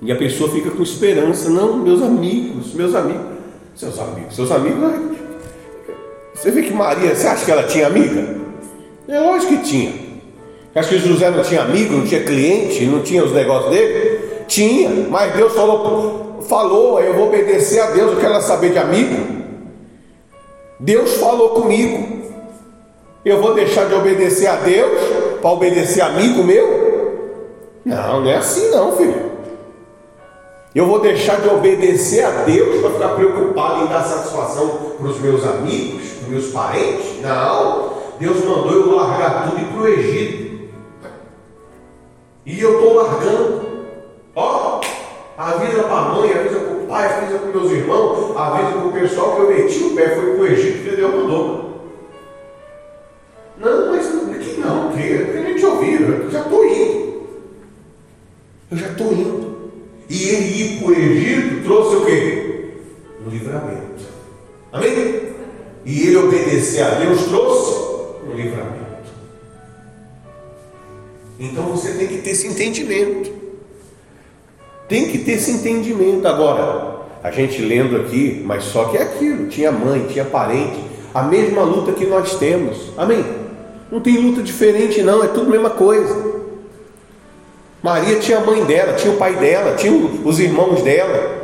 E 0.00 0.12
a 0.12 0.16
pessoa 0.16 0.50
fica 0.50 0.70
com 0.70 0.82
esperança, 0.82 1.48
não, 1.48 1.76
meus 1.76 2.02
amigos, 2.02 2.74
meus 2.74 2.94
amigos, 2.94 3.26
seus 3.74 3.98
amigos, 3.98 4.34
seus 4.34 4.50
amigos. 4.50 4.78
Você 6.34 6.50
vê 6.50 6.62
que 6.62 6.72
Maria, 6.72 7.14
você 7.14 7.26
acha 7.26 7.44
que 7.44 7.50
ela 7.50 7.62
tinha 7.62 7.86
amiga? 7.86 8.36
É 9.08 9.18
lógico 9.18 9.56
que 9.56 9.62
tinha. 9.62 9.92
Acho 10.74 10.88
que 10.88 10.98
José 10.98 11.30
não 11.30 11.42
tinha 11.42 11.62
amigo, 11.62 11.94
não 11.94 12.04
tinha 12.04 12.22
cliente, 12.22 12.84
não 12.86 13.02
tinha 13.02 13.24
os 13.24 13.32
negócios 13.32 13.70
dele? 13.70 14.20
Tinha, 14.48 14.90
mas 15.08 15.34
Deus 15.34 15.54
falou, 15.54 16.23
falou, 16.48 17.00
eu 17.00 17.14
vou 17.14 17.28
obedecer 17.28 17.80
a 17.80 17.90
Deus, 17.90 18.12
eu 18.12 18.20
quero 18.20 18.40
saber 18.40 18.72
de 18.72 18.78
amigo. 18.78 19.44
Deus 20.78 21.14
falou 21.14 21.50
comigo. 21.50 22.24
Eu 23.24 23.40
vou 23.40 23.54
deixar 23.54 23.86
de 23.86 23.94
obedecer 23.94 24.46
a 24.46 24.56
Deus 24.56 25.00
para 25.40 25.50
obedecer 25.50 26.02
amigo 26.02 26.42
meu? 26.42 26.84
Não, 27.84 28.20
não 28.20 28.30
é 28.30 28.36
assim 28.36 28.70
não, 28.70 28.96
filho. 28.96 29.32
Eu 30.74 30.86
vou 30.86 31.00
deixar 31.00 31.40
de 31.40 31.48
obedecer 31.48 32.24
a 32.24 32.30
Deus 32.42 32.80
para 32.80 32.90
ficar 32.90 33.08
preocupado 33.10 33.84
em 33.84 33.86
dar 33.86 34.02
satisfação 34.02 34.68
para 34.98 35.06
os 35.06 35.20
meus 35.20 35.46
amigos, 35.46 36.02
para 36.02 36.22
os 36.24 36.28
meus 36.28 36.46
parentes? 36.52 37.20
Não. 37.22 37.94
Deus 38.18 38.44
mandou 38.44 38.72
eu 38.72 38.96
largar 38.96 39.48
tudo 39.48 39.58
e 39.58 39.62
ir 39.62 39.66
para 39.66 39.80
o 39.82 39.88
Egito. 39.88 40.44
E 42.46 42.60
eu 42.60 42.74
estou 42.74 42.94
largando. 42.94 43.64
Ó, 44.34 44.73
avisa 45.36 45.82
para 45.82 45.96
a 45.96 46.08
mãe, 46.14 46.32
avisa 46.32 46.60
para 46.60 46.74
o 46.74 46.86
pai, 46.86 47.06
avisa 47.06 47.38
para 47.38 47.48
meus 47.48 47.72
irmãos, 47.72 48.36
avisa 48.36 48.78
para 48.78 48.86
o 48.86 48.92
pessoal 48.92 49.36
que 49.36 49.42
eu 49.42 49.48
meti 49.50 49.84
o 49.84 49.94
pé, 49.94 50.14
foi 50.14 50.32
para 50.32 50.42
o 50.42 50.46
Egito 50.46 50.88
que 50.88 50.96
Deus 50.96 51.14
mandou. 51.14 51.64
Não, 53.58 53.92
mas 53.92 54.06
que 54.06 54.60
não, 54.60 54.92
que 54.92 55.02
a 55.02 55.42
gente 55.42 55.64
ouviu, 55.64 56.00
eu 56.00 56.30
já 56.30 56.40
estou 56.40 56.64
indo. 56.64 57.04
Eu 58.70 58.76
já 58.76 58.88
estou 58.88 59.12
indo. 59.12 59.54
E 60.08 60.28
ele 60.28 60.62
ir 60.62 60.78
para 60.80 60.88
o 60.88 60.94
Egito 60.94 61.64
trouxe 61.64 61.96
o 61.96 62.04
quê? 62.04 62.74
Um 63.24 63.30
livramento. 63.30 64.04
Amém? 64.72 65.34
E 65.84 66.06
ele 66.06 66.16
obedecer 66.16 66.82
a 66.82 66.90
Deus 66.90 67.24
trouxe 67.24 67.80
um 68.26 68.34
livramento. 68.34 68.84
Então 71.38 71.64
você 71.64 71.92
tem 71.92 72.06
que 72.06 72.18
ter 72.18 72.30
esse 72.30 72.46
entendimento. 72.46 73.33
Tem 74.94 75.08
que 75.08 75.18
ter 75.18 75.32
esse 75.32 75.50
entendimento. 75.50 76.24
Agora, 76.28 77.00
a 77.20 77.28
gente 77.28 77.60
lendo 77.60 77.96
aqui, 77.96 78.40
mas 78.46 78.62
só 78.62 78.84
que 78.84 78.96
é 78.96 79.02
aquilo: 79.02 79.48
tinha 79.48 79.72
mãe, 79.72 80.06
tinha 80.08 80.24
parente, 80.24 80.78
a 81.12 81.24
mesma 81.24 81.62
luta 81.64 81.90
que 81.90 82.06
nós 82.06 82.36
temos. 82.36 82.92
Amém? 82.96 83.24
Não 83.90 83.98
tem 83.98 84.16
luta 84.18 84.40
diferente, 84.40 85.02
não, 85.02 85.24
é 85.24 85.26
tudo 85.26 85.48
a 85.48 85.50
mesma 85.50 85.70
coisa. 85.70 86.16
Maria 87.82 88.20
tinha 88.20 88.38
a 88.38 88.42
mãe 88.42 88.64
dela, 88.64 88.92
tinha 88.92 89.12
o 89.12 89.16
pai 89.16 89.34
dela, 89.34 89.74
tinha 89.74 89.92
os 90.24 90.38
irmãos 90.38 90.80
dela. 90.82 91.42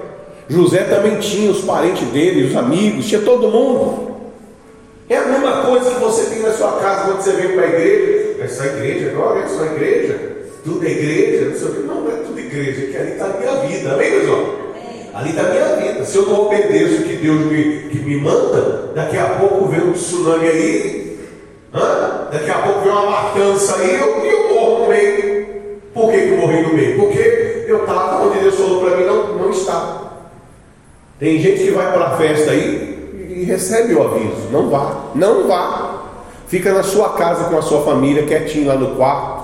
José 0.48 0.84
também 0.84 1.18
tinha 1.18 1.51
os 1.51 1.62
parentes 1.62 2.07
dele, 2.07 2.46
os 2.46 2.57
amigos, 2.57 3.09
tinha 3.09 3.22
todo 3.22 3.51
mundo. 3.51 4.14
É 5.09 5.16
a 5.16 5.26
mesma 5.26 5.62
coisa 5.62 5.90
que 5.90 5.98
você 5.98 6.30
tem 6.30 6.40
na 6.40 6.53
sua 6.53 6.78
casa 6.78 7.07
quando 7.07 7.20
você 7.20 7.32
vem 7.32 7.57
para 7.57 7.64
a 7.64 7.68
igreja. 7.68 8.48
Só 8.48 8.64
igreja 8.64 9.11
agora? 9.11 9.48
Só 9.48 9.64
igreja? 9.64 10.30
Tudo 10.64 10.86
é 10.86 10.90
igreja? 10.90 11.50
Não, 11.50 11.56
sei 11.56 11.68
o 11.68 11.74
que. 11.74 11.80
não, 11.82 12.00
não 12.02 12.11
é 12.11 12.16
tudo 12.16 12.38
igreja, 12.38 12.86
que 12.86 12.96
ali 12.96 13.12
está 13.12 13.24
a 13.26 13.38
minha 13.38 13.66
vida, 13.66 13.92
amém, 13.92 14.11
pessoal? 14.11 14.61
Ali 15.14 15.30
está 15.30 15.42
a 15.42 15.50
minha 15.50 15.76
vida. 15.76 16.04
Se 16.04 16.16
eu 16.16 16.26
não 16.26 16.46
obedeço 16.46 17.02
o 17.02 17.04
que 17.04 17.16
Deus 17.16 17.40
me, 17.46 17.88
que 17.90 17.98
me 17.98 18.20
manda, 18.20 18.92
daqui 18.94 19.16
a 19.16 19.26
pouco 19.26 19.66
vem 19.66 19.80
um 19.80 19.92
tsunami 19.92 20.48
aí, 20.48 21.18
hã? 21.74 22.28
daqui 22.32 22.50
a 22.50 22.58
pouco 22.58 22.80
vem 22.80 22.92
uma 22.92 23.11
matança 23.11 23.76
aí 23.76 23.90
e 23.90 24.00
eu, 24.00 24.24
eu 24.24 24.54
morro 24.54 24.82
no 24.82 24.88
meio. 24.88 25.80
Por 25.92 26.11
que, 26.11 26.18
que 26.18 26.28
eu 26.28 26.36
morri 26.36 26.62
no 26.62 26.74
meio? 26.74 26.96
Porque 26.96 27.64
eu 27.66 27.80
estava 27.80 28.24
onde 28.24 28.38
Deus 28.38 28.54
falou 28.54 28.84
para 28.84 28.96
mim, 28.96 29.04
não, 29.04 29.38
não 29.38 29.50
está. 29.50 30.00
Tem 31.18 31.38
gente 31.38 31.64
que 31.64 31.70
vai 31.70 31.92
para 31.92 32.06
a 32.06 32.16
festa 32.16 32.50
aí 32.50 32.90
e 33.28 33.44
recebe 33.44 33.94
o 33.94 34.02
aviso: 34.02 34.48
não 34.50 34.70
vá, 34.70 35.11
não 35.14 35.46
vá. 35.46 36.02
Fica 36.46 36.72
na 36.72 36.82
sua 36.82 37.11
casa 37.11 37.44
com 37.44 37.58
a 37.58 37.62
sua 37.62 37.82
família, 37.82 38.26
quietinho 38.26 38.68
lá 38.68 38.74
no 38.74 38.96
quarto. 38.96 39.39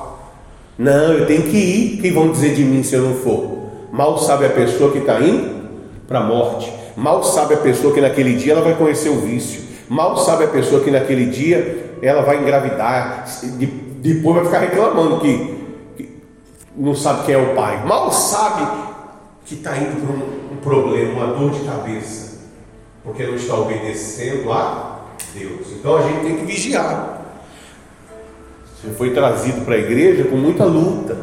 Não, 0.79 1.13
eu 1.13 1.27
tenho 1.27 1.43
que 1.45 1.57
ir. 1.57 1.99
O 1.99 2.03
que 2.03 2.11
vão 2.11 2.31
dizer 2.31 2.55
de 2.55 2.65
mim 2.65 2.83
se 2.83 2.95
eu 2.95 3.03
não 3.03 3.15
for? 3.15 3.57
Mal 3.93 4.19
sabe 4.19 4.47
a 4.47 4.51
pessoa 4.51 4.93
que 4.93 4.99
está 4.99 5.21
indo 5.21 5.69
para 6.07 6.21
a 6.21 6.23
morte. 6.23 6.73
Mal 6.97 7.25
sabe 7.25 7.55
a 7.55 7.59
pessoa 7.59 7.95
que 7.95 8.01
naquele 8.01 8.35
dia 8.35 8.53
ela 8.53 8.63
vai 8.63 8.75
conhecer 8.75 9.09
o 9.09 9.21
vício. 9.21 9.63
Mal 9.89 10.17
sabe 10.19 10.45
a 10.45 10.49
pessoa 10.49 10.83
que 10.83 10.91
naquele 10.91 11.27
dia 11.27 11.97
ela 12.03 12.23
vai 12.23 12.39
engravidar. 12.39 13.25
Depois 14.01 14.37
vai 14.37 14.45
ficar 14.45 14.59
reclamando 14.59 15.21
que, 15.21 15.57
que 15.97 16.23
não 16.77 16.95
sabe 16.95 17.25
quem 17.25 17.35
é 17.35 17.39
o 17.39 17.55
pai. 17.55 17.85
Mal 17.87 18.13
sabe 18.13 18.67
que 19.47 19.55
está 19.55 19.77
indo 19.77 20.05
para 20.05 20.15
um 20.15 20.61
problema, 20.61 21.25
uma 21.25 21.35
dor 21.35 21.51
de 21.53 21.61
cabeça, 21.61 22.41
porque 23.05 23.25
não 23.25 23.37
está 23.37 23.55
obedecendo 23.55 24.53
a 24.53 25.01
Deus. 25.33 25.69
Então 25.73 25.97
a 25.97 26.03
gente 26.03 26.21
tem 26.21 26.37
que 26.37 26.45
vigiar. 26.45 27.16
Você 28.77 28.91
foi 28.91 29.11
trazido 29.13 29.65
para 29.65 29.75
a 29.75 29.79
igreja 29.79 30.25
com 30.25 30.37
muita 30.37 30.65
luta, 30.65 31.17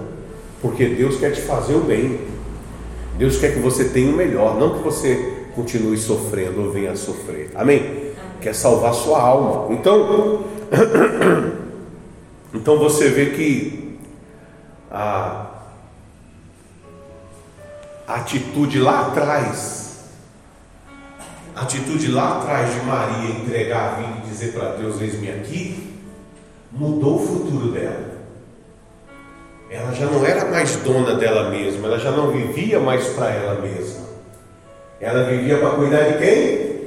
porque 0.62 0.86
Deus 0.88 1.18
quer 1.18 1.32
te 1.32 1.41
fazer 1.41 1.76
o 1.76 1.82
bem. 1.82 2.20
Deus 3.18 3.38
quer 3.38 3.54
que 3.54 3.60
você 3.60 3.86
tenha 3.86 4.12
o 4.12 4.16
melhor, 4.16 4.58
não 4.58 4.78
que 4.78 4.84
você 4.84 5.45
continue 5.56 5.97
sofrendo 5.97 6.64
ou 6.64 6.72
venha 6.72 6.91
a 6.91 6.95
sofrer. 6.95 7.51
Amém? 7.54 8.12
Quer 8.41 8.56
salvar 8.56 8.93
sua 8.93 9.22
alma. 9.22 9.72
Então, 9.74 10.45
então 12.54 12.80
você 12.80 13.10
vê 13.10 13.28
que 13.28 13.97
a 14.89 15.51
a 18.08 18.16
atitude 18.16 18.80
lá 18.80 19.08
atrás, 19.08 20.04
a 21.56 21.62
atitude 21.62 22.10
lá 22.10 22.39
atrás 22.39 22.74
de 22.74 22.86
Maria 22.86 23.30
entregar 23.30 23.93
a 23.93 23.95
vida 23.95 24.14
e 24.24 24.30
dizer 24.30 24.54
para 24.54 24.76
Deus: 24.76 24.99
Eis-me 25.01 25.30
aqui, 25.30 25.92
mudou 26.74 27.15
o 27.15 27.19
futuro 27.19 27.71
dela. 27.71 28.13
Ela 29.69 29.91
já 29.93 30.05
não 30.05 30.26
era 30.26 30.45
mais 30.45 30.76
dona 30.78 31.15
dela 31.15 31.49
mesma, 31.49 31.88
ela 31.88 31.99
já 31.99 32.11
não 32.11 32.32
vivia 32.32 32.80
mais 32.80 33.07
para 33.09 33.32
ela 33.32 33.61
mesma. 33.61 34.03
Ela 34.99 35.24
vivia 35.26 35.57
para 35.59 35.71
cuidar 35.71 36.03
de 36.03 36.17
quem? 36.17 36.84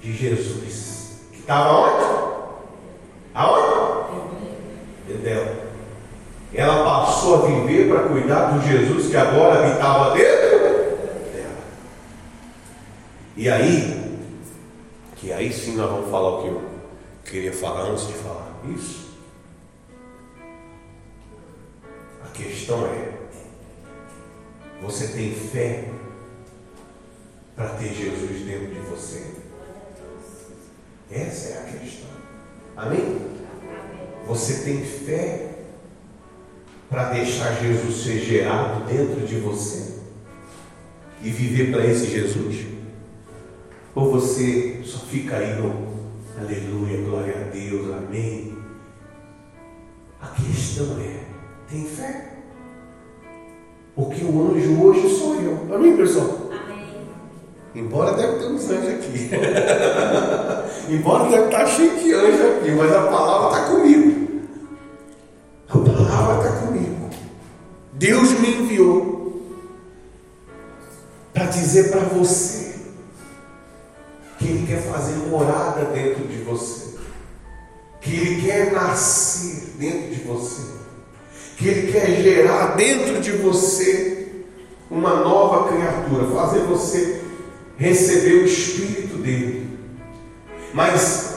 De 0.00 0.12
Jesus. 0.12 1.20
Que 1.32 1.40
estava 1.40 1.72
onde? 1.72 2.04
Aonde? 3.34 4.20
Dentro 5.06 5.22
dela. 5.22 5.56
Ela 6.52 6.84
passou 6.84 7.36
a 7.36 7.46
viver 7.46 7.88
para 7.88 8.08
cuidar 8.08 8.50
do 8.50 8.66
Jesus 8.66 9.08
que 9.08 9.16
agora 9.16 9.64
habitava 9.64 10.14
dentro 10.16 10.58
dela. 10.58 11.58
E 13.36 13.48
aí, 13.48 14.18
que 15.16 15.32
aí 15.32 15.52
sim 15.52 15.76
nós 15.76 15.88
vamos 15.88 16.10
falar 16.10 16.38
o 16.38 16.42
que 16.42 16.48
eu 16.48 16.62
queria 17.24 17.52
falar 17.52 17.82
antes 17.82 18.08
de 18.08 18.14
falar 18.14 18.49
isso. 18.68 19.10
A 22.24 22.28
questão 22.28 22.86
é: 22.86 23.12
você 24.82 25.08
tem 25.08 25.34
fé 25.34 25.88
para 27.54 27.70
ter 27.70 27.94
Jesus 27.94 28.44
dentro 28.44 28.68
de 28.68 28.80
você? 28.80 29.34
Essa 31.10 31.48
é 31.48 31.58
a 31.58 31.78
questão. 31.78 32.08
Amém? 32.76 33.20
Você 34.26 34.64
tem 34.64 34.84
fé 34.84 35.50
para 36.88 37.10
deixar 37.10 37.54
Jesus 37.60 38.04
ser 38.04 38.18
gerado 38.20 38.84
dentro 38.84 39.26
de 39.26 39.36
você 39.36 39.98
e 41.22 41.30
viver 41.30 41.72
para 41.72 41.84
esse 41.86 42.06
Jesus? 42.06 42.66
Ou 43.94 44.10
você 44.10 44.82
só 44.84 44.98
fica 44.98 45.36
aí 45.36 45.60
no 45.60 45.90
aleluia, 46.38 47.02
glória 47.02 47.34
a 47.36 47.50
Deus, 47.50 47.92
amém? 47.92 48.49
A 50.22 50.28
questão 50.28 50.98
é: 51.00 51.24
tem 51.68 51.84
fé? 51.86 52.30
Porque 53.94 54.24
o 54.24 54.50
anjo 54.50 54.82
hoje 54.82 55.16
sou 55.16 55.34
eu. 55.36 55.74
Amém, 55.74 55.96
pessoal? 55.96 56.50
Amém. 56.50 57.08
Embora 57.74 58.14
deve 58.14 58.38
ter 58.38 58.46
uns 58.46 58.70
anjos 58.70 58.88
aqui. 58.88 59.30
Embora 60.92 61.28
deve 61.30 61.44
estar 61.46 61.66
cheio 61.66 61.98
de 61.98 62.12
anjos 62.12 62.40
aqui, 62.40 62.70
mas 62.72 62.92
a 62.92 63.02
palavra 63.02 63.58
está 63.58 63.72
comigo. 63.72 64.30
A 65.68 65.78
palavra 65.78 66.48
está 66.48 66.66
comigo. 66.66 67.10
Deus 67.92 68.30
me 68.40 68.56
enviou 68.56 69.20
para 71.32 71.46
dizer 71.46 71.90
para 71.90 72.00
você 72.00 72.74
que 74.38 74.46
Ele 74.46 74.66
quer 74.66 74.82
fazer 74.82 75.16
morada 75.28 75.84
dentro 75.86 76.26
de 76.26 76.38
você, 76.42 76.96
que 78.00 78.14
Ele 78.14 78.42
quer 78.42 78.72
nascer 78.72 79.74
dentro 79.78 80.08
de 80.08 80.09
você, 80.34 80.62
que 81.56 81.68
Ele 81.68 81.92
quer 81.92 82.22
gerar 82.22 82.76
dentro 82.76 83.20
de 83.20 83.32
você 83.32 84.28
uma 84.90 85.16
nova 85.16 85.68
criatura, 85.68 86.34
fazer 86.34 86.60
você 86.60 87.22
receber 87.76 88.42
o 88.42 88.44
Espírito 88.44 89.16
dele. 89.18 89.78
Mas 90.72 91.30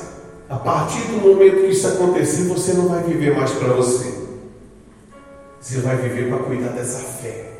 a 0.49 0.57
partir 0.57 1.01
do 1.07 1.17
momento 1.17 1.61
que 1.61 1.71
isso 1.71 1.87
acontecer, 1.87 2.43
você 2.43 2.73
não 2.73 2.87
vai 2.87 3.03
viver 3.03 3.35
mais 3.35 3.51
para 3.51 3.69
você. 3.69 4.13
Você 5.59 5.79
vai 5.79 5.95
viver 5.95 6.29
para 6.29 6.43
cuidar 6.43 6.69
dessa 6.69 6.99
fé. 6.99 7.53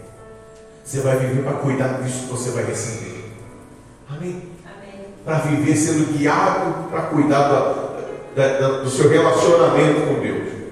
Você 0.84 1.00
vai 1.00 1.18
viver 1.18 1.44
para 1.44 1.54
cuidar 1.54 2.02
disso 2.02 2.26
que 2.26 2.32
você 2.32 2.52
vai 2.52 2.66
receber. 2.66 3.32
Amém? 4.10 4.44
Amém. 4.66 5.06
Para 5.24 5.38
viver 5.40 5.76
sendo 5.76 6.18
guiado 6.18 6.90
para 6.90 7.04
cuidar 7.04 7.48
da, 7.48 7.94
da, 8.36 8.60
da, 8.60 8.68
do 8.84 8.90
seu 8.90 9.10
relacionamento 9.10 10.08
com 10.08 10.20
Deus. 10.20 10.63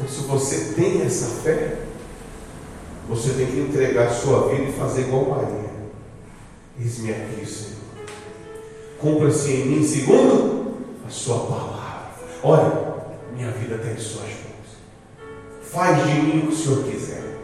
Então, 0.00 0.08
se 0.08 0.22
você 0.22 0.72
tem 0.74 1.02
essa 1.02 1.26
fé, 1.42 1.76
você 3.06 3.34
tem 3.34 3.46
que 3.46 3.60
entregar 3.60 4.06
a 4.06 4.14
sua 4.14 4.48
vida 4.48 4.62
e 4.62 4.72
fazer 4.72 5.02
igual 5.02 5.28
Maria. 5.28 5.70
Eis-me 6.80 7.10
aqui, 7.10 7.44
Senhor. 7.44 7.80
Cumpra-se 8.98 9.52
em 9.52 9.66
mim 9.66 9.86
segundo 9.86 10.74
a 11.06 11.10
sua 11.10 11.40
palavra. 11.40 12.12
Olha, 12.42 12.94
minha 13.36 13.50
vida 13.50 13.74
está 13.74 13.90
em 13.90 13.98
Suas 13.98 14.24
mãos. 14.24 15.60
Faz 15.62 16.06
de 16.06 16.14
mim 16.14 16.38
o 16.38 16.46
que 16.46 16.52
o 16.54 16.56
Senhor 16.56 16.84
quiser. 16.84 17.36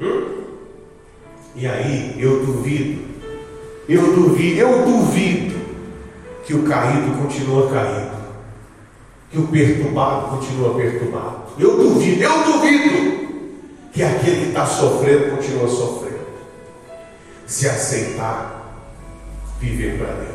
Hum? 0.00 0.44
E 1.54 1.66
aí 1.66 2.16
eu 2.18 2.46
duvido, 2.46 3.04
eu 3.88 4.14
duvido, 4.14 4.58
eu 4.58 4.84
duvido 4.86 5.54
que 6.44 6.54
o 6.54 6.62
caído 6.64 7.16
continua 7.22 7.70
caído, 7.70 8.13
que 9.30 9.38
o 9.38 9.46
perturbado 9.48 10.36
continua 10.36 10.74
perturbado. 10.74 11.44
Eu 11.58 11.76
duvido, 11.76 12.22
eu 12.22 12.44
duvido 12.44 13.28
que 13.92 14.02
aquele 14.02 14.40
que 14.42 14.48
está 14.48 14.66
sofrendo 14.66 15.36
continua 15.36 15.68
sofrendo. 15.68 16.24
Se 17.46 17.68
aceitar 17.68 18.82
viver 19.60 19.98
para 19.98 20.12
Deus 20.14 20.34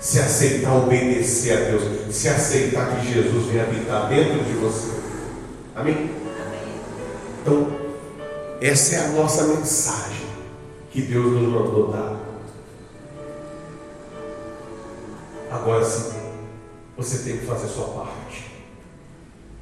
se 0.00 0.20
aceitar 0.20 0.74
obedecer 0.74 1.52
a 1.52 1.70
Deus, 1.70 1.82
se 2.14 2.28
aceitar 2.28 2.96
que 2.96 3.12
Jesus 3.12 3.46
vem 3.46 3.60
habitar 3.60 4.08
dentro 4.08 4.44
de 4.44 4.52
você. 4.52 4.92
Amém? 5.74 6.10
Então, 7.42 7.68
essa 8.60 8.94
é 8.94 8.98
a 9.04 9.08
nossa 9.08 9.44
mensagem 9.44 10.26
que 10.90 11.02
Deus 11.02 11.32
nos 11.32 11.48
mandou 11.48 11.88
dar. 11.88 12.16
Agora 15.50 15.84
sim, 15.84 16.17
você 16.98 17.18
tem 17.30 17.38
que 17.38 17.46
fazer 17.46 17.66
a 17.66 17.68
sua 17.68 17.86
parte. 17.86 18.50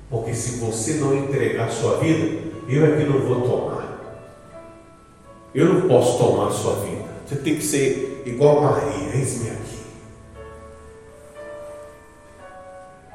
Porque 0.09 0.35
se 0.35 0.59
você 0.59 0.95
não 0.95 1.15
entregar 1.15 1.67
a 1.67 1.71
sua 1.71 1.99
vida, 1.99 2.43
eu 2.67 2.87
é 2.87 2.97
que 2.97 3.05
não 3.05 3.21
vou 3.21 3.43
tomar. 3.43 3.87
Eu 5.55 5.67
não 5.67 5.89
posso 5.89 6.17
tomar 6.19 6.49
a 6.49 6.53
sua 6.53 6.77
vida. 6.77 7.05
Você 7.27 7.37
tem 7.37 7.57
que 7.57 7.63
ser 7.63 8.23
igual 8.25 8.59
a 8.59 8.71
Maria, 8.71 9.15
eis-me 9.15 9.51
aqui. 9.51 9.77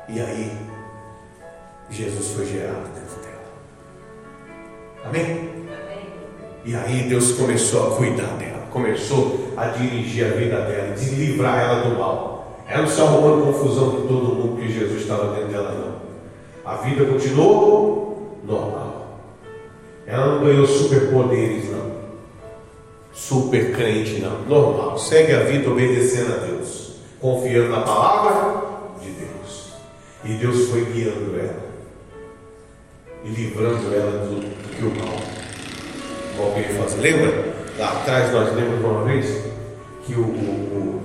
E 0.10 0.20
aí, 0.20 0.52
Jesus 1.90 2.36
foi 2.36 2.46
gerado 2.46 2.90
dentro 2.94 3.22
dela. 3.22 3.42
Amém? 5.06 5.24
Amém? 5.24 5.72
E 6.64 6.76
aí 6.76 7.10
Deus 7.10 7.32
começou 7.32 7.94
a 7.94 7.96
cuidar 7.96 8.38
dela, 8.38 8.68
começou 8.70 9.54
a 9.58 9.68
dirigir 9.68 10.26
a 10.26 10.36
vida 10.36 10.62
dela, 10.62 10.96
de 10.96 11.10
livrar 11.16 11.60
ela 11.60 11.90
do 11.90 11.98
mal. 11.98 12.31
Não 12.78 12.88
se 12.88 13.02
arrumando 13.02 13.46
confusão 13.46 13.92
com 13.92 14.08
todo 14.08 14.36
mundo 14.36 14.62
que 14.62 14.72
Jesus 14.72 15.02
estava 15.02 15.36
dentro 15.36 15.50
dela, 15.50 15.72
não. 15.72 16.72
A 16.72 16.76
vida 16.78 17.06
continuou 17.06 18.40
normal. 18.44 19.20
Ela 20.08 20.36
não 20.36 20.46
ganhou 20.46 20.66
superpoderes, 20.66 21.70
não. 21.70 21.92
Super 23.14 23.74
crente, 23.74 24.22
não. 24.22 24.42
Normal. 24.44 24.98
Segue 24.98 25.34
a 25.34 25.44
vida 25.44 25.70
obedecendo 25.70 26.34
a 26.34 26.38
Deus, 26.46 26.96
confiando 27.20 27.70
na 27.70 27.82
palavra 27.82 28.64
de 29.02 29.10
Deus. 29.12 29.74
E 30.24 30.34
Deus 30.34 30.70
foi 30.70 30.86
guiando 30.86 31.40
ela 31.40 31.72
e 33.24 33.30
livrando 33.30 33.94
ela 33.94 34.26
do, 34.26 34.40
do 34.40 34.76
que 34.76 34.84
o 34.84 35.06
mal, 35.06 35.16
o 36.34 36.42
mal 36.42 36.54
queria 36.54 36.82
fazer. 36.82 37.02
Lembra? 37.02 37.54
Lá 37.78 37.92
atrás 37.94 38.32
nós 38.32 38.56
lemos 38.56 38.84
uma 38.84 39.04
vez 39.04 39.44
que 40.06 40.14
o, 40.14 40.24
o 40.24 41.02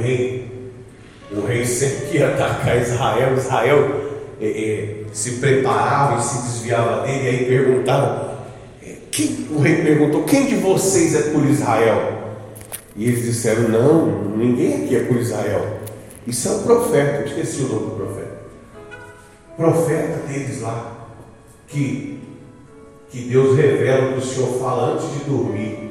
rei, 0.00 0.72
o 1.30 1.40
rei 1.40 1.64
sempre 1.64 2.06
que 2.06 2.18
ia 2.18 2.28
atacar 2.28 2.80
Israel, 2.80 3.36
Israel 3.36 4.00
é, 4.40 4.46
é, 4.46 4.96
se 5.12 5.32
preparava 5.32 6.20
e 6.20 6.22
se 6.22 6.42
desviava 6.42 7.02
dele, 7.02 7.24
e 7.24 7.28
aí 7.28 7.44
perguntava, 7.46 8.38
é, 8.82 8.96
quem, 9.10 9.48
o 9.50 9.58
rei 9.58 9.82
perguntou, 9.82 10.24
quem 10.24 10.46
de 10.46 10.56
vocês 10.56 11.14
é 11.14 11.30
por 11.30 11.44
Israel? 11.44 12.18
E 12.96 13.06
eles 13.06 13.24
disseram, 13.24 13.68
não, 13.68 14.36
ninguém 14.36 14.84
aqui 14.84 14.96
é 14.96 15.04
por 15.04 15.16
Israel. 15.16 15.78
Isso 16.26 16.48
é 16.48 16.50
um 16.52 16.62
profeta, 16.62 17.20
eu 17.20 17.26
esqueci 17.26 17.62
o 17.62 17.68
nome 17.68 17.86
do 17.86 17.96
profeta 17.96 18.28
profeta 19.58 20.20
deles 20.28 20.62
lá, 20.62 21.08
que, 21.66 22.22
que 23.10 23.22
Deus 23.22 23.56
revela 23.56 24.12
que 24.12 24.18
o 24.18 24.24
Senhor 24.24 24.60
fala 24.60 24.92
antes 24.92 25.12
de 25.12 25.24
dormir 25.24 25.90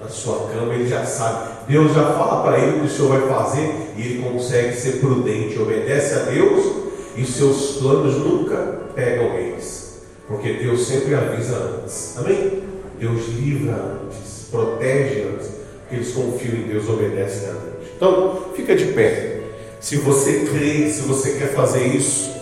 na 0.00 0.08
sua 0.08 0.48
cama, 0.48 0.72
ele 0.72 0.88
já 0.88 1.04
sabe. 1.04 1.57
Deus 1.68 1.94
já 1.94 2.12
fala 2.14 2.42
para 2.42 2.58
ele 2.58 2.78
o 2.78 2.80
que 2.80 2.86
o 2.86 2.90
Senhor 2.90 3.20
vai 3.20 3.28
fazer 3.28 3.92
e 3.96 4.00
ele 4.02 4.22
consegue 4.22 4.74
ser 4.74 5.00
prudente, 5.00 5.58
obedece 5.58 6.14
a 6.14 6.18
Deus 6.22 6.88
e 7.16 7.24
seus 7.24 7.76
planos 7.76 8.16
nunca 8.16 8.56
pegam 8.94 9.34
eles, 9.34 10.02
porque 10.26 10.54
Deus 10.54 10.86
sempre 10.86 11.14
avisa 11.14 11.56
antes. 11.56 12.16
Amém? 12.16 12.62
Deus 12.98 13.28
livra 13.28 13.74
antes, 13.74 14.48
protege 14.50 15.26
antes, 15.32 15.48
porque 15.80 15.96
eles 15.96 16.12
confiam 16.12 16.54
em 16.54 16.68
Deus, 16.68 16.88
obedecem 16.88 17.50
a 17.50 17.52
Deus. 17.52 17.88
Então, 17.96 18.42
fica 18.54 18.74
de 18.74 18.86
pé. 18.86 19.40
Se 19.78 19.96
você 19.96 20.46
crê, 20.50 20.88
se 20.88 21.02
você 21.02 21.32
quer 21.38 21.54
fazer 21.54 21.86
isso, 21.86 22.38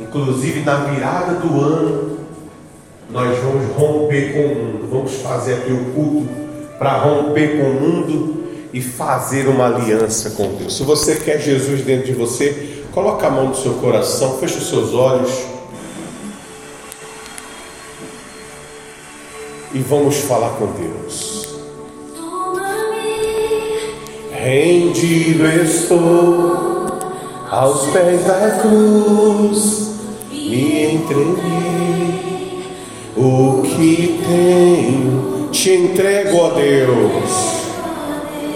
Inclusive 0.00 0.60
na 0.60 0.76
virada 0.84 1.34
do 1.34 1.60
ano, 1.60 2.18
nós 3.10 3.38
vamos 3.38 3.76
romper 3.76 4.32
com 4.32 4.40
o 4.40 4.54
mundo. 4.54 4.88
Vamos 4.90 5.14
fazer 5.14 5.54
aqui 5.54 5.72
o 5.72 5.92
culto 5.94 6.43
para 6.78 6.98
romper 6.98 7.58
com 7.58 7.70
o 7.70 7.74
mundo 7.74 8.44
e 8.72 8.80
fazer 8.80 9.48
uma 9.48 9.66
aliança 9.66 10.30
com 10.30 10.54
Deus. 10.56 10.76
Se 10.76 10.82
você 10.82 11.16
quer 11.16 11.40
Jesus 11.40 11.82
dentro 11.82 12.06
de 12.06 12.12
você, 12.12 12.82
coloca 12.92 13.26
a 13.26 13.30
mão 13.30 13.48
no 13.48 13.54
seu 13.54 13.74
coração, 13.74 14.38
feche 14.38 14.58
os 14.58 14.68
seus 14.68 14.92
olhos. 14.94 15.30
E 19.72 19.78
vamos 19.78 20.16
falar 20.16 20.50
com 20.50 20.66
Deus. 20.66 21.44
Rendido 24.32 25.46
estou 25.46 26.98
aos 27.50 27.86
pés 27.90 28.24
da 28.24 28.58
cruz 28.60 29.84
me 30.54 30.94
entreguei. 30.94 32.64
O 33.16 33.62
que 33.62 34.20
tenho 34.26 35.33
te 35.54 35.74
entrego 35.74 36.46
a 36.46 36.54
Deus. 36.54 37.63